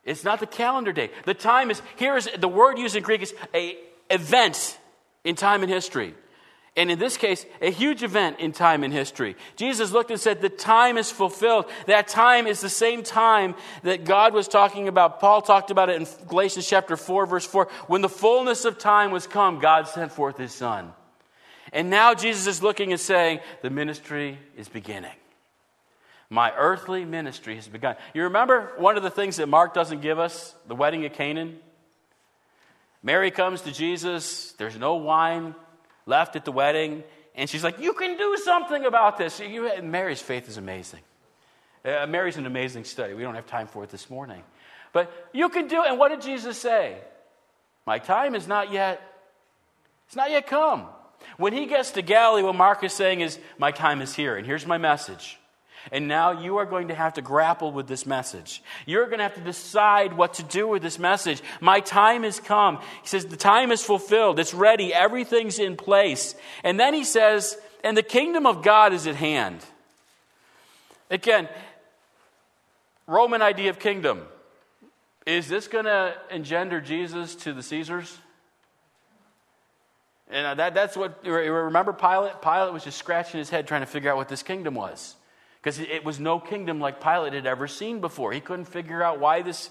It's 0.04 0.24
not 0.24 0.40
the 0.40 0.46
calendar 0.46 0.92
day. 0.92 1.10
The 1.24 1.34
time 1.34 1.70
is, 1.70 1.80
here 1.96 2.16
is, 2.16 2.28
the 2.38 2.48
word 2.48 2.78
used 2.78 2.94
in 2.94 3.02
Greek 3.02 3.22
is 3.22 3.34
a 3.54 3.76
event 4.10 4.78
in 5.24 5.34
time 5.34 5.62
and 5.62 5.72
history. 5.72 6.14
And 6.76 6.90
in 6.90 6.98
this 6.98 7.16
case, 7.16 7.46
a 7.60 7.70
huge 7.70 8.02
event 8.02 8.40
in 8.40 8.50
time 8.52 8.82
and 8.82 8.92
history. 8.92 9.36
Jesus 9.54 9.92
looked 9.92 10.10
and 10.10 10.18
said, 10.18 10.40
The 10.40 10.48
time 10.48 10.98
is 10.98 11.10
fulfilled. 11.10 11.66
That 11.86 12.08
time 12.08 12.48
is 12.48 12.60
the 12.60 12.68
same 12.68 13.04
time 13.04 13.54
that 13.84 14.04
God 14.04 14.34
was 14.34 14.48
talking 14.48 14.88
about. 14.88 15.20
Paul 15.20 15.40
talked 15.40 15.70
about 15.70 15.88
it 15.88 16.00
in 16.00 16.08
Galatians 16.26 16.68
chapter 16.68 16.96
4, 16.96 17.26
verse 17.26 17.46
4. 17.46 17.68
When 17.86 18.02
the 18.02 18.08
fullness 18.08 18.64
of 18.64 18.78
time 18.78 19.12
was 19.12 19.26
come, 19.26 19.60
God 19.60 19.86
sent 19.86 20.10
forth 20.10 20.36
his 20.36 20.52
Son. 20.52 20.92
And 21.74 21.90
now 21.90 22.14
Jesus 22.14 22.46
is 22.46 22.62
looking 22.62 22.92
and 22.92 23.00
saying, 23.00 23.40
The 23.62 23.68
ministry 23.68 24.38
is 24.56 24.68
beginning. 24.68 25.16
My 26.30 26.52
earthly 26.56 27.04
ministry 27.04 27.56
has 27.56 27.68
begun. 27.68 27.96
You 28.14 28.22
remember 28.22 28.72
one 28.78 28.96
of 28.96 29.02
the 29.02 29.10
things 29.10 29.36
that 29.36 29.48
Mark 29.48 29.74
doesn't 29.74 30.00
give 30.00 30.18
us, 30.18 30.54
the 30.68 30.74
wedding 30.74 31.04
at 31.04 31.14
Cana? 31.14 31.50
Mary 33.02 33.30
comes 33.30 33.60
to 33.62 33.72
Jesus, 33.72 34.52
there's 34.52 34.78
no 34.78 34.94
wine 34.94 35.54
left 36.06 36.36
at 36.36 36.44
the 36.44 36.52
wedding. 36.52 37.02
And 37.34 37.50
she's 37.50 37.64
like, 37.64 37.80
You 37.80 37.92
can 37.92 38.16
do 38.16 38.36
something 38.36 38.86
about 38.86 39.18
this. 39.18 39.40
You, 39.40 39.82
Mary's 39.82 40.22
faith 40.22 40.48
is 40.48 40.56
amazing. 40.56 41.00
Uh, 41.84 42.06
Mary's 42.06 42.36
an 42.36 42.46
amazing 42.46 42.84
study. 42.84 43.14
We 43.14 43.22
don't 43.22 43.34
have 43.34 43.46
time 43.46 43.66
for 43.66 43.82
it 43.82 43.90
this 43.90 44.08
morning. 44.08 44.42
But 44.92 45.12
you 45.32 45.48
can 45.48 45.66
do 45.66 45.82
it. 45.82 45.88
And 45.88 45.98
what 45.98 46.10
did 46.10 46.22
Jesus 46.22 46.56
say? 46.56 46.98
My 47.84 47.98
time 47.98 48.36
is 48.36 48.46
not 48.46 48.72
yet, 48.72 49.02
it's 50.06 50.16
not 50.16 50.30
yet 50.30 50.46
come. 50.46 50.86
When 51.36 51.52
he 51.52 51.66
gets 51.66 51.92
to 51.92 52.02
Galilee, 52.02 52.42
what 52.42 52.54
Mark 52.54 52.84
is 52.84 52.92
saying 52.92 53.20
is, 53.20 53.38
My 53.58 53.70
time 53.70 54.00
is 54.00 54.14
here. 54.14 54.36
And 54.36 54.46
here's 54.46 54.66
my 54.66 54.78
message. 54.78 55.38
And 55.92 56.08
now 56.08 56.40
you 56.40 56.56
are 56.56 56.64
going 56.64 56.88
to 56.88 56.94
have 56.94 57.14
to 57.14 57.22
grapple 57.22 57.70
with 57.70 57.86
this 57.86 58.06
message. 58.06 58.62
You're 58.86 59.06
going 59.06 59.18
to 59.18 59.24
have 59.24 59.34
to 59.34 59.40
decide 59.42 60.14
what 60.14 60.34
to 60.34 60.42
do 60.42 60.66
with 60.66 60.82
this 60.82 60.98
message. 60.98 61.42
My 61.60 61.80
time 61.80 62.22
has 62.22 62.40
come. 62.40 62.78
He 63.02 63.08
says, 63.08 63.26
The 63.26 63.36
time 63.36 63.70
is 63.70 63.82
fulfilled. 63.82 64.38
It's 64.38 64.54
ready. 64.54 64.94
Everything's 64.94 65.58
in 65.58 65.76
place. 65.76 66.34
And 66.62 66.80
then 66.80 66.94
he 66.94 67.04
says, 67.04 67.58
And 67.82 67.96
the 67.96 68.02
kingdom 68.02 68.46
of 68.46 68.62
God 68.62 68.92
is 68.92 69.06
at 69.06 69.16
hand. 69.16 69.60
Again, 71.10 71.48
Roman 73.06 73.42
idea 73.42 73.70
of 73.70 73.78
kingdom. 73.78 74.22
Is 75.26 75.48
this 75.48 75.68
going 75.68 75.84
to 75.84 76.14
engender 76.30 76.80
Jesus 76.80 77.34
to 77.36 77.52
the 77.52 77.62
Caesars? 77.62 78.18
And 80.30 80.46
uh, 80.46 80.54
that, 80.54 80.74
that's 80.74 80.96
what, 80.96 81.24
remember 81.24 81.92
Pilate? 81.92 82.40
Pilate 82.40 82.72
was 82.72 82.84
just 82.84 82.98
scratching 82.98 83.38
his 83.38 83.50
head 83.50 83.66
trying 83.66 83.82
to 83.82 83.86
figure 83.86 84.10
out 84.10 84.16
what 84.16 84.28
this 84.28 84.42
kingdom 84.42 84.74
was 84.74 85.16
because 85.64 85.78
it 85.78 86.04
was 86.04 86.20
no 86.20 86.38
kingdom 86.38 86.78
like 86.78 87.02
Pilate 87.02 87.32
had 87.32 87.46
ever 87.46 87.66
seen 87.66 88.00
before. 88.00 88.32
He 88.32 88.40
couldn't 88.40 88.66
figure 88.66 89.02
out 89.02 89.18
why 89.18 89.40
this 89.40 89.70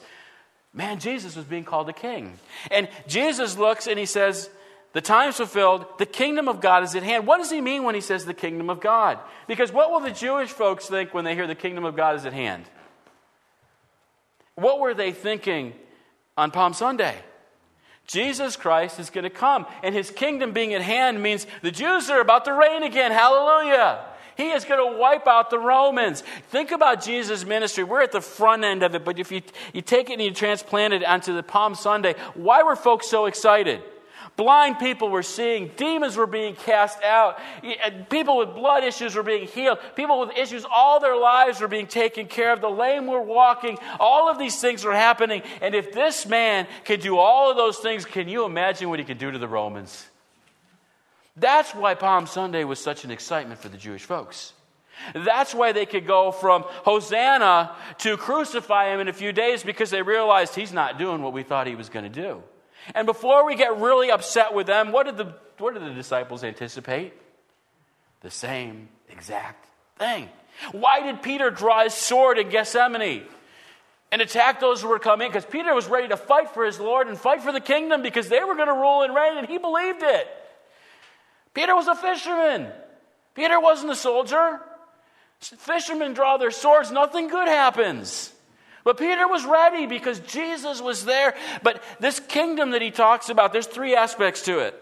man, 0.73 0.99
Jesus, 0.99 1.35
was 1.35 1.45
being 1.45 1.63
called 1.63 1.87
a 1.87 1.93
king. 1.93 2.39
And 2.71 2.89
Jesus 3.07 3.57
looks 3.57 3.85
and 3.85 3.99
he 3.99 4.07
says, 4.07 4.49
The 4.93 5.01
time's 5.01 5.37
fulfilled, 5.37 5.85
the 5.99 6.07
kingdom 6.07 6.47
of 6.47 6.61
God 6.61 6.83
is 6.83 6.95
at 6.95 7.03
hand. 7.03 7.27
What 7.27 7.37
does 7.37 7.51
he 7.51 7.61
mean 7.61 7.83
when 7.83 7.93
he 7.93 8.01
says 8.01 8.25
the 8.25 8.33
kingdom 8.33 8.71
of 8.71 8.81
God? 8.81 9.19
Because 9.47 9.71
what 9.71 9.91
will 9.91 9.99
the 9.99 10.11
Jewish 10.11 10.49
folks 10.49 10.87
think 10.87 11.13
when 11.13 11.25
they 11.25 11.35
hear 11.35 11.45
the 11.45 11.53
kingdom 11.53 11.85
of 11.85 11.95
God 11.95 12.15
is 12.15 12.25
at 12.25 12.33
hand? 12.33 12.65
What 14.55 14.79
were 14.79 14.95
they 14.95 15.11
thinking 15.11 15.73
on 16.37 16.49
Palm 16.49 16.73
Sunday? 16.73 17.15
Jesus 18.07 18.55
Christ 18.55 18.99
is 18.99 19.09
going 19.09 19.23
to 19.23 19.29
come, 19.29 19.65
and 19.81 19.95
his 19.95 20.11
kingdom 20.11 20.51
being 20.51 20.73
at 20.73 20.81
hand 20.81 21.21
means 21.21 21.47
the 21.61 21.71
Jews 21.71 22.09
are 22.09 22.19
about 22.19 22.45
to 22.45 22.53
reign 22.53 22.83
again. 22.83 23.11
Hallelujah. 23.11 24.05
He 24.35 24.49
is 24.49 24.65
going 24.65 24.93
to 24.93 24.97
wipe 24.97 25.27
out 25.27 25.49
the 25.49 25.59
Romans. 25.59 26.21
Think 26.49 26.71
about 26.71 27.03
Jesus' 27.03 27.45
ministry. 27.45 27.83
We're 27.83 28.01
at 28.01 28.11
the 28.11 28.21
front 28.21 28.63
end 28.63 28.83
of 28.83 28.95
it, 28.95 29.05
but 29.05 29.19
if 29.19 29.31
you, 29.31 29.41
you 29.73 29.81
take 29.81 30.09
it 30.09 30.13
and 30.13 30.21
you 30.21 30.31
transplant 30.31 30.93
it 30.93 31.03
onto 31.05 31.35
the 31.35 31.43
Palm 31.43 31.75
Sunday, 31.75 32.15
why 32.33 32.63
were 32.63 32.75
folks 32.75 33.07
so 33.07 33.25
excited? 33.25 33.81
Blind 34.35 34.79
people 34.79 35.09
were 35.09 35.21
seeing, 35.21 35.69
demons 35.75 36.17
were 36.17 36.25
being 36.25 36.55
cast 36.55 37.03
out, 37.03 37.39
people 38.09 38.37
with 38.37 38.55
blood 38.55 38.83
issues 38.83 39.13
were 39.13 39.21
being 39.21 39.47
healed, 39.47 39.77
people 39.95 40.19
with 40.19 40.35
issues 40.35 40.65
all 40.65 40.99
their 40.99 41.15
lives 41.15 41.61
were 41.61 41.67
being 41.67 41.85
taken 41.85 42.25
care 42.25 42.51
of, 42.51 42.59
the 42.59 42.69
lame 42.69 43.05
were 43.05 43.21
walking, 43.21 43.77
all 43.99 44.29
of 44.31 44.39
these 44.39 44.59
things 44.59 44.83
were 44.83 44.95
happening. 44.95 45.43
And 45.61 45.75
if 45.75 45.91
this 45.91 46.25
man 46.25 46.65
could 46.83 47.01
do 47.01 47.17
all 47.17 47.51
of 47.51 47.57
those 47.57 47.77
things, 47.77 48.05
can 48.05 48.27
you 48.27 48.45
imagine 48.45 48.89
what 48.89 48.97
he 48.97 49.05
could 49.05 49.19
do 49.19 49.29
to 49.29 49.37
the 49.37 49.47
Romans? 49.47 50.07
That's 51.35 51.75
why 51.75 51.93
Palm 51.93 52.25
Sunday 52.25 52.63
was 52.63 52.79
such 52.79 53.05
an 53.05 53.11
excitement 53.11 53.59
for 53.59 53.69
the 53.69 53.77
Jewish 53.77 54.03
folks. 54.03 54.53
That's 55.13 55.53
why 55.53 55.71
they 55.71 55.85
could 55.85 56.07
go 56.07 56.31
from 56.31 56.63
Hosanna 56.67 57.75
to 57.99 58.17
crucify 58.17 58.93
him 58.93 58.99
in 58.99 59.07
a 59.07 59.13
few 59.13 59.31
days 59.31 59.63
because 59.63 59.89
they 59.89 60.01
realized 60.01 60.55
he's 60.55 60.73
not 60.73 60.97
doing 60.97 61.21
what 61.21 61.33
we 61.33 61.43
thought 61.43 61.67
he 61.67 61.75
was 61.75 61.89
going 61.89 62.11
to 62.11 62.21
do. 62.21 62.43
And 62.95 63.05
before 63.05 63.45
we 63.45 63.55
get 63.55 63.77
really 63.77 64.11
upset 64.11 64.53
with 64.53 64.67
them, 64.67 64.91
what 64.91 65.05
did 65.05 65.17
the, 65.17 65.33
what 65.57 65.73
did 65.73 65.83
the 65.83 65.93
disciples 65.93 66.43
anticipate? 66.43 67.13
The 68.21 68.31
same 68.31 68.89
exact 69.09 69.65
thing. 69.97 70.29
Why 70.71 71.01
did 71.01 71.21
Peter 71.21 71.49
draw 71.49 71.83
his 71.83 71.93
sword 71.93 72.37
in 72.37 72.49
Gethsemane 72.49 73.23
and 74.11 74.21
attack 74.21 74.59
those 74.59 74.81
who 74.81 74.89
were 74.89 74.99
coming? 74.99 75.29
Because 75.29 75.45
Peter 75.45 75.73
was 75.73 75.87
ready 75.87 76.07
to 76.09 76.17
fight 76.17 76.51
for 76.51 76.65
his 76.65 76.79
Lord 76.79 77.07
and 77.07 77.17
fight 77.17 77.41
for 77.41 77.51
the 77.51 77.59
kingdom 77.59 78.01
because 78.01 78.29
they 78.29 78.43
were 78.43 78.55
going 78.55 78.67
to 78.67 78.73
rule 78.73 79.03
and 79.03 79.15
reign, 79.15 79.37
and 79.37 79.47
he 79.47 79.57
believed 79.57 80.03
it. 80.03 80.27
Peter 81.53 81.75
was 81.75 81.87
a 81.87 81.95
fisherman. 81.95 82.71
Peter 83.35 83.59
wasn't 83.59 83.91
a 83.91 83.95
soldier. 83.95 84.59
Fishermen 85.39 86.13
draw 86.13 86.37
their 86.37 86.51
swords, 86.51 86.91
nothing 86.91 87.27
good 87.27 87.47
happens. 87.47 88.31
But 88.83 88.97
Peter 88.97 89.27
was 89.27 89.45
ready 89.45 89.85
because 89.85 90.19
Jesus 90.19 90.81
was 90.81 91.05
there. 91.05 91.35
But 91.61 91.81
this 91.99 92.19
kingdom 92.19 92.71
that 92.71 92.81
he 92.81 92.91
talks 92.91 93.29
about, 93.29 93.53
there's 93.53 93.67
three 93.67 93.95
aspects 93.95 94.41
to 94.43 94.59
it. 94.59 94.79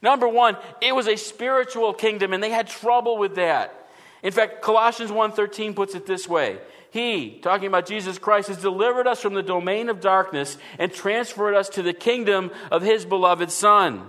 Number 0.00 0.28
one, 0.28 0.56
it 0.80 0.94
was 0.94 1.08
a 1.08 1.16
spiritual 1.16 1.94
kingdom, 1.94 2.32
and 2.32 2.42
they 2.42 2.50
had 2.50 2.68
trouble 2.68 3.16
with 3.16 3.36
that. 3.36 3.88
In 4.22 4.32
fact, 4.32 4.62
Colossians 4.62 5.10
1:13 5.10 5.74
puts 5.74 5.94
it 5.94 6.06
this 6.06 6.28
way. 6.28 6.58
He, 6.90 7.40
talking 7.42 7.66
about 7.66 7.86
Jesus 7.86 8.18
Christ, 8.18 8.48
has 8.48 8.58
delivered 8.58 9.08
us 9.08 9.20
from 9.20 9.34
the 9.34 9.42
domain 9.42 9.88
of 9.88 10.00
darkness 10.00 10.56
and 10.78 10.92
transferred 10.92 11.54
us 11.54 11.68
to 11.70 11.82
the 11.82 11.92
kingdom 11.92 12.52
of 12.70 12.82
his 12.82 13.04
beloved 13.04 13.50
Son. 13.50 14.08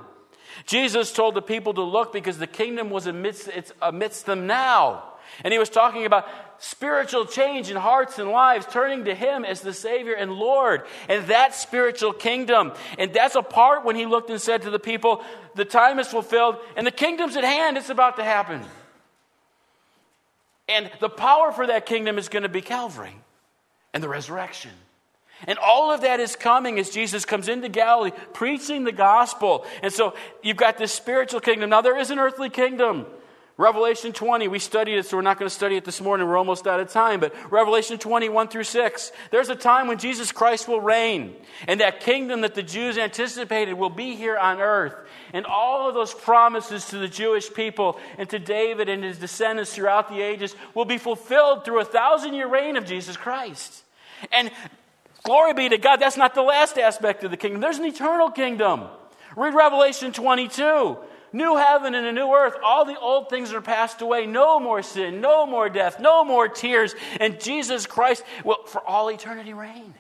Jesus 0.66 1.12
told 1.12 1.34
the 1.34 1.42
people 1.42 1.74
to 1.74 1.82
look 1.82 2.14
because 2.14 2.38
the 2.38 2.46
kingdom 2.46 2.90
was 2.90 3.08
amidst, 3.08 3.50
amidst 3.82 4.26
them 4.26 4.46
now. 4.46 5.15
And 5.44 5.52
he 5.52 5.60
was 5.60 5.70
talking 5.70 6.06
about 6.06 6.28
spiritual 6.60 7.26
change 7.26 7.70
in 7.70 7.78
hearts 7.78 8.20
and 8.20 8.30
lives, 8.30 8.66
turning 8.70 9.06
to 9.06 9.16
him 9.16 9.46
as 9.46 9.62
the 9.62 9.74
Savior 9.74 10.14
and 10.14 10.34
Lord. 10.34 10.84
And 11.10 11.28
that 11.28 11.56
spiritual 11.56 12.14
kingdom. 12.14 12.74
And 12.98 13.14
that's 13.14 13.36
a 13.36 13.42
part 13.42 13.86
when 13.86 13.96
he 13.96 14.06
looked 14.06 14.30
and 14.30 14.42
said 14.42 14.64
to 14.64 14.70
the 14.70 14.80
people, 14.80 15.24
The 15.56 15.66
time 15.66 16.00
is 16.00 16.08
fulfilled 16.08 16.58
and 16.76 16.86
the 16.86 16.92
kingdom's 16.92 17.36
at 17.36 17.44
hand, 17.44 17.78
it's 17.78 17.90
about 17.90 18.18
to 18.18 18.24
happen. 18.24 18.62
And 20.68 20.90
the 21.00 21.10
power 21.10 21.52
for 21.52 21.68
that 21.68 21.86
kingdom 21.86 22.18
is 22.18 22.30
going 22.30 22.44
to 22.44 22.50
be 22.50 22.62
Calvary 22.62 23.16
and 23.94 24.04
the 24.04 24.10
resurrection. 24.10 24.72
And 25.48 25.60
all 25.60 25.92
of 25.92 26.02
that 26.02 26.20
is 26.20 26.36
coming 26.36 26.80
as 26.80 26.90
Jesus 26.90 27.26
comes 27.26 27.50
into 27.50 27.70
Galilee 27.70 28.12
preaching 28.34 28.84
the 28.84 28.92
gospel. 28.92 29.66
And 29.84 29.92
so 29.92 30.16
you've 30.42 30.58
got 30.58 30.78
this 30.78 30.92
spiritual 30.92 31.40
kingdom. 31.40 31.70
Now, 31.70 31.82
there 31.82 31.98
is 31.98 32.10
an 32.10 32.20
earthly 32.20 32.50
kingdom. 32.50 33.06
Revelation 33.58 34.12
20, 34.12 34.50
we 34.50 34.60
studied 34.60 34.98
it, 34.98 35.06
so 35.06 35.16
we're 35.16 35.24
not 35.24 35.40
going 35.40 35.48
to 35.48 35.56
study 35.56 35.78
it 35.78 35.86
this 35.86 36.02
morning. 36.02 36.28
We're 36.28 36.38
almost 36.38 36.68
out 36.68 36.82
of 36.82 36.90
time. 36.90 37.22
But 37.22 37.34
Revelation 37.50 37.98
21 37.98 38.50
through 38.50 38.66
6, 38.66 39.12
there's 39.32 39.48
a 39.48 39.56
time 39.56 39.88
when 39.88 39.98
Jesus 39.98 40.34
Christ 40.34 40.68
will 40.68 40.82
reign. 40.82 41.36
And 41.68 41.80
that 41.80 42.02
kingdom 42.02 42.42
that 42.42 42.54
the 42.54 42.64
Jews 42.64 42.98
anticipated 42.98 43.76
will 43.76 43.90
be 43.90 44.16
here 44.16 44.38
on 44.38 44.60
earth. 44.60 44.94
And 45.32 45.46
all 45.46 45.88
of 45.88 45.96
those 45.96 46.14
promises 46.14 46.88
to 46.88 46.98
the 46.98 47.08
Jewish 47.08 47.54
people 47.54 47.98
and 48.18 48.30
to 48.30 48.40
David 48.40 48.90
and 48.90 49.04
his 49.04 49.20
descendants 49.20 49.74
throughout 49.74 50.10
the 50.10 50.22
ages 50.22 50.54
will 50.74 50.86
be 50.86 50.98
fulfilled 50.98 51.64
through 51.64 51.80
a 51.80 51.86
thousand 51.86 52.34
year 52.34 52.48
reign 52.48 52.76
of 52.76 52.86
Jesus 52.86 53.16
Christ. 53.16 53.84
And 54.34 54.52
Glory 55.26 55.54
be 55.56 55.70
to 55.70 55.80
God. 55.80 55.98
That's 55.98 56.18
not 56.18 56.36
the 56.36 56.44
last 56.44 56.78
aspect 56.78 57.24
of 57.24 57.32
the 57.32 57.38
kingdom. 57.38 57.60
There's 57.60 57.80
an 57.80 57.86
eternal 57.86 58.30
kingdom. 58.30 58.84
Read 59.36 59.56
Revelation 59.56 60.14
22. 60.14 60.98
New 61.36 61.58
heaven 61.58 61.96
and 61.96 62.08
a 62.08 62.14
new 62.14 62.34
earth. 62.34 62.56
All 62.64 62.86
the 62.86 62.98
old 62.98 63.30
things 63.30 63.52
are 63.52 63.60
passed 63.60 64.02
away. 64.02 64.26
No 64.26 64.58
more 64.58 64.82
sin, 64.82 65.20
no 65.20 65.46
more 65.46 65.68
death, 65.68 66.00
no 66.00 66.24
more 66.24 66.48
tears. 66.48 66.96
And 67.20 67.42
Jesus 67.42 67.86
Christ 67.86 68.24
will, 68.46 68.64
for 68.68 68.82
all 68.88 69.10
eternity, 69.10 69.54
reign. 69.54 69.94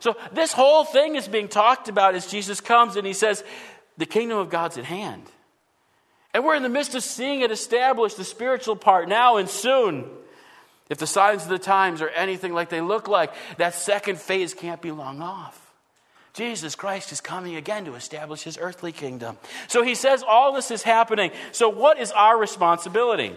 So, 0.00 0.16
this 0.32 0.52
whole 0.52 0.84
thing 0.84 1.16
is 1.16 1.28
being 1.28 1.48
talked 1.48 1.88
about 1.88 2.14
as 2.14 2.26
Jesus 2.26 2.60
comes 2.60 2.96
and 2.96 3.06
he 3.06 3.14
says, 3.14 3.42
the 3.96 4.04
kingdom 4.04 4.36
of 4.36 4.50
God's 4.50 4.76
at 4.76 4.84
hand. 4.84 5.22
And 6.34 6.44
we're 6.44 6.56
in 6.56 6.62
the 6.62 6.68
midst 6.68 6.94
of 6.94 7.02
seeing 7.02 7.40
it 7.40 7.50
established, 7.50 8.18
the 8.18 8.24
spiritual 8.24 8.76
part, 8.76 9.08
now 9.08 9.38
and 9.38 9.48
soon. 9.48 10.04
If 10.90 10.98
the 10.98 11.06
signs 11.06 11.44
of 11.44 11.48
the 11.48 11.58
times 11.58 12.02
are 12.02 12.10
anything 12.10 12.52
like 12.52 12.68
they 12.68 12.82
look 12.82 13.08
like, 13.08 13.32
that 13.56 13.74
second 13.74 14.18
phase 14.18 14.52
can't 14.52 14.82
be 14.82 14.90
long 14.90 15.22
off. 15.22 15.69
Jesus 16.32 16.74
Christ 16.74 17.12
is 17.12 17.20
coming 17.20 17.56
again 17.56 17.84
to 17.86 17.94
establish 17.94 18.42
his 18.42 18.56
earthly 18.58 18.92
kingdom. 18.92 19.36
So 19.68 19.82
he 19.82 19.94
says 19.94 20.22
all 20.26 20.52
this 20.52 20.70
is 20.70 20.82
happening. 20.82 21.32
So, 21.52 21.68
what 21.68 21.98
is 21.98 22.12
our 22.12 22.38
responsibility? 22.38 23.36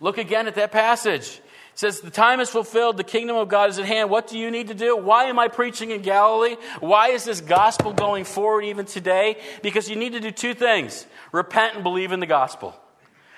Look 0.00 0.18
again 0.18 0.46
at 0.46 0.54
that 0.56 0.72
passage. 0.72 1.40
It 1.74 1.78
says, 1.78 2.00
The 2.00 2.10
time 2.10 2.40
is 2.40 2.50
fulfilled, 2.50 2.96
the 2.96 3.04
kingdom 3.04 3.36
of 3.36 3.48
God 3.48 3.68
is 3.68 3.78
at 3.78 3.84
hand. 3.84 4.08
What 4.08 4.28
do 4.28 4.38
you 4.38 4.50
need 4.50 4.68
to 4.68 4.74
do? 4.74 4.96
Why 4.96 5.24
am 5.24 5.38
I 5.38 5.48
preaching 5.48 5.90
in 5.90 6.02
Galilee? 6.02 6.56
Why 6.80 7.08
is 7.08 7.24
this 7.24 7.40
gospel 7.40 7.92
going 7.92 8.24
forward 8.24 8.64
even 8.64 8.86
today? 8.86 9.36
Because 9.62 9.88
you 9.90 9.96
need 9.96 10.12
to 10.12 10.20
do 10.20 10.30
two 10.30 10.54
things 10.54 11.06
repent 11.32 11.74
and 11.74 11.82
believe 11.82 12.12
in 12.12 12.20
the 12.20 12.26
gospel. 12.26 12.74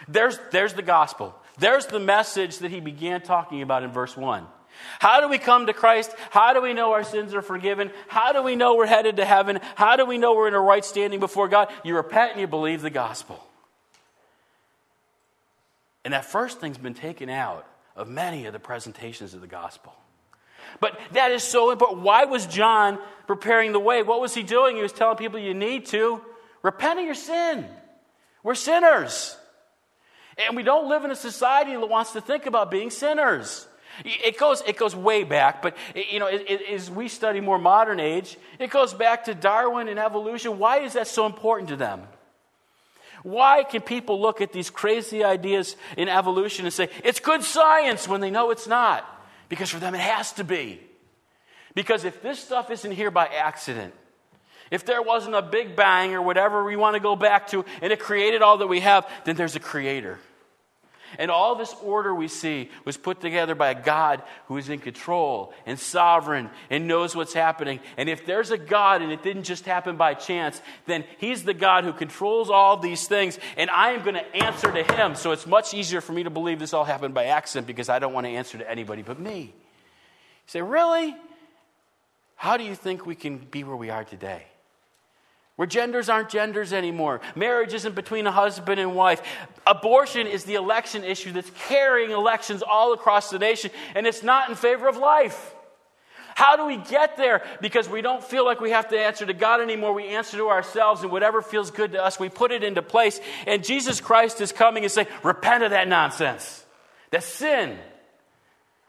There's, 0.06 0.38
there's 0.52 0.74
the 0.74 0.82
gospel. 0.82 1.34
There's 1.58 1.86
the 1.86 1.98
message 1.98 2.58
that 2.58 2.70
he 2.70 2.80
began 2.80 3.22
talking 3.22 3.62
about 3.62 3.82
in 3.82 3.90
verse 3.90 4.16
1. 4.16 4.46
How 4.98 5.20
do 5.20 5.28
we 5.28 5.38
come 5.38 5.66
to 5.66 5.72
Christ? 5.72 6.14
How 6.30 6.52
do 6.52 6.62
we 6.62 6.72
know 6.72 6.92
our 6.92 7.04
sins 7.04 7.34
are 7.34 7.42
forgiven? 7.42 7.90
How 8.08 8.32
do 8.32 8.42
we 8.42 8.56
know 8.56 8.76
we're 8.76 8.86
headed 8.86 9.16
to 9.16 9.24
heaven? 9.24 9.60
How 9.74 9.96
do 9.96 10.06
we 10.06 10.18
know 10.18 10.34
we're 10.34 10.48
in 10.48 10.54
a 10.54 10.60
right 10.60 10.84
standing 10.84 11.20
before 11.20 11.48
God? 11.48 11.72
You 11.84 11.96
repent 11.96 12.32
and 12.32 12.40
you 12.40 12.46
believe 12.46 12.82
the 12.82 12.90
gospel. 12.90 13.42
And 16.04 16.14
that 16.14 16.24
first 16.24 16.60
thing's 16.60 16.78
been 16.78 16.94
taken 16.94 17.28
out 17.28 17.66
of 17.96 18.08
many 18.08 18.46
of 18.46 18.52
the 18.52 18.60
presentations 18.60 19.34
of 19.34 19.40
the 19.40 19.46
gospel. 19.46 19.92
But 20.80 20.98
that 21.12 21.32
is 21.32 21.42
so 21.42 21.70
important. 21.70 22.02
Why 22.02 22.24
was 22.24 22.46
John 22.46 22.98
preparing 23.26 23.72
the 23.72 23.80
way? 23.80 24.02
What 24.02 24.20
was 24.20 24.34
he 24.34 24.42
doing? 24.42 24.76
He 24.76 24.82
was 24.82 24.92
telling 24.92 25.16
people 25.16 25.38
you 25.38 25.54
need 25.54 25.86
to 25.86 26.20
repent 26.62 26.98
of 26.98 27.04
your 27.04 27.14
sin. 27.14 27.66
We're 28.42 28.54
sinners. 28.54 29.36
And 30.38 30.56
we 30.56 30.62
don't 30.62 30.88
live 30.88 31.04
in 31.04 31.10
a 31.10 31.16
society 31.16 31.72
that 31.72 31.88
wants 31.88 32.12
to 32.12 32.20
think 32.20 32.46
about 32.46 32.70
being 32.70 32.90
sinners. 32.90 33.66
It 34.04 34.38
goes, 34.38 34.62
it 34.66 34.76
goes 34.76 34.94
way 34.94 35.24
back, 35.24 35.62
but 35.62 35.76
you 35.94 36.18
know, 36.18 36.26
it, 36.26 36.44
it, 36.48 36.62
as 36.70 36.90
we 36.90 37.08
study 37.08 37.40
more 37.40 37.58
modern 37.58 38.00
age, 38.00 38.36
it 38.58 38.70
goes 38.70 38.92
back 38.92 39.24
to 39.24 39.34
Darwin 39.34 39.88
and 39.88 39.98
evolution. 39.98 40.58
Why 40.58 40.80
is 40.80 40.94
that 40.94 41.06
so 41.06 41.26
important 41.26 41.70
to 41.70 41.76
them? 41.76 42.02
Why 43.22 43.64
can 43.64 43.80
people 43.80 44.20
look 44.20 44.40
at 44.40 44.52
these 44.52 44.70
crazy 44.70 45.24
ideas 45.24 45.76
in 45.96 46.08
evolution 46.08 46.64
and 46.64 46.72
say, 46.72 46.90
it's 47.02 47.18
good 47.18 47.42
science 47.42 48.06
when 48.06 48.20
they 48.20 48.30
know 48.30 48.50
it's 48.50 48.68
not? 48.68 49.04
Because 49.48 49.70
for 49.70 49.80
them 49.80 49.94
it 49.94 50.00
has 50.00 50.32
to 50.34 50.44
be. 50.44 50.80
Because 51.74 52.04
if 52.04 52.22
this 52.22 52.38
stuff 52.38 52.70
isn't 52.70 52.92
here 52.92 53.10
by 53.10 53.26
accident, 53.26 53.94
if 54.70 54.84
there 54.84 55.02
wasn't 55.02 55.34
a 55.34 55.42
big 55.42 55.76
bang 55.76 56.14
or 56.14 56.22
whatever 56.22 56.64
we 56.64 56.76
want 56.76 56.94
to 56.94 57.00
go 57.00 57.16
back 57.16 57.48
to, 57.48 57.64
and 57.82 57.92
it 57.92 57.98
created 57.98 58.42
all 58.42 58.58
that 58.58 58.66
we 58.66 58.80
have, 58.80 59.08
then 59.24 59.36
there's 59.36 59.56
a 59.56 59.60
creator. 59.60 60.18
And 61.18 61.30
all 61.30 61.54
this 61.54 61.74
order 61.82 62.14
we 62.14 62.28
see 62.28 62.70
was 62.84 62.96
put 62.96 63.20
together 63.20 63.54
by 63.54 63.70
a 63.70 63.82
God 63.82 64.22
who 64.46 64.56
is 64.56 64.68
in 64.68 64.78
control 64.78 65.52
and 65.64 65.78
sovereign 65.78 66.50
and 66.70 66.86
knows 66.88 67.16
what's 67.16 67.32
happening. 67.32 67.80
And 67.96 68.08
if 68.08 68.26
there's 68.26 68.50
a 68.50 68.58
God 68.58 69.02
and 69.02 69.12
it 69.12 69.22
didn't 69.22 69.44
just 69.44 69.64
happen 69.64 69.96
by 69.96 70.14
chance, 70.14 70.60
then 70.86 71.04
He's 71.18 71.44
the 71.44 71.54
God 71.54 71.84
who 71.84 71.92
controls 71.92 72.50
all 72.50 72.76
these 72.76 73.06
things. 73.06 73.38
And 73.56 73.70
I 73.70 73.90
am 73.92 74.02
going 74.02 74.14
to 74.14 74.36
answer 74.36 74.72
to 74.72 74.94
Him. 74.94 75.14
So 75.14 75.32
it's 75.32 75.46
much 75.46 75.74
easier 75.74 76.00
for 76.00 76.12
me 76.12 76.24
to 76.24 76.30
believe 76.30 76.58
this 76.58 76.72
all 76.72 76.84
happened 76.84 77.14
by 77.14 77.26
accident 77.26 77.66
because 77.66 77.88
I 77.88 77.98
don't 77.98 78.12
want 78.12 78.26
to 78.26 78.30
answer 78.30 78.58
to 78.58 78.70
anybody 78.70 79.02
but 79.02 79.20
me. 79.20 79.40
You 79.40 79.52
say, 80.46 80.62
Really? 80.62 81.16
How 82.36 82.58
do 82.58 82.64
you 82.64 82.74
think 82.74 83.06
we 83.06 83.14
can 83.14 83.38
be 83.38 83.64
where 83.64 83.76
we 83.76 83.88
are 83.90 84.04
today? 84.04 84.44
Where 85.56 85.66
genders 85.66 86.08
aren't 86.08 86.28
genders 86.28 86.72
anymore. 86.72 87.20
Marriage 87.34 87.74
isn't 87.74 87.94
between 87.94 88.26
a 88.26 88.32
husband 88.32 88.78
and 88.78 88.94
wife. 88.94 89.22
Abortion 89.66 90.26
is 90.26 90.44
the 90.44 90.54
election 90.54 91.02
issue 91.02 91.32
that's 91.32 91.50
carrying 91.68 92.10
elections 92.10 92.62
all 92.62 92.92
across 92.92 93.30
the 93.30 93.38
nation, 93.38 93.70
and 93.94 94.06
it's 94.06 94.22
not 94.22 94.48
in 94.48 94.54
favor 94.54 94.86
of 94.86 94.96
life. 94.96 95.54
How 96.34 96.56
do 96.56 96.66
we 96.66 96.76
get 96.76 97.16
there? 97.16 97.42
Because 97.62 97.88
we 97.88 98.02
don't 98.02 98.22
feel 98.22 98.44
like 98.44 98.60
we 98.60 98.70
have 98.72 98.88
to 98.90 98.98
answer 99.00 99.24
to 99.24 99.32
God 99.32 99.62
anymore. 99.62 99.94
We 99.94 100.08
answer 100.08 100.36
to 100.36 100.48
ourselves, 100.48 101.00
and 101.00 101.10
whatever 101.10 101.40
feels 101.40 101.70
good 101.70 101.92
to 101.92 102.04
us, 102.04 102.20
we 102.20 102.28
put 102.28 102.52
it 102.52 102.62
into 102.62 102.82
place. 102.82 103.18
And 103.46 103.64
Jesus 103.64 104.02
Christ 104.02 104.42
is 104.42 104.52
coming 104.52 104.84
and 104.84 104.92
saying, 104.92 105.08
Repent 105.22 105.64
of 105.64 105.70
that 105.70 105.88
nonsense. 105.88 106.62
that 107.10 107.22
sin. 107.22 107.78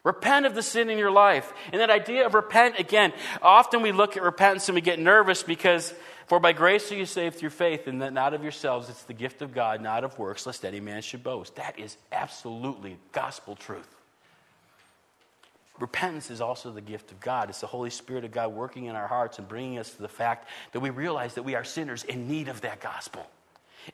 Repent 0.04 0.44
of 0.44 0.54
the 0.54 0.62
sin 0.62 0.90
in 0.90 0.98
your 0.98 1.10
life. 1.10 1.50
And 1.72 1.80
that 1.80 1.88
idea 1.88 2.26
of 2.26 2.34
repent, 2.34 2.78
again, 2.78 3.14
often 3.40 3.80
we 3.80 3.92
look 3.92 4.18
at 4.18 4.22
repentance 4.22 4.68
and 4.68 4.74
we 4.74 4.82
get 4.82 4.98
nervous 4.98 5.42
because 5.42 5.94
for 6.28 6.38
by 6.38 6.52
grace 6.52 6.92
are 6.92 6.96
you 6.96 7.06
saved 7.06 7.36
through 7.36 7.50
faith, 7.50 7.86
and 7.86 8.02
that 8.02 8.12
not 8.12 8.34
of 8.34 8.42
yourselves, 8.42 8.90
it's 8.90 9.02
the 9.04 9.14
gift 9.14 9.40
of 9.40 9.54
God, 9.54 9.80
not 9.80 10.04
of 10.04 10.18
works, 10.18 10.46
lest 10.46 10.64
any 10.64 10.78
man 10.78 11.00
should 11.00 11.22
boast. 11.22 11.56
That 11.56 11.78
is 11.78 11.96
absolutely 12.12 12.98
gospel 13.12 13.56
truth. 13.56 13.88
Repentance 15.78 16.30
is 16.30 16.40
also 16.42 16.70
the 16.70 16.82
gift 16.82 17.12
of 17.12 17.20
God. 17.20 17.48
It's 17.48 17.60
the 17.60 17.66
Holy 17.66 17.88
Spirit 17.88 18.24
of 18.24 18.32
God 18.32 18.48
working 18.48 18.86
in 18.86 18.96
our 18.96 19.06
hearts 19.06 19.38
and 19.38 19.48
bringing 19.48 19.78
us 19.78 19.90
to 19.94 20.02
the 20.02 20.08
fact 20.08 20.48
that 20.72 20.80
we 20.80 20.90
realize 20.90 21.34
that 21.34 21.44
we 21.44 21.54
are 21.54 21.64
sinners 21.64 22.04
in 22.04 22.28
need 22.28 22.48
of 22.48 22.60
that 22.60 22.80
gospel, 22.80 23.24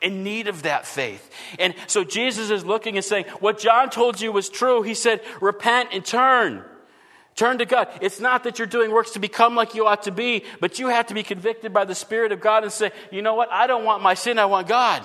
in 0.02 0.24
need 0.24 0.48
of 0.48 0.62
that 0.62 0.86
faith. 0.86 1.30
And 1.60 1.74
so 1.86 2.02
Jesus 2.02 2.50
is 2.50 2.64
looking 2.64 2.96
and 2.96 3.04
saying, 3.04 3.26
What 3.38 3.58
John 3.58 3.90
told 3.90 4.20
you 4.20 4.32
was 4.32 4.48
true. 4.48 4.82
He 4.82 4.94
said, 4.94 5.20
Repent 5.40 5.90
and 5.92 6.04
turn. 6.04 6.64
Turn 7.36 7.58
to 7.58 7.66
God. 7.66 7.88
It's 8.00 8.20
not 8.20 8.44
that 8.44 8.58
you're 8.58 8.66
doing 8.66 8.92
works 8.92 9.12
to 9.12 9.18
become 9.18 9.56
like 9.56 9.74
you 9.74 9.86
ought 9.86 10.04
to 10.04 10.12
be, 10.12 10.44
but 10.60 10.78
you 10.78 10.88
have 10.88 11.06
to 11.06 11.14
be 11.14 11.22
convicted 11.22 11.72
by 11.72 11.84
the 11.84 11.94
Spirit 11.94 12.30
of 12.30 12.40
God 12.40 12.62
and 12.62 12.72
say, 12.72 12.92
you 13.10 13.22
know 13.22 13.34
what? 13.34 13.50
I 13.50 13.66
don't 13.66 13.84
want 13.84 14.02
my 14.02 14.14
sin, 14.14 14.38
I 14.38 14.46
want 14.46 14.68
God. 14.68 15.02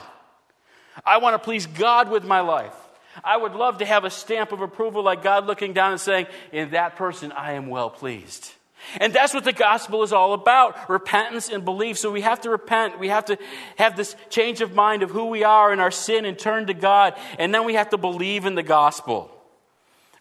I 1.05 1.17
want 1.17 1.33
to 1.33 1.39
please 1.39 1.65
God 1.65 2.09
with 2.09 2.23
my 2.23 2.41
life. 2.41 2.75
I 3.23 3.35
would 3.35 3.53
love 3.53 3.79
to 3.79 3.85
have 3.85 4.05
a 4.05 4.09
stamp 4.09 4.51
of 4.51 4.61
approval 4.61 5.03
like 5.03 5.23
God 5.23 5.47
looking 5.47 5.73
down 5.73 5.91
and 5.91 5.99
saying, 5.99 6.27
in 6.51 6.71
that 6.71 6.95
person, 6.95 7.31
I 7.31 7.53
am 7.53 7.67
well 7.67 7.89
pleased. 7.89 8.53
And 8.97 9.13
that's 9.13 9.33
what 9.33 9.43
the 9.43 9.53
gospel 9.53 10.03
is 10.03 10.13
all 10.13 10.33
about 10.33 10.89
repentance 10.89 11.49
and 11.49 11.65
belief. 11.65 11.97
So 11.97 12.11
we 12.11 12.21
have 12.21 12.41
to 12.41 12.49
repent. 12.49 12.99
We 12.99 13.09
have 13.09 13.25
to 13.25 13.37
have 13.77 13.97
this 13.97 14.15
change 14.29 14.61
of 14.61 14.73
mind 14.73 15.03
of 15.03 15.09
who 15.09 15.25
we 15.25 15.43
are 15.43 15.73
in 15.73 15.79
our 15.79 15.91
sin 15.91 16.25
and 16.25 16.37
turn 16.37 16.67
to 16.67 16.73
God. 16.73 17.15
And 17.37 17.53
then 17.53 17.65
we 17.65 17.73
have 17.73 17.89
to 17.89 17.97
believe 17.97 18.45
in 18.45 18.55
the 18.55 18.63
gospel. 18.63 19.31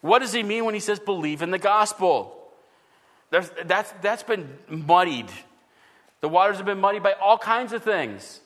What 0.01 0.19
does 0.19 0.33
he 0.33 0.43
mean 0.43 0.65
when 0.65 0.73
he 0.73 0.79
says 0.79 0.99
believe 0.99 1.41
in 1.41 1.51
the 1.51 1.59
gospel? 1.59 2.35
There's, 3.31 3.49
that's, 3.65 3.91
that's 4.01 4.23
been 4.23 4.57
muddied. 4.67 5.29
The 6.21 6.29
waters 6.29 6.57
have 6.57 6.65
been 6.65 6.79
muddied 6.79 7.03
by 7.03 7.13
all 7.13 7.37
kinds 7.37 7.73
of 7.73 7.83
things. 7.83 8.39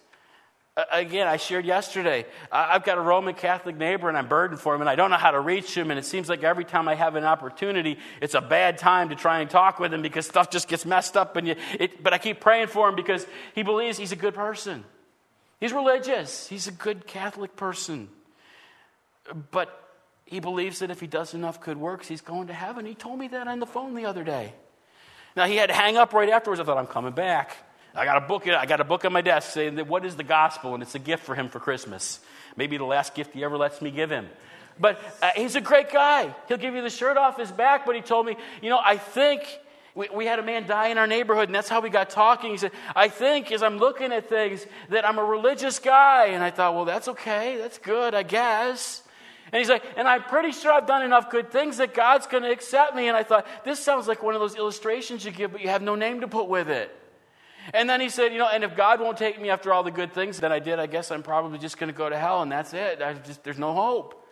Uh, 0.76 0.84
again, 0.92 1.28
I 1.28 1.38
shared 1.38 1.66
yesterday, 1.66 2.26
I've 2.52 2.84
got 2.84 2.98
a 2.98 3.02
Roman 3.02 3.36
Catholic 3.36 3.78
neighbor 3.78 4.10
and 4.10 4.18
I'm 4.18 4.28
burdened 4.28 4.60
for 4.60 4.74
him 4.74 4.82
and 4.82 4.90
I 4.90 4.96
don't 4.96 5.12
know 5.12 5.18
how 5.18 5.32
to 5.32 5.40
reach 5.40 5.76
him. 5.76 5.92
And 5.92 6.00
it 6.00 6.06
seems 6.06 6.28
like 6.28 6.44
every 6.44 6.66
time 6.66 6.88
I 6.88 6.96
have 6.96 7.16
an 7.16 7.24
opportunity, 7.24 8.00
it's 8.22 8.34
a 8.34 8.42
bad 8.42 8.80
time 8.80 9.10
to 9.10 9.16
try 9.16 9.40
and 9.40 9.50
talk 9.50 9.80
with 9.80 9.94
him 9.94 10.02
because 10.02 10.26
stuff 10.26 10.50
just 10.50 10.68
gets 10.68 10.86
messed 10.86 11.16
up. 11.16 11.36
And 11.36 11.48
you, 11.48 11.56
it, 11.80 12.02
but 12.02 12.14
I 12.14 12.18
keep 12.18 12.40
praying 12.40 12.68
for 12.68 12.90
him 12.90 12.96
because 12.96 13.26
he 13.54 13.62
believes 13.62 13.98
he's 13.98 14.12
a 14.12 14.18
good 14.18 14.34
person. 14.34 14.84
He's 15.60 15.74
religious, 15.74 16.48
he's 16.48 16.68
a 16.68 16.72
good 16.72 17.08
Catholic 17.08 17.56
person. 17.56 18.10
But 19.52 19.83
he 20.26 20.40
believes 20.40 20.80
that 20.80 20.90
if 20.90 21.00
he 21.00 21.08
does 21.08 21.34
enough 21.34 21.62
good 21.62 21.78
works, 21.78 22.08
he's 22.08 22.22
going 22.22 22.48
to 22.48 22.54
heaven. 22.54 22.86
He 22.86 22.96
told 22.96 23.20
me 23.20 23.28
that 23.30 23.48
on 23.48 23.60
the 23.60 23.66
phone 23.66 23.94
the 23.94 24.06
other 24.06 24.24
day. 24.24 24.54
Now, 25.36 25.46
he 25.46 25.56
had 25.56 25.70
to 25.70 25.76
hang 25.76 25.98
up 25.98 26.14
right 26.14 26.30
afterwards. 26.30 26.60
I 26.60 26.64
thought, 26.64 26.78
I'm 26.78 26.88
coming 26.88 27.14
back. 27.14 27.56
I 27.96 28.06
got 28.06 28.18
a 28.18 28.22
book. 28.22 28.48
I 28.48 28.66
got 28.66 28.82
a 28.82 28.84
book 28.84 29.06
on 29.06 29.14
my 29.14 29.22
desk 29.22 29.52
saying 29.52 29.76
that 29.76 29.88
what 29.88 30.06
is 30.06 30.16
the 30.16 30.24
gospel, 30.24 30.74
and 30.74 30.82
it's 30.82 30.96
a 30.96 31.00
gift 31.00 31.24
for 31.24 31.36
him 31.36 31.50
for 31.50 31.60
Christmas. 31.60 32.20
Maybe 32.56 32.78
the 32.78 32.86
last 32.86 33.14
gift 33.14 33.34
he 33.34 33.44
ever 33.44 33.58
lets 33.58 33.82
me 33.82 33.92
give 33.92 34.10
him. 34.10 34.28
But 34.80 35.00
uh, 35.22 35.32
he's 35.36 35.56
a 35.56 35.62
great 35.62 35.92
guy. 35.92 36.34
He'll 36.48 36.58
give 36.58 36.74
you 36.74 36.82
the 36.82 36.90
shirt 36.90 37.18
off 37.18 37.38
his 37.38 37.52
back. 37.52 37.86
But 37.86 37.96
he 37.96 38.02
told 38.02 38.26
me, 38.26 38.36
you 38.62 38.70
know, 38.70 38.80
I 38.84 38.98
think 38.98 39.42
we, 39.94 40.10
we 40.12 40.26
had 40.26 40.40
a 40.40 40.44
man 40.44 40.66
die 40.66 40.88
in 40.88 40.98
our 40.98 41.06
neighborhood, 41.06 41.50
and 41.50 41.56
that's 41.56 41.70
how 41.70 41.82
we 41.82 41.90
got 41.90 42.10
talking. 42.10 42.50
He 42.50 42.58
said, 42.58 42.72
I 42.96 43.10
think 43.10 43.52
as 43.52 43.62
I'm 43.62 43.78
looking 43.78 44.12
at 44.12 44.30
things 44.30 44.66
that 44.90 45.08
I'm 45.08 45.20
a 45.20 45.24
religious 45.24 45.78
guy, 45.78 46.28
and 46.28 46.44
I 46.44 46.50
thought, 46.50 46.74
well, 46.74 46.86
that's 46.86 47.08
okay. 47.10 47.58
That's 47.58 47.78
good, 47.78 48.16
I 48.16 48.24
guess. 48.24 49.03
And 49.54 49.60
he's 49.60 49.70
like, 49.70 49.84
and 49.98 50.08
I'm 50.08 50.24
pretty 50.24 50.52
sure 50.52 50.72
I've 50.72 50.88
done 50.88 51.04
enough 51.04 51.30
good 51.30 51.52
things 51.52 51.78
that 51.78 51.94
God's 51.94 52.26
going 52.26 52.42
to 52.42 52.52
accept 52.52 52.96
me. 52.96 53.08
And 53.08 53.16
I 53.16 53.22
thought, 53.22 53.46
this 53.64 53.80
sounds 53.80 54.08
like 54.08 54.24
one 54.24 54.34
of 54.34 54.42
those 54.42 54.56
illustrations 54.56 55.24
you 55.24 55.30
give, 55.30 55.52
but 55.52 55.62
you 55.62 55.70
have 55.70 55.84
no 55.84 55.94
name 55.94 56.22
to 56.22 56.28
put 56.28 56.48
with 56.48 56.70
it. 56.70 56.92
And 57.72 57.88
then 57.88 58.02
he 58.02 58.10
said, 58.10 58.34
you 58.34 58.40
know, 58.40 58.50
and 58.52 58.64
if 58.64 58.76
God 58.76 59.00
won't 59.00 59.16
take 59.16 59.40
me 59.40 59.52
after 59.52 59.72
all 59.72 59.84
the 59.84 59.92
good 59.92 60.12
things 60.12 60.40
that 60.40 60.52
I 60.52 60.58
did, 60.58 60.80
I 60.80 60.88
guess 60.88 61.12
I'm 61.12 61.22
probably 61.22 61.60
just 61.60 61.78
going 61.78 61.92
to 61.92 61.96
go 61.96 62.10
to 62.10 62.18
hell, 62.18 62.42
and 62.42 62.52
that's 62.52 62.74
it. 62.74 63.00
I 63.00 63.14
just, 63.14 63.44
there's 63.44 63.60
no 63.60 63.74
hope. 63.74 64.26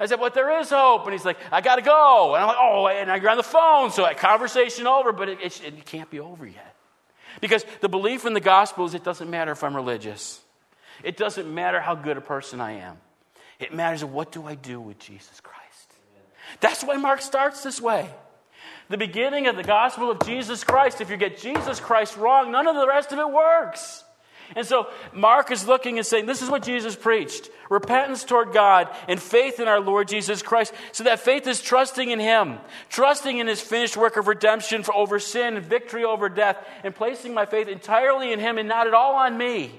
I 0.00 0.06
said, 0.06 0.18
but 0.18 0.34
there 0.34 0.58
is 0.58 0.70
hope. 0.70 1.04
And 1.04 1.12
he's 1.12 1.24
like, 1.24 1.38
I 1.52 1.60
got 1.60 1.76
to 1.76 1.82
go. 1.82 2.34
And 2.34 2.42
I'm 2.42 2.48
like, 2.48 2.56
oh, 2.58 2.88
and 2.88 3.22
you're 3.22 3.30
on 3.30 3.36
the 3.36 3.44
phone. 3.44 3.92
So 3.92 4.12
conversation 4.14 4.88
over, 4.88 5.12
but 5.12 5.28
it, 5.28 5.38
it, 5.40 5.60
it 5.62 5.86
can't 5.86 6.10
be 6.10 6.18
over 6.18 6.44
yet. 6.44 6.74
Because 7.40 7.64
the 7.82 7.88
belief 7.88 8.26
in 8.26 8.34
the 8.34 8.40
gospel 8.40 8.84
is 8.84 8.94
it 8.94 9.04
doesn't 9.04 9.30
matter 9.30 9.52
if 9.52 9.62
I'm 9.62 9.76
religious. 9.76 10.40
It 11.04 11.16
doesn't 11.16 11.54
matter 11.54 11.80
how 11.80 11.94
good 11.94 12.16
a 12.16 12.20
person 12.20 12.60
I 12.60 12.72
am. 12.80 12.96
It 13.60 13.74
matters 13.74 14.02
what 14.02 14.32
do 14.32 14.46
I 14.46 14.54
do 14.54 14.80
with 14.80 14.98
Jesus 14.98 15.40
Christ. 15.40 15.60
That's 16.60 16.82
why 16.82 16.96
Mark 16.96 17.20
starts 17.20 17.62
this 17.62 17.80
way. 17.80 18.10
the 18.88 18.96
beginning 18.96 19.46
of 19.46 19.54
the 19.54 19.62
gospel 19.62 20.10
of 20.10 20.18
Jesus 20.26 20.64
Christ. 20.64 21.00
If 21.00 21.10
you 21.10 21.16
get 21.16 21.38
Jesus 21.38 21.78
Christ 21.78 22.16
wrong, 22.16 22.50
none 22.50 22.66
of 22.66 22.74
the 22.74 22.88
rest 22.88 23.12
of 23.12 23.20
it 23.20 23.30
works. 23.30 24.02
And 24.56 24.66
so 24.66 24.88
Mark 25.12 25.52
is 25.52 25.68
looking 25.68 25.98
and 25.98 26.06
saying, 26.06 26.26
This 26.26 26.42
is 26.42 26.50
what 26.50 26.64
Jesus 26.64 26.96
preached 26.96 27.50
repentance 27.68 28.24
toward 28.24 28.52
God 28.52 28.88
and 29.06 29.22
faith 29.22 29.60
in 29.60 29.68
our 29.68 29.78
Lord 29.78 30.08
Jesus 30.08 30.42
Christ. 30.42 30.74
So 30.90 31.04
that 31.04 31.20
faith 31.20 31.46
is 31.46 31.62
trusting 31.62 32.10
in 32.10 32.18
Him, 32.18 32.58
trusting 32.88 33.38
in 33.38 33.46
His 33.46 33.60
finished 33.60 33.96
work 33.96 34.16
of 34.16 34.26
redemption 34.26 34.82
for 34.82 34.92
over 34.92 35.20
sin 35.20 35.56
and 35.56 35.64
victory 35.64 36.02
over 36.02 36.28
death, 36.28 36.56
and 36.82 36.92
placing 36.92 37.32
my 37.32 37.46
faith 37.46 37.68
entirely 37.68 38.32
in 38.32 38.40
Him 38.40 38.58
and 38.58 38.68
not 38.68 38.88
at 38.88 38.94
all 38.94 39.14
on 39.14 39.38
me. 39.38 39.70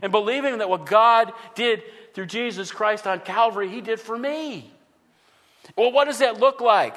And 0.00 0.12
believing 0.12 0.58
that 0.58 0.70
what 0.70 0.86
God 0.86 1.32
did 1.54 1.82
through 2.14 2.26
Jesus 2.26 2.70
Christ 2.70 3.06
on 3.06 3.20
Calvary, 3.20 3.68
He 3.68 3.80
did 3.80 4.00
for 4.00 4.16
me. 4.16 4.70
Well, 5.76 5.92
what 5.92 6.06
does 6.06 6.18
that 6.18 6.40
look 6.40 6.60
like? 6.60 6.96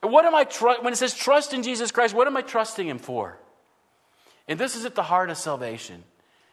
What 0.00 0.24
am 0.24 0.34
I 0.34 0.44
tr- 0.44 0.80
when 0.80 0.92
it 0.92 0.96
says 0.96 1.14
trust 1.14 1.52
in 1.52 1.62
Jesus 1.62 1.90
Christ, 1.90 2.14
what 2.14 2.26
am 2.26 2.36
I 2.36 2.42
trusting 2.42 2.86
him 2.86 2.98
for? 2.98 3.36
And 4.46 4.58
this 4.58 4.76
is 4.76 4.84
at 4.84 4.94
the 4.94 5.02
heart 5.02 5.30
of 5.30 5.36
salvation. 5.36 6.04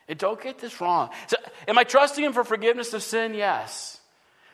And 0.08 0.18
don't 0.18 0.42
get 0.42 0.60
this 0.60 0.82
wrong. 0.82 1.10
So, 1.28 1.38
am 1.68 1.78
I 1.78 1.84
trusting 1.84 2.24
him 2.24 2.34
for 2.34 2.44
forgiveness 2.44 2.94
of 2.94 3.04
sin? 3.04 3.34
Yes. 3.34 4.00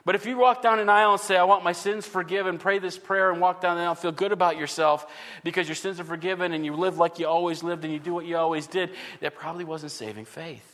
But 0.03 0.15
if 0.15 0.25
you 0.25 0.37
walk 0.37 0.61
down 0.61 0.79
an 0.79 0.89
aisle 0.89 1.13
and 1.13 1.21
say, 1.21 1.37
I 1.37 1.43
want 1.43 1.63
my 1.63 1.73
sins 1.73 2.07
forgiven, 2.07 2.57
pray 2.57 2.79
this 2.79 2.97
prayer 2.97 3.31
and 3.31 3.39
walk 3.39 3.61
down 3.61 3.77
the 3.77 3.83
aisle, 3.83 3.95
feel 3.95 4.11
good 4.11 4.31
about 4.31 4.57
yourself 4.57 5.05
because 5.43 5.67
your 5.67 5.75
sins 5.75 5.99
are 5.99 6.03
forgiven 6.03 6.53
and 6.53 6.65
you 6.65 6.73
live 6.73 6.97
like 6.97 7.19
you 7.19 7.27
always 7.27 7.61
lived 7.61 7.83
and 7.83 7.93
you 7.93 7.99
do 7.99 8.13
what 8.13 8.25
you 8.25 8.35
always 8.35 8.65
did, 8.65 8.91
that 9.19 9.35
probably 9.35 9.63
wasn't 9.63 9.91
saving 9.91 10.25
faith. 10.25 10.65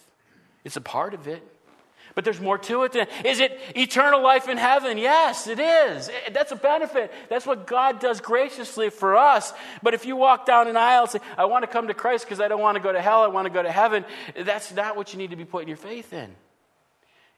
It's 0.63 0.77
a 0.77 0.81
part 0.81 1.13
of 1.13 1.27
it. 1.27 1.43
But 2.17 2.23
there's 2.23 2.41
more 2.41 2.57
to 2.57 2.81
it 2.81 2.93
than 2.93 3.05
is 3.23 3.39
it 3.39 3.59
eternal 3.75 4.23
life 4.23 4.49
in 4.49 4.57
heaven? 4.57 4.97
Yes, 4.97 5.45
it 5.45 5.59
is. 5.59 6.09
Eh, 6.09 6.13
eh, 6.25 6.29
that's 6.33 6.51
a 6.51 6.55
benefit. 6.55 7.13
That's 7.29 7.45
what 7.45 7.67
God 7.67 7.99
does 7.99 8.21
graciously 8.21 8.89
for 8.89 9.15
us. 9.15 9.53
But 9.83 9.93
if 9.93 10.03
you 10.03 10.15
walk 10.15 10.47
down 10.47 10.67
an 10.67 10.77
aisle 10.77 11.03
and 11.03 11.11
say, 11.11 11.19
I 11.37 11.45
want 11.45 11.61
to 11.61 11.67
come 11.67 11.89
to 11.89 11.93
Christ 11.93 12.25
because 12.25 12.41
I 12.41 12.47
don't 12.47 12.59
want 12.59 12.75
to 12.75 12.81
go 12.81 12.91
to 12.91 12.99
hell, 12.99 13.21
I 13.21 13.27
want 13.27 13.45
to 13.45 13.53
go 13.53 13.61
to 13.61 13.71
heaven, 13.71 14.03
eh, 14.35 14.41
that's 14.41 14.73
not 14.73 14.97
what 14.97 15.13
you 15.13 15.19
need 15.19 15.29
to 15.29 15.35
be 15.35 15.45
putting 15.45 15.67
your 15.67 15.77
faith 15.77 16.11
in. 16.11 16.35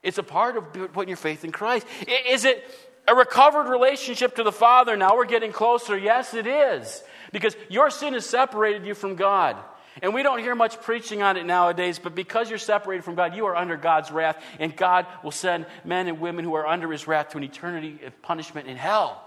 It's 0.01 0.17
a 0.17 0.23
part 0.23 0.55
of 0.55 0.71
putting 0.93 1.09
your 1.09 1.17
faith 1.17 1.43
in 1.43 1.51
Christ. 1.51 1.85
Is 2.29 2.45
it 2.45 2.63
a 3.05 3.13
recovered 3.13 3.69
relationship 3.69 4.37
to 4.37 4.43
the 4.43 4.53
Father? 4.53 4.95
Now 4.95 5.17
we're 5.17 5.25
getting 5.25 5.51
closer. 5.51 5.97
Yes, 5.97 6.33
it 6.33 6.47
is. 6.47 7.03
Because 7.33 7.57
your 7.67 7.89
sin 7.89 8.13
has 8.13 8.25
separated 8.25 8.85
you 8.85 8.95
from 8.95 9.17
God. 9.17 9.57
And 10.01 10.13
we 10.13 10.23
don't 10.23 10.39
hear 10.39 10.55
much 10.55 10.81
preaching 10.81 11.21
on 11.21 11.37
it 11.37 11.45
nowadays, 11.45 11.99
but 11.99 12.15
because 12.15 12.49
you're 12.49 12.59
separated 12.59 13.03
from 13.03 13.15
God, 13.15 13.35
you 13.35 13.45
are 13.45 13.55
under 13.55 13.77
God's 13.77 14.11
wrath, 14.11 14.41
and 14.59 14.75
God 14.75 15.05
will 15.23 15.31
send 15.31 15.65
men 15.83 16.07
and 16.07 16.19
women 16.19 16.45
who 16.45 16.53
are 16.55 16.67
under 16.67 16.91
his 16.91 17.07
wrath 17.07 17.29
to 17.29 17.37
an 17.37 17.43
eternity 17.43 17.99
of 18.05 18.21
punishment 18.21 18.67
in 18.67 18.77
hell. 18.77 19.23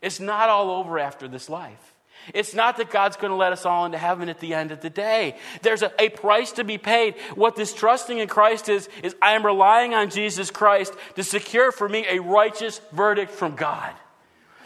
It's 0.00 0.20
not 0.20 0.48
all 0.48 0.70
over 0.70 0.98
after 0.98 1.28
this 1.28 1.48
life. 1.48 1.94
It's 2.34 2.54
not 2.54 2.76
that 2.76 2.90
God's 2.90 3.16
going 3.16 3.30
to 3.30 3.36
let 3.36 3.52
us 3.52 3.66
all 3.66 3.84
into 3.84 3.98
heaven 3.98 4.28
at 4.28 4.38
the 4.38 4.54
end 4.54 4.70
of 4.70 4.80
the 4.80 4.90
day. 4.90 5.36
There's 5.62 5.82
a, 5.82 5.92
a, 5.98 6.08
price 6.08 6.52
to 6.52 6.64
be 6.64 6.78
paid. 6.78 7.16
What 7.34 7.56
this 7.56 7.74
trusting 7.74 8.18
in 8.18 8.28
Christ 8.28 8.68
is, 8.68 8.88
is 9.02 9.16
I 9.20 9.32
am 9.32 9.44
relying 9.44 9.94
on 9.94 10.10
Jesus 10.10 10.50
Christ 10.50 10.94
to 11.16 11.24
secure 11.24 11.72
for 11.72 11.88
me 11.88 12.06
a 12.08 12.20
righteous 12.20 12.80
verdict 12.92 13.32
from 13.32 13.56
God. 13.56 13.92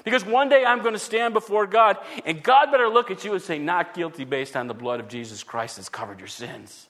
Because 0.06 0.24
one 0.24 0.48
day 0.48 0.64
I'm 0.64 0.82
going 0.82 0.92
to 0.92 1.00
stand 1.00 1.34
before 1.34 1.66
God, 1.66 1.98
and 2.24 2.40
God 2.40 2.70
better 2.70 2.88
look 2.88 3.10
at 3.10 3.24
you 3.24 3.32
and 3.32 3.42
say, 3.42 3.58
Not 3.58 3.92
guilty 3.92 4.22
based 4.22 4.56
on 4.56 4.68
the 4.68 4.72
blood 4.72 5.00
of 5.00 5.08
Jesus 5.08 5.42
Christ 5.42 5.76
that's 5.76 5.88
covered 5.88 6.20
your 6.20 6.28
sins. 6.28 6.86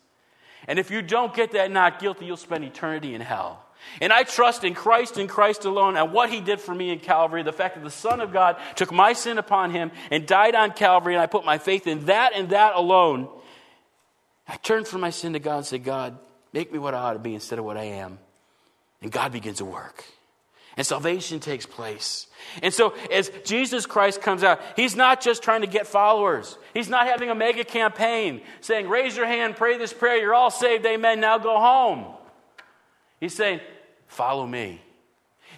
And 0.68 0.78
if 0.78 0.90
you 0.90 1.00
don't 1.00 1.34
get 1.34 1.52
that 1.52 1.70
not 1.70 1.98
guilty, 1.98 2.26
you'll 2.26 2.36
spend 2.36 2.62
eternity 2.62 3.14
in 3.14 3.22
hell. 3.22 3.64
And 4.02 4.12
I 4.12 4.24
trust 4.24 4.64
in 4.64 4.74
Christ 4.74 5.16
and 5.16 5.30
Christ 5.30 5.64
alone 5.64 5.96
and 5.96 6.12
what 6.12 6.28
he 6.28 6.42
did 6.42 6.60
for 6.60 6.74
me 6.74 6.90
in 6.90 6.98
Calvary, 6.98 7.42
the 7.42 7.54
fact 7.54 7.76
that 7.76 7.84
the 7.84 7.90
Son 7.90 8.20
of 8.20 8.34
God 8.34 8.58
took 8.74 8.92
my 8.92 9.14
sin 9.14 9.38
upon 9.38 9.70
him 9.70 9.92
and 10.10 10.26
died 10.26 10.54
on 10.54 10.72
Calvary, 10.72 11.14
and 11.14 11.22
I 11.22 11.26
put 11.26 11.46
my 11.46 11.56
faith 11.56 11.86
in 11.86 12.04
that 12.06 12.32
and 12.34 12.50
that 12.50 12.74
alone. 12.74 13.30
I 14.46 14.56
turn 14.56 14.84
from 14.84 15.00
my 15.00 15.10
sin 15.10 15.32
to 15.32 15.38
God 15.38 15.56
and 15.56 15.66
say, 15.66 15.78
God, 15.78 16.18
make 16.52 16.70
me 16.70 16.78
what 16.78 16.92
I 16.92 16.98
ought 16.98 17.14
to 17.14 17.18
be 17.18 17.32
instead 17.32 17.58
of 17.58 17.64
what 17.64 17.78
I 17.78 17.84
am. 17.84 18.18
And 19.00 19.10
God 19.10 19.32
begins 19.32 19.56
to 19.58 19.64
work 19.64 20.04
and 20.76 20.86
salvation 20.86 21.40
takes 21.40 21.64
place. 21.64 22.26
And 22.62 22.72
so, 22.72 22.94
as 23.10 23.30
Jesus 23.44 23.86
Christ 23.86 24.20
comes 24.20 24.44
out, 24.44 24.60
he's 24.76 24.94
not 24.94 25.20
just 25.20 25.42
trying 25.42 25.62
to 25.62 25.66
get 25.66 25.86
followers. 25.86 26.58
He's 26.74 26.88
not 26.88 27.06
having 27.06 27.30
a 27.30 27.34
mega 27.34 27.64
campaign 27.64 28.42
saying, 28.60 28.88
Raise 28.88 29.16
your 29.16 29.26
hand, 29.26 29.56
pray 29.56 29.78
this 29.78 29.92
prayer, 29.92 30.18
you're 30.18 30.34
all 30.34 30.50
saved, 30.50 30.84
amen, 30.84 31.20
now 31.20 31.38
go 31.38 31.58
home. 31.58 32.04
He's 33.20 33.34
saying, 33.34 33.60
Follow 34.06 34.46
me. 34.46 34.82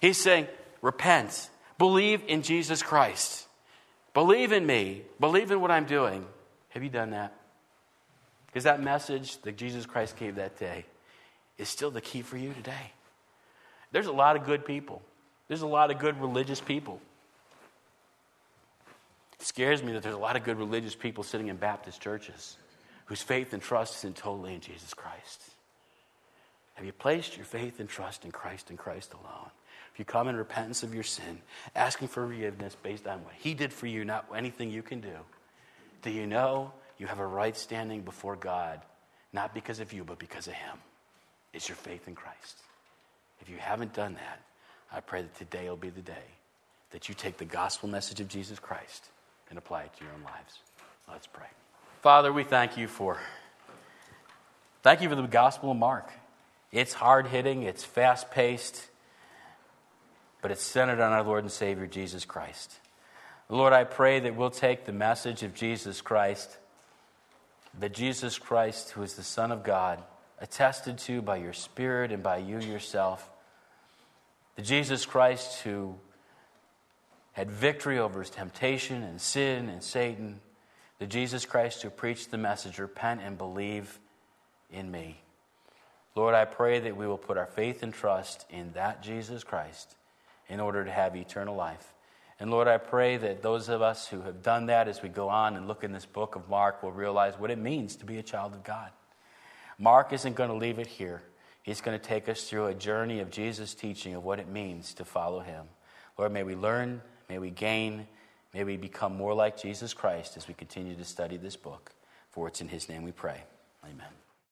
He's 0.00 0.18
saying, 0.18 0.46
Repent, 0.82 1.50
believe 1.78 2.22
in 2.28 2.42
Jesus 2.42 2.82
Christ, 2.82 3.46
believe 4.14 4.52
in 4.52 4.64
me, 4.64 5.02
believe 5.18 5.50
in 5.50 5.60
what 5.60 5.72
I'm 5.72 5.86
doing. 5.86 6.24
Have 6.70 6.84
you 6.84 6.90
done 6.90 7.10
that? 7.10 7.34
Because 8.46 8.64
that 8.64 8.80
message 8.80 9.40
that 9.42 9.56
Jesus 9.56 9.84
Christ 9.84 10.16
gave 10.16 10.36
that 10.36 10.58
day 10.58 10.84
is 11.58 11.68
still 11.68 11.90
the 11.90 12.00
key 12.00 12.22
for 12.22 12.36
you 12.36 12.52
today. 12.54 12.92
There's 13.92 14.06
a 14.06 14.12
lot 14.12 14.36
of 14.36 14.44
good 14.44 14.64
people. 14.64 15.02
There's 15.48 15.62
a 15.62 15.66
lot 15.66 15.90
of 15.90 15.98
good 15.98 16.20
religious 16.20 16.60
people. 16.60 17.00
It 19.40 19.46
scares 19.46 19.82
me 19.82 19.92
that 19.92 20.02
there's 20.02 20.14
a 20.14 20.18
lot 20.18 20.36
of 20.36 20.44
good 20.44 20.58
religious 20.58 20.94
people 20.94 21.24
sitting 21.24 21.48
in 21.48 21.56
Baptist 21.56 22.00
churches 22.00 22.56
whose 23.06 23.22
faith 23.22 23.52
and 23.52 23.62
trust 23.62 24.04
is 24.04 24.12
totally 24.14 24.54
in 24.54 24.60
Jesus 24.60 24.92
Christ. 24.92 25.42
Have 26.74 26.84
you 26.84 26.92
placed 26.92 27.36
your 27.36 27.46
faith 27.46 27.80
and 27.80 27.88
trust 27.88 28.24
in 28.24 28.30
Christ 28.30 28.70
and 28.70 28.78
Christ 28.78 29.14
alone? 29.14 29.50
If 29.92 29.98
you 29.98 30.04
come 30.04 30.28
in 30.28 30.36
repentance 30.36 30.82
of 30.82 30.94
your 30.94 31.02
sin, 31.02 31.40
asking 31.74 32.08
for 32.08 32.26
forgiveness 32.26 32.76
based 32.82 33.06
on 33.06 33.24
what 33.24 33.34
He 33.34 33.54
did 33.54 33.72
for 33.72 33.86
you, 33.86 34.04
not 34.04 34.26
anything 34.36 34.70
you 34.70 34.82
can 34.82 35.00
do, 35.00 35.16
do 36.02 36.10
you 36.10 36.26
know 36.26 36.72
you 36.98 37.06
have 37.06 37.18
a 37.18 37.26
right 37.26 37.56
standing 37.56 38.02
before 38.02 38.36
God, 38.36 38.80
not 39.32 39.54
because 39.54 39.80
of 39.80 39.92
you, 39.92 40.04
but 40.04 40.18
because 40.18 40.46
of 40.46 40.52
Him? 40.52 40.76
It's 41.52 41.68
your 41.68 41.76
faith 41.76 42.06
in 42.06 42.14
Christ. 42.14 42.58
If 43.40 43.48
you 43.48 43.56
haven't 43.56 43.94
done 43.94 44.14
that, 44.14 44.40
I 44.92 45.00
pray 45.00 45.22
that 45.22 45.36
today 45.36 45.68
will 45.68 45.76
be 45.76 45.90
the 45.90 46.02
day 46.02 46.14
that 46.90 47.08
you 47.08 47.14
take 47.14 47.36
the 47.36 47.44
gospel 47.44 47.88
message 47.88 48.20
of 48.20 48.28
Jesus 48.28 48.58
Christ 48.58 49.10
and 49.50 49.58
apply 49.58 49.82
it 49.82 49.96
to 49.98 50.04
your 50.04 50.12
own 50.14 50.22
lives. 50.22 50.58
Let's 51.08 51.26
pray. 51.26 51.46
Father, 52.02 52.32
we 52.32 52.44
thank 52.44 52.76
you 52.76 52.88
for 52.88 53.18
thank 54.82 55.02
you 55.02 55.08
for 55.08 55.14
the 55.14 55.22
gospel 55.22 55.70
of 55.70 55.76
Mark. 55.76 56.10
It's 56.70 56.92
hard 56.92 57.26
hitting, 57.26 57.62
it's 57.62 57.84
fast 57.84 58.30
paced, 58.30 58.88
but 60.42 60.50
it's 60.50 60.62
centered 60.62 61.00
on 61.00 61.12
our 61.12 61.22
Lord 61.22 61.44
and 61.44 61.52
Savior 61.52 61.86
Jesus 61.86 62.24
Christ. 62.24 62.74
Lord, 63.48 63.72
I 63.72 63.84
pray 63.84 64.20
that 64.20 64.36
we'll 64.36 64.50
take 64.50 64.84
the 64.84 64.92
message 64.92 65.42
of 65.42 65.54
Jesus 65.54 66.02
Christ, 66.02 66.58
that 67.78 67.94
Jesus 67.94 68.38
Christ, 68.38 68.90
who 68.90 69.02
is 69.02 69.14
the 69.14 69.22
Son 69.22 69.50
of 69.50 69.62
God, 69.62 70.02
attested 70.40 70.98
to 70.98 71.22
by 71.22 71.36
your 71.36 71.52
Spirit 71.52 72.12
and 72.12 72.22
by 72.22 72.38
you 72.38 72.60
yourself, 72.60 73.30
the 74.56 74.62
Jesus 74.62 75.06
Christ 75.06 75.62
who 75.62 75.94
had 77.32 77.50
victory 77.50 77.98
over 77.98 78.20
his 78.20 78.30
temptation 78.30 79.02
and 79.02 79.20
sin 79.20 79.68
and 79.68 79.82
Satan, 79.82 80.40
the 80.98 81.06
Jesus 81.06 81.46
Christ 81.46 81.82
who 81.82 81.90
preached 81.90 82.30
the 82.30 82.38
message, 82.38 82.78
repent 82.78 83.20
and 83.22 83.38
believe 83.38 83.98
in 84.72 84.90
me. 84.90 85.20
Lord, 86.14 86.34
I 86.34 86.44
pray 86.46 86.80
that 86.80 86.96
we 86.96 87.06
will 87.06 87.18
put 87.18 87.38
our 87.38 87.46
faith 87.46 87.82
and 87.84 87.94
trust 87.94 88.44
in 88.50 88.72
that 88.72 89.02
Jesus 89.02 89.44
Christ 89.44 89.94
in 90.48 90.58
order 90.58 90.84
to 90.84 90.90
have 90.90 91.14
eternal 91.14 91.54
life. 91.54 91.94
And 92.40 92.50
Lord, 92.50 92.68
I 92.68 92.78
pray 92.78 93.16
that 93.16 93.42
those 93.42 93.68
of 93.68 93.82
us 93.82 94.08
who 94.08 94.22
have 94.22 94.42
done 94.42 94.66
that 94.66 94.88
as 94.88 95.02
we 95.02 95.08
go 95.08 95.28
on 95.28 95.56
and 95.56 95.68
look 95.68 95.84
in 95.84 95.92
this 95.92 96.06
book 96.06 96.34
of 96.34 96.48
Mark 96.48 96.82
will 96.82 96.92
realize 96.92 97.38
what 97.38 97.50
it 97.50 97.58
means 97.58 97.96
to 97.96 98.04
be 98.04 98.18
a 98.18 98.22
child 98.22 98.54
of 98.54 98.64
God. 98.64 98.90
Mark 99.78 100.12
isn't 100.12 100.34
going 100.34 100.50
to 100.50 100.56
leave 100.56 100.78
it 100.78 100.86
here. 100.86 101.22
He's 101.62 101.80
going 101.80 101.98
to 101.98 102.04
take 102.04 102.28
us 102.28 102.48
through 102.48 102.66
a 102.66 102.74
journey 102.74 103.20
of 103.20 103.30
Jesus' 103.30 103.74
teaching 103.74 104.14
of 104.14 104.24
what 104.24 104.40
it 104.40 104.48
means 104.48 104.94
to 104.94 105.04
follow 105.04 105.40
him. 105.40 105.66
Lord, 106.16 106.32
may 106.32 106.42
we 106.42 106.54
learn, 106.54 107.00
may 107.28 107.38
we 107.38 107.50
gain, 107.50 108.06
may 108.54 108.64
we 108.64 108.76
become 108.76 109.16
more 109.16 109.34
like 109.34 109.60
Jesus 109.60 109.94
Christ 109.94 110.36
as 110.36 110.48
we 110.48 110.54
continue 110.54 110.96
to 110.96 111.04
study 111.04 111.36
this 111.36 111.56
book. 111.56 111.92
For 112.30 112.48
it's 112.48 112.60
in 112.60 112.68
his 112.68 112.88
name 112.88 113.02
we 113.02 113.12
pray. 113.12 113.42
Amen. 113.84 114.27